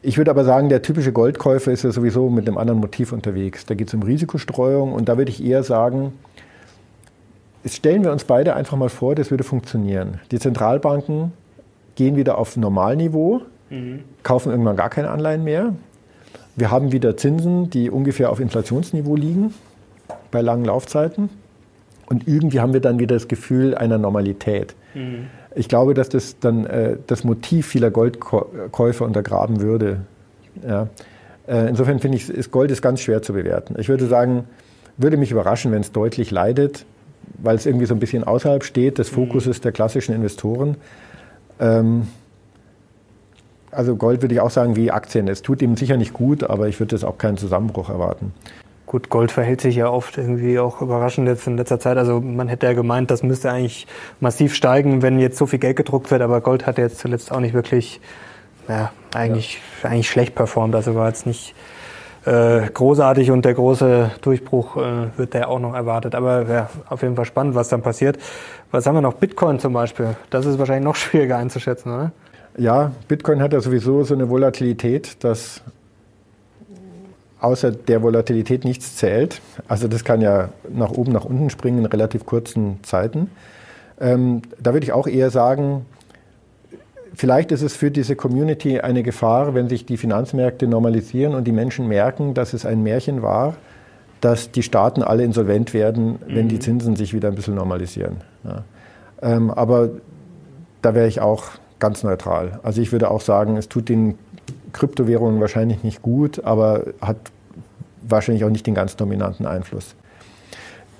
Ich 0.01 0.17
würde 0.17 0.31
aber 0.31 0.45
sagen, 0.45 0.69
der 0.69 0.81
typische 0.81 1.12
Goldkäufer 1.12 1.73
ist 1.73 1.84
ja 1.84 1.91
sowieso 1.91 2.29
mit 2.29 2.47
einem 2.47 2.57
anderen 2.57 2.79
Motiv 2.79 3.12
unterwegs. 3.12 3.65
Da 3.65 3.75
geht 3.75 3.89
es 3.89 3.93
um 3.93 4.01
Risikostreuung 4.01 4.93
und 4.93 5.10
da 5.10 5.17
würde 5.17 5.29
ich 5.29 5.43
eher 5.43 5.63
sagen, 5.63 6.13
jetzt 7.65 7.75
stellen 7.75 8.05
wir 8.05 8.13
uns 8.13 8.23
beide 8.23 8.55
einfach 8.55 8.77
mal 8.77 8.89
vor, 8.89 9.13
das 9.13 9.29
würde 9.29 9.43
funktionieren. 9.43 10.21
Die 10.31 10.39
Zentralbanken 10.39 11.34
gehen 11.95 12.15
wieder 12.15 12.38
auf 12.38 12.55
Normalniveau, 12.55 13.41
mhm. 13.69 14.03
kaufen 14.23 14.51
irgendwann 14.51 14.77
gar 14.77 14.89
keine 14.89 15.10
Anleihen 15.10 15.43
mehr. 15.43 15.75
Wir 16.55 16.71
haben 16.71 16.93
wieder 16.93 17.17
Zinsen, 17.17 17.69
die 17.69 17.89
ungefähr 17.89 18.29
auf 18.29 18.39
Inflationsniveau 18.39 19.17
liegen 19.17 19.53
bei 20.32 20.41
langen 20.41 20.65
Laufzeiten. 20.65 21.30
Und 22.08 22.28
irgendwie 22.28 22.60
haben 22.60 22.74
wir 22.74 22.82
dann 22.82 23.00
wieder 23.00 23.15
das 23.15 23.28
Gefühl 23.28 23.74
einer 23.76 23.97
Normalität. 23.97 24.76
Mhm. 24.93 25.28
Ich 25.56 25.69
glaube, 25.69 25.93
dass 25.93 26.10
das 26.10 26.39
dann 26.39 26.65
äh, 26.65 26.97
das 27.08 27.24
Motiv 27.24 27.67
vieler 27.67 27.91
Goldkäufer 27.91 29.06
untergraben 29.06 29.62
würde. 29.62 30.02
Ja. 30.67 30.88
Äh, 31.47 31.69
insofern 31.69 32.00
finde 32.00 32.17
ich, 32.17 32.30
ist 32.30 32.52
Gold 32.52 32.71
ist 32.71 32.82
ganz 32.82 33.02
schwer 33.02 33.21
zu 33.21 33.34
bewerten. 33.34 33.76
Ich 33.78 33.89
würde 33.89 34.08
sagen, 34.08 34.45
würde 34.97 35.17
mich 35.17 35.32
überraschen, 35.32 35.71
wenn 35.71 35.82
es 35.82 35.91
deutlich 35.91 36.32
leidet, 36.32 36.86
weil 37.38 37.56
es 37.56 37.65
irgendwie 37.65 37.86
so 37.86 37.93
ein 37.93 38.00
bisschen 38.00 38.24
außerhalb 38.24 38.63
steht 38.63 38.97
des 38.97 39.12
mhm. 39.12 39.15
Fokuses 39.15 39.60
mhm. 39.60 39.63
der 39.63 39.71
klassischen 39.71 40.13
Investoren. 40.13 40.76
Ähm, 41.60 42.08
also 43.71 43.95
Gold 43.95 44.21
würde 44.21 44.36
ich 44.36 44.41
auch 44.41 44.52
sagen 44.52 44.76
wie 44.76 44.91
Aktien. 44.91 45.28
Es 45.28 45.41
tut 45.41 45.62
ihm 45.62 45.78
sicher 45.78 45.97
nicht 45.97 46.13
gut, 46.13 46.43
aber 46.43 46.67
ich 46.67 46.80
würde 46.80 46.95
jetzt 46.95 47.06
auch 47.06 47.17
keinen 47.17 47.38
Zusammenbruch 47.38 47.89
erwarten. 47.89 48.34
Gut, 48.91 49.08
Gold 49.08 49.32
verhält 49.32 49.62
sich 49.62 49.77
ja 49.77 49.89
oft 49.89 50.17
irgendwie 50.17 50.60
auch 50.60 50.82
überraschend 50.82 51.25
jetzt 51.25 51.47
in 51.47 51.56
letzter 51.56 51.80
Zeit. 51.80 51.97
Also 51.97 52.19
man 52.19 52.49
hätte 52.49 52.65
ja 52.65 52.73
gemeint, 52.73 53.10
das 53.10 53.23
müsste 53.23 53.49
eigentlich 53.49 53.88
massiv 54.19 54.54
steigen, 54.54 55.01
wenn 55.01 55.17
jetzt 55.17 55.38
so 55.38 55.45
viel 55.45 55.60
Geld 55.60 55.77
gedruckt 55.77 56.12
wird. 56.12 56.21
Aber 56.21 56.41
Gold 56.41 56.67
hat 56.67 56.77
jetzt 56.77 56.97
zuletzt 56.99 57.32
auch 57.32 57.39
nicht 57.39 57.54
wirklich, 57.54 58.01
ja, 58.67 58.91
eigentlich, 59.15 59.62
ja. 59.82 59.91
eigentlich 59.91 60.10
schlecht 60.10 60.36
performt. 60.36 60.75
Also 60.75 60.93
war 60.93 61.08
jetzt 61.08 61.25
nicht 61.25 61.56
äh, 62.25 62.63
großartig 62.69 63.32
und 63.32 63.45
der 63.45 63.54
große 63.54 64.12
Durchbruch 64.23 64.75
äh, 64.75 65.17
wird 65.17 65.36
der 65.36 65.47
auch 65.47 65.60
noch 65.60 65.73
erwartet. 65.73 66.13
Aber 66.13 66.45
ja, 66.49 66.69
auf 66.89 67.01
jeden 67.01 67.15
Fall 67.15 67.23
spannend, 67.23 67.56
was 67.56 67.69
dann 67.69 67.82
passiert. 67.82 68.19
Was 68.71 68.88
haben 68.88 68.95
wir 68.95 69.01
noch? 69.01 69.13
Bitcoin 69.13 69.58
zum 69.60 69.71
Beispiel. 69.71 70.17
Das 70.32 70.45
ist 70.45 70.60
wahrscheinlich 70.60 70.84
noch 70.84 70.95
schwieriger 70.97 71.38
einzuschätzen, 71.38 71.93
oder? 71.93 72.12
Ja, 72.58 72.91
Bitcoin 73.08 73.41
hat 73.41 73.54
ja 73.54 73.62
sowieso 73.62 74.04
so 74.04 74.15
eine 74.15 74.30
Volatilität, 74.30 75.23
dass 75.23 75.62
außer 77.41 77.71
der 77.71 78.04
Volatilität 78.04 78.63
nichts 78.63 78.95
zählt. 78.95 79.41
Also 79.67 79.88
das 79.88 80.04
kann 80.04 80.21
ja 80.21 80.49
nach 80.71 80.91
oben, 80.91 81.12
nach 81.12 81.25
unten 81.25 81.49
springen 81.49 81.80
in 81.80 81.86
relativ 81.86 82.25
kurzen 82.25 82.80
Zeiten. 82.84 83.32
Ähm, 83.99 84.43
da 84.60 84.73
würde 84.73 84.86
ich 84.86 84.93
auch 84.93 85.08
eher 85.08 85.32
sagen, 85.32 85.86
vielleicht 87.15 87.51
ist 87.51 87.63
es 87.63 87.75
für 87.75 87.91
diese 87.91 88.15
Community 88.15 88.80
eine 88.80 89.04
Gefahr, 89.04 89.54
wenn 89.56 89.69
sich 89.69 89.86
die 89.86 89.97
Finanzmärkte 89.97 90.67
normalisieren 90.67 91.34
und 91.34 91.45
die 91.45 91.51
Menschen 91.51 91.88
merken, 91.88 92.34
dass 92.34 92.54
es 92.54 92.65
ein 92.65 92.84
Märchen 92.84 93.21
war, 93.21 93.56
dass 94.21 94.51
die 94.51 94.63
Staaten 94.63 95.01
alle 95.01 95.23
insolvent 95.23 95.73
werden, 95.73 96.19
wenn 96.27 96.45
mhm. 96.45 96.49
die 96.49 96.60
Zinsen 96.60 96.95
sich 96.95 97.13
wieder 97.13 97.27
ein 97.27 97.36
bisschen 97.36 97.56
normalisieren. 97.56 98.17
Ja. 98.43 98.63
Ähm, 99.23 99.49
aber 99.49 99.89
da 100.84 100.93
wäre 100.93 101.08
ich 101.08 101.21
auch 101.21 101.45
ganz 101.80 102.04
neutral. 102.04 102.60
Also 102.62 102.82
ich 102.82 102.91
würde 102.91 103.10
auch 103.10 103.21
sagen, 103.21 103.58
es 103.58 103.67
tut 103.67 103.89
den 103.89 104.17
Kryptowährungen 104.73 105.39
wahrscheinlich 105.41 105.84
nicht 105.84 106.01
gut, 106.01 106.43
aber 106.43 106.86
hat 107.01 107.17
wahrscheinlich 108.01 108.43
auch 108.45 108.49
nicht 108.49 108.65
den 108.67 108.75
ganz 108.75 108.95
dominanten 108.95 109.45
Einfluss. 109.45 109.95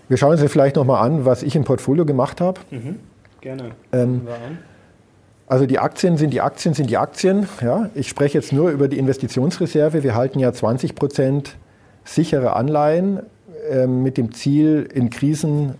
Wir 0.07 0.17
schauen 0.17 0.31
uns 0.31 0.51
vielleicht 0.51 0.75
nochmal 0.75 1.05
an, 1.05 1.25
was 1.25 1.41
ich 1.41 1.55
im 1.55 1.63
Portfolio 1.63 2.05
gemacht 2.05 2.41
habe. 2.41 2.60
Mhm. 2.69 2.99
Gerne. 3.39 3.71
Ähm, 3.91 4.27
also 5.47 5.65
die 5.65 5.79
Aktien 5.79 6.17
sind 6.17 6.31
die 6.31 6.41
Aktien 6.41 6.73
sind 6.73 6.89
die 6.89 6.97
Aktien. 6.97 7.47
Ja, 7.62 7.89
ich 7.95 8.07
spreche 8.07 8.38
jetzt 8.38 8.53
nur 8.53 8.69
über 8.69 8.88
die 8.88 8.97
Investitionsreserve. 8.97 10.03
Wir 10.03 10.15
halten 10.15 10.39
ja 10.39 10.53
20 10.53 10.95
Prozent 10.95 11.57
sichere 12.03 12.55
Anleihen 12.55 13.21
äh, 13.69 13.88
mit 13.88 14.17
dem 14.17 14.34
Ziel, 14.34 14.88
in 14.93 15.10
Krisen 15.10 15.75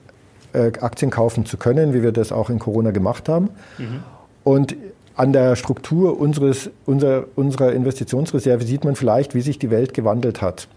äh, 0.54 0.72
Aktien 0.80 1.12
kaufen 1.12 1.46
zu 1.46 1.58
können, 1.58 1.94
wie 1.94 2.04
wir 2.04 2.12
das 2.12 2.32
auch 2.32 2.50
in 2.50 2.60
Corona 2.60 2.92
gemacht 2.92 3.30
haben. 3.30 3.50
Mhm. 3.78 4.04
Und 4.44 4.76
an 5.22 5.34
der 5.34 5.56
Struktur 5.56 6.20
unseres, 6.20 6.72
unserer, 6.88 7.26
unserer 7.36 7.74
Investitionsreserve 7.74 8.64
sieht 8.64 8.84
man 8.84 8.96
vielleicht, 8.96 9.36
wie 9.36 9.42
sich 9.42 9.60
die 9.60 9.70
Welt 9.70 9.94
gewandelt 9.94 10.42
hat. 10.42 10.68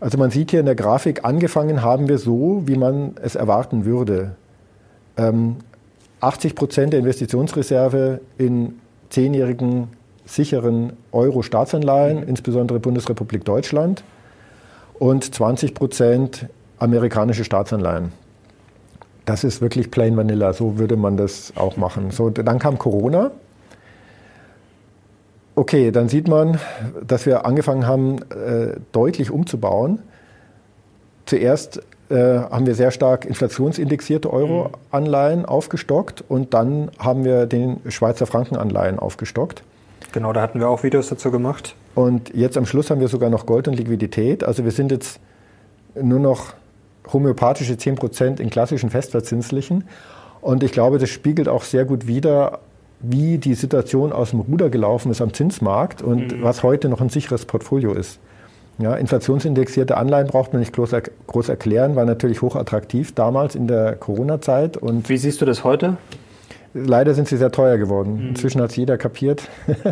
Also 0.00 0.18
man 0.18 0.32
sieht 0.32 0.50
hier 0.50 0.58
in 0.58 0.66
der 0.66 0.74
Grafik, 0.74 1.24
angefangen 1.24 1.80
haben 1.80 2.08
wir 2.08 2.18
so, 2.18 2.62
wie 2.66 2.74
man 2.74 3.14
es 3.22 3.36
erwarten 3.36 3.84
würde. 3.84 4.34
Ähm, 5.16 5.58
80 6.20 6.56
Prozent 6.56 6.92
der 6.92 6.98
Investitionsreserve 6.98 8.20
in 8.36 8.80
zehnjährigen 9.10 9.90
sicheren 10.24 10.94
Euro-Staatsanleihen, 11.12 12.22
mhm. 12.22 12.28
insbesondere 12.28 12.80
Bundesrepublik 12.80 13.44
Deutschland, 13.44 14.02
und 14.98 15.32
20 15.32 15.74
Prozent 15.74 16.48
amerikanische 16.80 17.44
Staatsanleihen. 17.44 18.10
Das 19.24 19.44
ist 19.44 19.60
wirklich 19.60 19.92
plain 19.92 20.16
vanilla, 20.16 20.52
so 20.52 20.80
würde 20.80 20.96
man 20.96 21.16
das 21.16 21.52
auch 21.54 21.76
machen. 21.76 22.10
So, 22.10 22.28
dann 22.28 22.58
kam 22.58 22.76
Corona. 22.76 23.30
Okay, 25.54 25.90
dann 25.90 26.08
sieht 26.08 26.28
man, 26.28 26.58
dass 27.06 27.26
wir 27.26 27.44
angefangen 27.44 27.86
haben, 27.86 28.18
äh, 28.30 28.78
deutlich 28.92 29.30
umzubauen. 29.30 29.98
Zuerst 31.26 31.82
äh, 32.08 32.14
haben 32.14 32.66
wir 32.66 32.74
sehr 32.74 32.90
stark 32.90 33.26
inflationsindexierte 33.26 34.32
Euro-Anleihen 34.32 35.44
aufgestockt 35.44 36.24
und 36.26 36.54
dann 36.54 36.90
haben 36.98 37.24
wir 37.24 37.46
den 37.46 37.80
Schweizer 37.88 38.26
Franken-Anleihen 38.26 38.98
aufgestockt. 38.98 39.62
Genau, 40.12 40.32
da 40.32 40.42
hatten 40.42 40.58
wir 40.58 40.68
auch 40.68 40.82
Videos 40.82 41.08
dazu 41.08 41.30
gemacht. 41.30 41.74
Und 41.94 42.34
jetzt 42.34 42.56
am 42.56 42.66
Schluss 42.66 42.90
haben 42.90 43.00
wir 43.00 43.08
sogar 43.08 43.30
noch 43.30 43.46
Gold 43.46 43.68
und 43.68 43.74
Liquidität. 43.74 44.44
Also 44.44 44.64
wir 44.64 44.72
sind 44.72 44.90
jetzt 44.90 45.20
nur 45.94 46.18
noch 46.18 46.54
homöopathische 47.12 47.74
10% 47.74 48.40
in 48.40 48.50
klassischen 48.50 48.90
Festverzinslichen. 48.90 49.84
Und 50.40 50.62
ich 50.62 50.72
glaube, 50.72 50.98
das 50.98 51.10
spiegelt 51.10 51.48
auch 51.48 51.62
sehr 51.62 51.84
gut 51.84 52.06
wider, 52.06 52.60
wie 53.02 53.38
die 53.38 53.54
Situation 53.54 54.12
aus 54.12 54.30
dem 54.30 54.40
Ruder 54.40 54.70
gelaufen 54.70 55.10
ist 55.10 55.20
am 55.20 55.34
Zinsmarkt 55.34 56.02
und 56.02 56.32
mhm. 56.32 56.42
was 56.42 56.62
heute 56.62 56.88
noch 56.88 57.00
ein 57.00 57.08
sicheres 57.08 57.44
Portfolio 57.44 57.92
ist. 57.92 58.18
Ja, 58.78 58.94
inflationsindexierte 58.94 59.96
Anleihen 59.96 60.28
braucht 60.28 60.52
man 60.52 60.60
nicht 60.60 60.72
groß, 60.72 60.92
groß 61.26 61.48
erklären, 61.48 61.94
war 61.94 62.04
natürlich 62.04 62.42
hochattraktiv 62.42 63.12
damals 63.14 63.54
in 63.54 63.66
der 63.66 63.96
Corona-Zeit. 63.96 64.76
Und 64.76 65.08
Wie 65.08 65.18
siehst 65.18 65.40
du 65.40 65.44
das 65.44 65.62
heute? 65.62 65.96
Leider 66.74 67.12
sind 67.14 67.28
sie 67.28 67.36
sehr 67.36 67.52
teuer 67.52 67.76
geworden. 67.76 68.16
Mhm. 68.16 68.28
Inzwischen 68.30 68.62
hat 68.62 68.70
es 68.70 68.76
jeder 68.76 68.96
kapiert. 68.96 69.48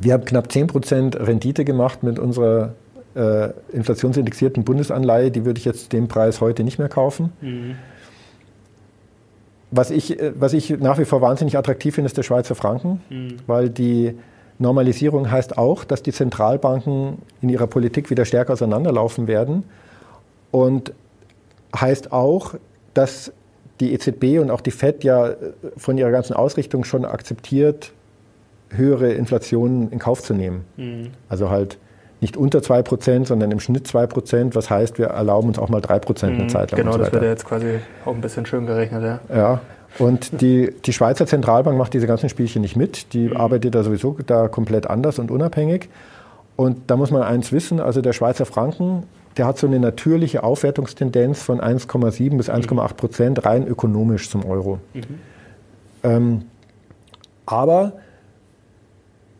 Wir 0.00 0.12
haben 0.12 0.24
knapp 0.24 0.48
10% 0.48 1.26
Rendite 1.26 1.64
gemacht 1.64 2.02
mit 2.02 2.18
unserer 2.18 2.74
äh, 3.14 3.48
inflationsindexierten 3.72 4.64
Bundesanleihe. 4.64 5.30
Die 5.30 5.44
würde 5.44 5.58
ich 5.58 5.64
jetzt 5.64 5.92
dem 5.92 6.08
Preis 6.08 6.40
heute 6.40 6.64
nicht 6.64 6.78
mehr 6.78 6.88
kaufen. 6.88 7.32
Mhm. 7.40 7.76
Was, 9.70 9.90
ich, 9.90 10.18
äh, 10.18 10.32
was 10.38 10.52
ich 10.52 10.70
nach 10.78 10.98
wie 10.98 11.04
vor 11.04 11.20
wahnsinnig 11.20 11.56
attraktiv 11.56 11.94
finde, 11.94 12.06
ist 12.06 12.16
der 12.16 12.22
Schweizer 12.22 12.54
Franken, 12.54 13.00
mhm. 13.10 13.36
weil 13.46 13.70
die 13.70 14.14
Normalisierung 14.58 15.30
heißt 15.30 15.56
auch, 15.56 15.84
dass 15.84 16.02
die 16.02 16.12
Zentralbanken 16.12 17.18
in 17.40 17.48
ihrer 17.48 17.66
Politik 17.66 18.10
wieder 18.10 18.24
stärker 18.24 18.54
auseinanderlaufen 18.54 19.28
werden 19.28 19.64
und 20.50 20.92
heißt 21.78 22.12
auch, 22.12 22.54
dass 22.94 23.32
die 23.80 23.92
EZB 23.92 24.40
und 24.40 24.50
auch 24.50 24.60
die 24.60 24.72
FED 24.72 25.04
ja 25.04 25.34
von 25.76 25.96
ihrer 25.98 26.10
ganzen 26.10 26.34
Ausrichtung 26.34 26.84
schon 26.84 27.04
akzeptiert, 27.04 27.92
höhere 28.70 29.12
Inflationen 29.12 29.92
in 29.92 29.98
Kauf 29.98 30.22
zu 30.22 30.34
nehmen. 30.34 30.64
Mhm. 30.76 31.10
Also 31.28 31.50
halt 31.50 31.78
nicht 32.20 32.36
unter 32.36 32.58
2%, 32.58 33.26
sondern 33.26 33.50
im 33.50 33.60
Schnitt 33.60 33.86
2%, 33.86 34.54
was 34.54 34.70
heißt, 34.70 34.98
wir 34.98 35.06
erlauben 35.06 35.48
uns 35.48 35.58
auch 35.58 35.68
mal 35.68 35.80
3% 35.80 36.24
eine 36.24 36.44
mhm. 36.44 36.48
Zeit 36.48 36.72
lang. 36.72 36.80
Genau, 36.80 36.92
so 36.92 36.98
das 36.98 37.12
wird 37.12 37.22
ja 37.22 37.28
jetzt 37.28 37.44
quasi 37.44 37.78
auch 38.04 38.14
ein 38.14 38.20
bisschen 38.20 38.44
schön 38.46 38.66
gerechnet. 38.66 39.02
Ja, 39.02 39.20
ja. 39.34 39.60
und 39.98 40.40
die, 40.40 40.74
die 40.84 40.92
Schweizer 40.92 41.26
Zentralbank 41.26 41.78
macht 41.78 41.94
diese 41.94 42.06
ganzen 42.06 42.28
Spielchen 42.28 42.62
nicht 42.62 42.76
mit. 42.76 43.12
Die 43.12 43.28
mhm. 43.28 43.36
arbeitet 43.36 43.74
da 43.74 43.84
sowieso 43.84 44.16
da 44.26 44.48
komplett 44.48 44.88
anders 44.88 45.18
und 45.18 45.30
unabhängig. 45.30 45.88
Und 46.56 46.90
da 46.90 46.96
muss 46.96 47.12
man 47.12 47.22
eins 47.22 47.52
wissen, 47.52 47.78
also 47.78 48.00
der 48.00 48.12
Schweizer 48.12 48.44
Franken, 48.44 49.04
der 49.36 49.46
hat 49.46 49.58
so 49.58 49.68
eine 49.68 49.78
natürliche 49.78 50.42
Aufwertungstendenz 50.42 51.40
von 51.42 51.60
1,7 51.60 52.36
bis 52.36 52.50
1,8 52.50 52.94
Prozent 52.94 53.44
rein 53.44 53.64
ökonomisch 53.68 54.28
zum 54.28 54.44
Euro. 54.44 54.80
Mhm. 54.92 55.02
Ähm, 56.02 56.42
aber 57.46 57.92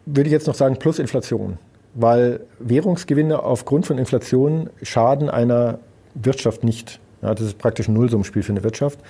würde 0.07 0.29
ich 0.29 0.33
jetzt 0.33 0.47
noch 0.47 0.55
sagen, 0.55 0.77
plus 0.77 1.01
Inflation 1.01 1.59
weil 1.95 2.41
Währungsgewinne 2.59 3.43
aufgrund 3.43 3.87
von 3.87 3.99
Inflation 3.99 4.71
schaden 4.83 5.29
einer 5.29 5.79
Wirtschaft 6.15 6.65
nicht. 6.65 7.01
Ja, 7.23 7.35
das 7.35 7.47
ist 7.47 7.59
praktisch 7.59 7.89
ein 7.89 7.95
Nullsummspiel 7.95 8.43
für 8.43 8.53
eine 8.53 8.63
Wirtschaft, 8.63 9.01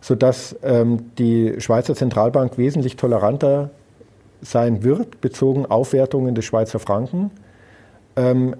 sodass 0.00 0.56
ähm, 0.62 1.10
die 1.16 1.54
Schweizer 1.58 1.94
Zentralbank 1.94 2.58
wesentlich 2.58 2.96
toleranter 2.96 3.70
sein 4.42 4.82
wird, 4.82 5.20
bezogen 5.20 5.66
auf 5.66 5.92
Wertungen 5.92 6.34
des 6.34 6.44
Schweizer 6.44 6.78
Franken, 6.78 7.30
ähm, 8.16 8.54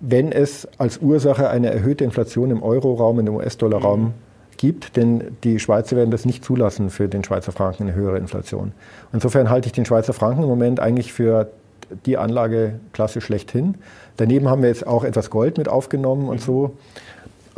wenn 0.00 0.32
es 0.32 0.68
als 0.78 0.98
Ursache 0.98 1.50
eine 1.50 1.70
erhöhte 1.72 2.04
Inflation 2.04 2.50
im 2.50 2.62
Euroraum, 2.62 3.18
im 3.18 3.34
US-Dollar-Raum 3.34 4.00
mhm. 4.00 4.12
gibt, 4.56 4.96
denn 4.96 5.36
die 5.44 5.58
Schweizer 5.58 5.96
werden 5.96 6.10
das 6.10 6.24
nicht 6.24 6.44
zulassen 6.44 6.90
für 6.90 7.08
den 7.08 7.24
Schweizer 7.24 7.52
Franken 7.52 7.84
eine 7.84 7.94
höhere 7.94 8.18
Inflation. 8.18 8.72
Insofern 9.12 9.50
halte 9.50 9.66
ich 9.66 9.72
den 9.72 9.84
Schweizer 9.84 10.12
Franken 10.12 10.42
im 10.42 10.48
Moment 10.48 10.78
eigentlich 10.80 11.12
für 11.12 11.50
die 12.06 12.16
Anlageklasse 12.16 13.20
schlechthin. 13.20 13.76
Daneben 14.16 14.48
haben 14.48 14.62
wir 14.62 14.68
jetzt 14.68 14.86
auch 14.86 15.04
etwas 15.04 15.30
Gold 15.30 15.58
mit 15.58 15.68
aufgenommen 15.68 16.28
und 16.28 16.40
so. 16.40 16.74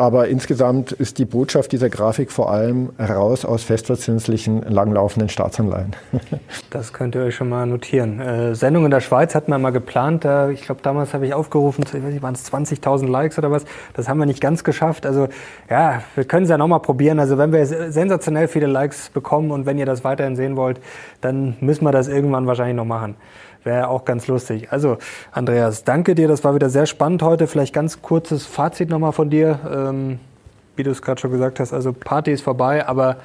Aber 0.01 0.28
insgesamt 0.28 0.93
ist 0.93 1.18
die 1.18 1.26
Botschaft 1.26 1.72
dieser 1.72 1.91
Grafik 1.91 2.33
vor 2.33 2.51
allem 2.51 2.89
raus 2.99 3.45
aus 3.45 3.64
festverzinslichen, 3.64 4.62
langlaufenden 4.62 5.28
Staatsanleihen. 5.28 5.95
das 6.70 6.95
könnt 6.95 7.14
ihr 7.14 7.20
euch 7.20 7.35
schon 7.35 7.51
mal 7.51 7.66
notieren. 7.66 8.18
Äh, 8.18 8.55
Sendung 8.55 8.87
in 8.87 8.91
der 8.91 9.01
Schweiz 9.01 9.35
hatten 9.35 9.51
wir 9.51 9.59
mal 9.59 9.72
geplant. 9.72 10.24
Da, 10.24 10.49
ich 10.49 10.62
glaube, 10.62 10.81
damals 10.83 11.12
habe 11.12 11.26
ich 11.26 11.35
aufgerufen, 11.35 11.85
ich 11.85 11.93
weiß 11.93 12.03
nicht, 12.03 12.22
waren 12.22 12.33
es 12.33 12.51
20.000 12.51 13.09
Likes 13.09 13.37
oder 13.37 13.51
was. 13.51 13.66
Das 13.93 14.09
haben 14.09 14.16
wir 14.16 14.24
nicht 14.24 14.41
ganz 14.41 14.64
geschafft. 14.64 15.05
Also 15.05 15.28
ja, 15.68 16.01
wir 16.14 16.24
können 16.24 16.45
es 16.45 16.49
ja 16.49 16.57
nochmal 16.57 16.81
probieren. 16.81 17.18
Also 17.18 17.37
wenn 17.37 17.53
wir 17.53 17.66
sensationell 17.66 18.49
viele 18.49 18.68
Likes 18.68 19.11
bekommen 19.11 19.51
und 19.51 19.66
wenn 19.66 19.76
ihr 19.76 19.85
das 19.85 20.03
weiterhin 20.03 20.35
sehen 20.35 20.57
wollt, 20.57 20.81
dann 21.20 21.59
müssen 21.61 21.85
wir 21.85 21.93
das 21.93 22.09
irgendwann 22.09 22.47
wahrscheinlich 22.47 22.76
noch 22.76 22.87
machen. 22.87 23.16
Wäre 23.65 23.89
auch 23.89 24.05
ganz 24.05 24.27
lustig. 24.27 24.73
Also, 24.73 24.97
Andreas, 25.33 25.85
danke 25.85 26.15
dir. 26.15 26.29
Das 26.29 26.45
war 26.45 26.55
wieder 26.55 26.71
sehr 26.71 26.87
spannend 26.87 27.23
heute. 27.23 27.47
Vielleicht 27.47 27.75
ganz 27.75 28.01
kurzes 28.01 28.47
Fazit 28.47 28.89
nochmal 28.89 29.13
von 29.13 29.29
dir. 29.29 29.59
Ähm, 29.71 30.19
wie 30.77 30.83
du 30.83 30.91
es 30.91 31.03
gerade 31.03 31.21
schon 31.21 31.31
gesagt 31.31 31.61
hast, 31.61 31.75
also 31.75 31.93
Party 31.93 32.33
ist 32.33 32.41
vorbei, 32.41 32.87
aber 32.87 33.17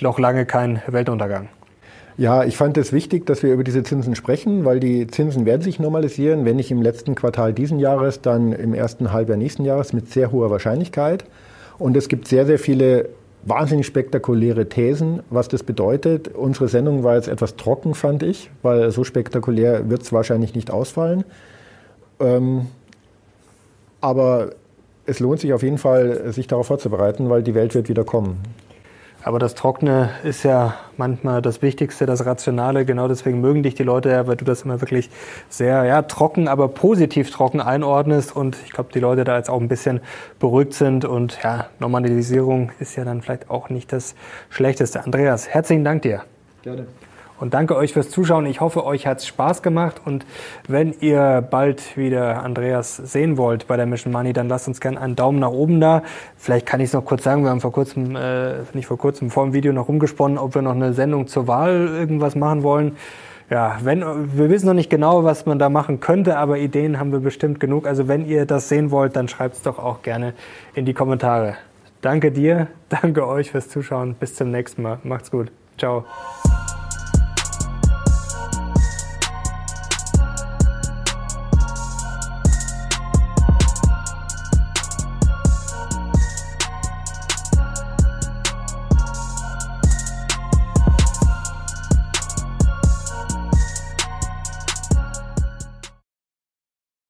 noch 0.00 0.18
lange 0.18 0.44
kein 0.44 0.82
Weltuntergang. 0.86 1.48
Ja, 2.18 2.44
ich 2.44 2.56
fand 2.56 2.76
es 2.76 2.92
wichtig, 2.92 3.26
dass 3.26 3.42
wir 3.42 3.54
über 3.54 3.62
diese 3.62 3.84
Zinsen 3.84 4.16
sprechen, 4.16 4.64
weil 4.64 4.80
die 4.80 5.06
Zinsen 5.06 5.46
werden 5.46 5.62
sich 5.62 5.78
normalisieren, 5.78 6.44
wenn 6.44 6.56
nicht 6.56 6.70
im 6.70 6.82
letzten 6.82 7.14
Quartal 7.14 7.52
diesen 7.52 7.78
Jahres, 7.78 8.20
dann 8.20 8.52
im 8.52 8.74
ersten 8.74 9.12
Halbjahr 9.12 9.38
nächsten 9.38 9.64
Jahres 9.64 9.92
mit 9.92 10.10
sehr 10.12 10.32
hoher 10.32 10.50
Wahrscheinlichkeit. 10.50 11.24
Und 11.78 11.96
es 11.96 12.08
gibt 12.08 12.26
sehr, 12.26 12.44
sehr 12.44 12.58
viele 12.58 13.08
wahnsinnig 13.48 13.86
spektakuläre 13.86 14.68
Thesen, 14.68 15.20
was 15.30 15.48
das 15.48 15.62
bedeutet. 15.62 16.28
Unsere 16.28 16.68
Sendung 16.68 17.04
war 17.04 17.16
jetzt 17.16 17.28
etwas 17.28 17.56
trocken, 17.56 17.94
fand 17.94 18.22
ich, 18.22 18.50
weil 18.62 18.90
so 18.90 19.04
spektakulär 19.04 19.88
wird 19.90 20.02
es 20.02 20.12
wahrscheinlich 20.12 20.54
nicht 20.54 20.70
ausfallen. 20.70 21.24
Ähm, 22.20 22.66
aber 24.00 24.50
es 25.06 25.20
lohnt 25.20 25.40
sich 25.40 25.52
auf 25.52 25.62
jeden 25.62 25.78
Fall, 25.78 26.32
sich 26.32 26.46
darauf 26.46 26.66
vorzubereiten, 26.66 27.30
weil 27.30 27.42
die 27.42 27.54
Welt 27.54 27.74
wird 27.74 27.88
wieder 27.88 28.04
kommen. 28.04 28.38
Aber 29.22 29.38
das 29.38 29.54
Trockene 29.54 30.10
ist 30.22 30.44
ja 30.44 30.74
manchmal 30.96 31.42
das 31.42 31.60
Wichtigste, 31.60 32.06
das 32.06 32.24
Rationale. 32.24 32.84
Genau 32.84 33.08
deswegen 33.08 33.40
mögen 33.40 33.62
dich 33.62 33.74
die 33.74 33.82
Leute 33.82 34.10
ja, 34.10 34.26
weil 34.26 34.36
du 34.36 34.44
das 34.44 34.62
immer 34.62 34.80
wirklich 34.80 35.10
sehr 35.48 35.84
ja, 35.84 36.02
trocken, 36.02 36.46
aber 36.46 36.68
positiv 36.68 37.30
trocken 37.30 37.60
einordnest. 37.60 38.34
Und 38.34 38.56
ich 38.64 38.70
glaube, 38.70 38.90
die 38.92 39.00
Leute 39.00 39.24
da 39.24 39.36
jetzt 39.36 39.50
auch 39.50 39.60
ein 39.60 39.68
bisschen 39.68 40.00
beruhigt 40.38 40.74
sind. 40.74 41.04
Und 41.04 41.38
ja, 41.42 41.66
Normalisierung 41.78 42.70
ist 42.78 42.96
ja 42.96 43.04
dann 43.04 43.22
vielleicht 43.22 43.50
auch 43.50 43.70
nicht 43.70 43.92
das 43.92 44.14
Schlechteste. 44.50 45.04
Andreas, 45.04 45.48
herzlichen 45.48 45.84
Dank 45.84 46.02
dir. 46.02 46.22
Gerne. 46.62 46.86
Und 47.40 47.54
danke 47.54 47.76
euch 47.76 47.92
fürs 47.92 48.10
Zuschauen. 48.10 48.46
Ich 48.46 48.60
hoffe, 48.60 48.84
euch 48.84 49.06
hat 49.06 49.18
es 49.18 49.26
Spaß 49.26 49.62
gemacht. 49.62 50.00
Und 50.04 50.26
wenn 50.66 50.94
ihr 51.00 51.46
bald 51.48 51.96
wieder 51.96 52.42
Andreas 52.42 52.96
sehen 52.96 53.36
wollt 53.36 53.66
bei 53.66 53.76
der 53.76 53.86
Mission 53.86 54.12
Money, 54.12 54.32
dann 54.32 54.48
lasst 54.48 54.68
uns 54.68 54.80
gerne 54.80 55.00
einen 55.00 55.16
Daumen 55.16 55.38
nach 55.38 55.50
oben 55.50 55.80
da. 55.80 56.02
Vielleicht 56.36 56.66
kann 56.66 56.80
ich 56.80 56.86
es 56.86 56.92
noch 56.92 57.04
kurz 57.04 57.22
sagen, 57.22 57.44
wir 57.44 57.50
haben 57.50 57.60
vor 57.60 57.72
kurzem, 57.72 58.16
äh, 58.16 58.54
nicht 58.72 58.86
vor 58.86 58.98
kurzem, 58.98 59.30
vor 59.30 59.44
dem 59.44 59.52
Video 59.52 59.72
noch 59.72 59.88
rumgesponnen, 59.88 60.38
ob 60.38 60.54
wir 60.54 60.62
noch 60.62 60.74
eine 60.74 60.92
Sendung 60.92 61.28
zur 61.28 61.46
Wahl 61.46 61.88
irgendwas 61.88 62.34
machen 62.34 62.62
wollen. 62.62 62.96
Ja, 63.50 63.78
wenn, 63.82 64.02
wir 64.36 64.50
wissen 64.50 64.66
noch 64.66 64.74
nicht 64.74 64.90
genau, 64.90 65.24
was 65.24 65.46
man 65.46 65.58
da 65.58 65.70
machen 65.70 66.00
könnte, 66.00 66.36
aber 66.36 66.58
Ideen 66.58 66.98
haben 66.98 67.12
wir 67.12 67.20
bestimmt 67.20 67.60
genug. 67.60 67.86
Also 67.86 68.06
wenn 68.06 68.26
ihr 68.26 68.44
das 68.44 68.68
sehen 68.68 68.90
wollt, 68.90 69.16
dann 69.16 69.26
schreibt 69.28 69.56
es 69.56 69.62
doch 69.62 69.78
auch 69.78 70.02
gerne 70.02 70.34
in 70.74 70.84
die 70.84 70.92
Kommentare. 70.92 71.56
Danke 72.02 72.30
dir, 72.30 72.68
danke 72.88 73.26
euch 73.26 73.50
fürs 73.50 73.68
Zuschauen. 73.68 74.14
Bis 74.14 74.34
zum 74.34 74.50
nächsten 74.50 74.82
Mal. 74.82 74.98
Macht's 75.02 75.30
gut. 75.30 75.50
Ciao. 75.78 76.04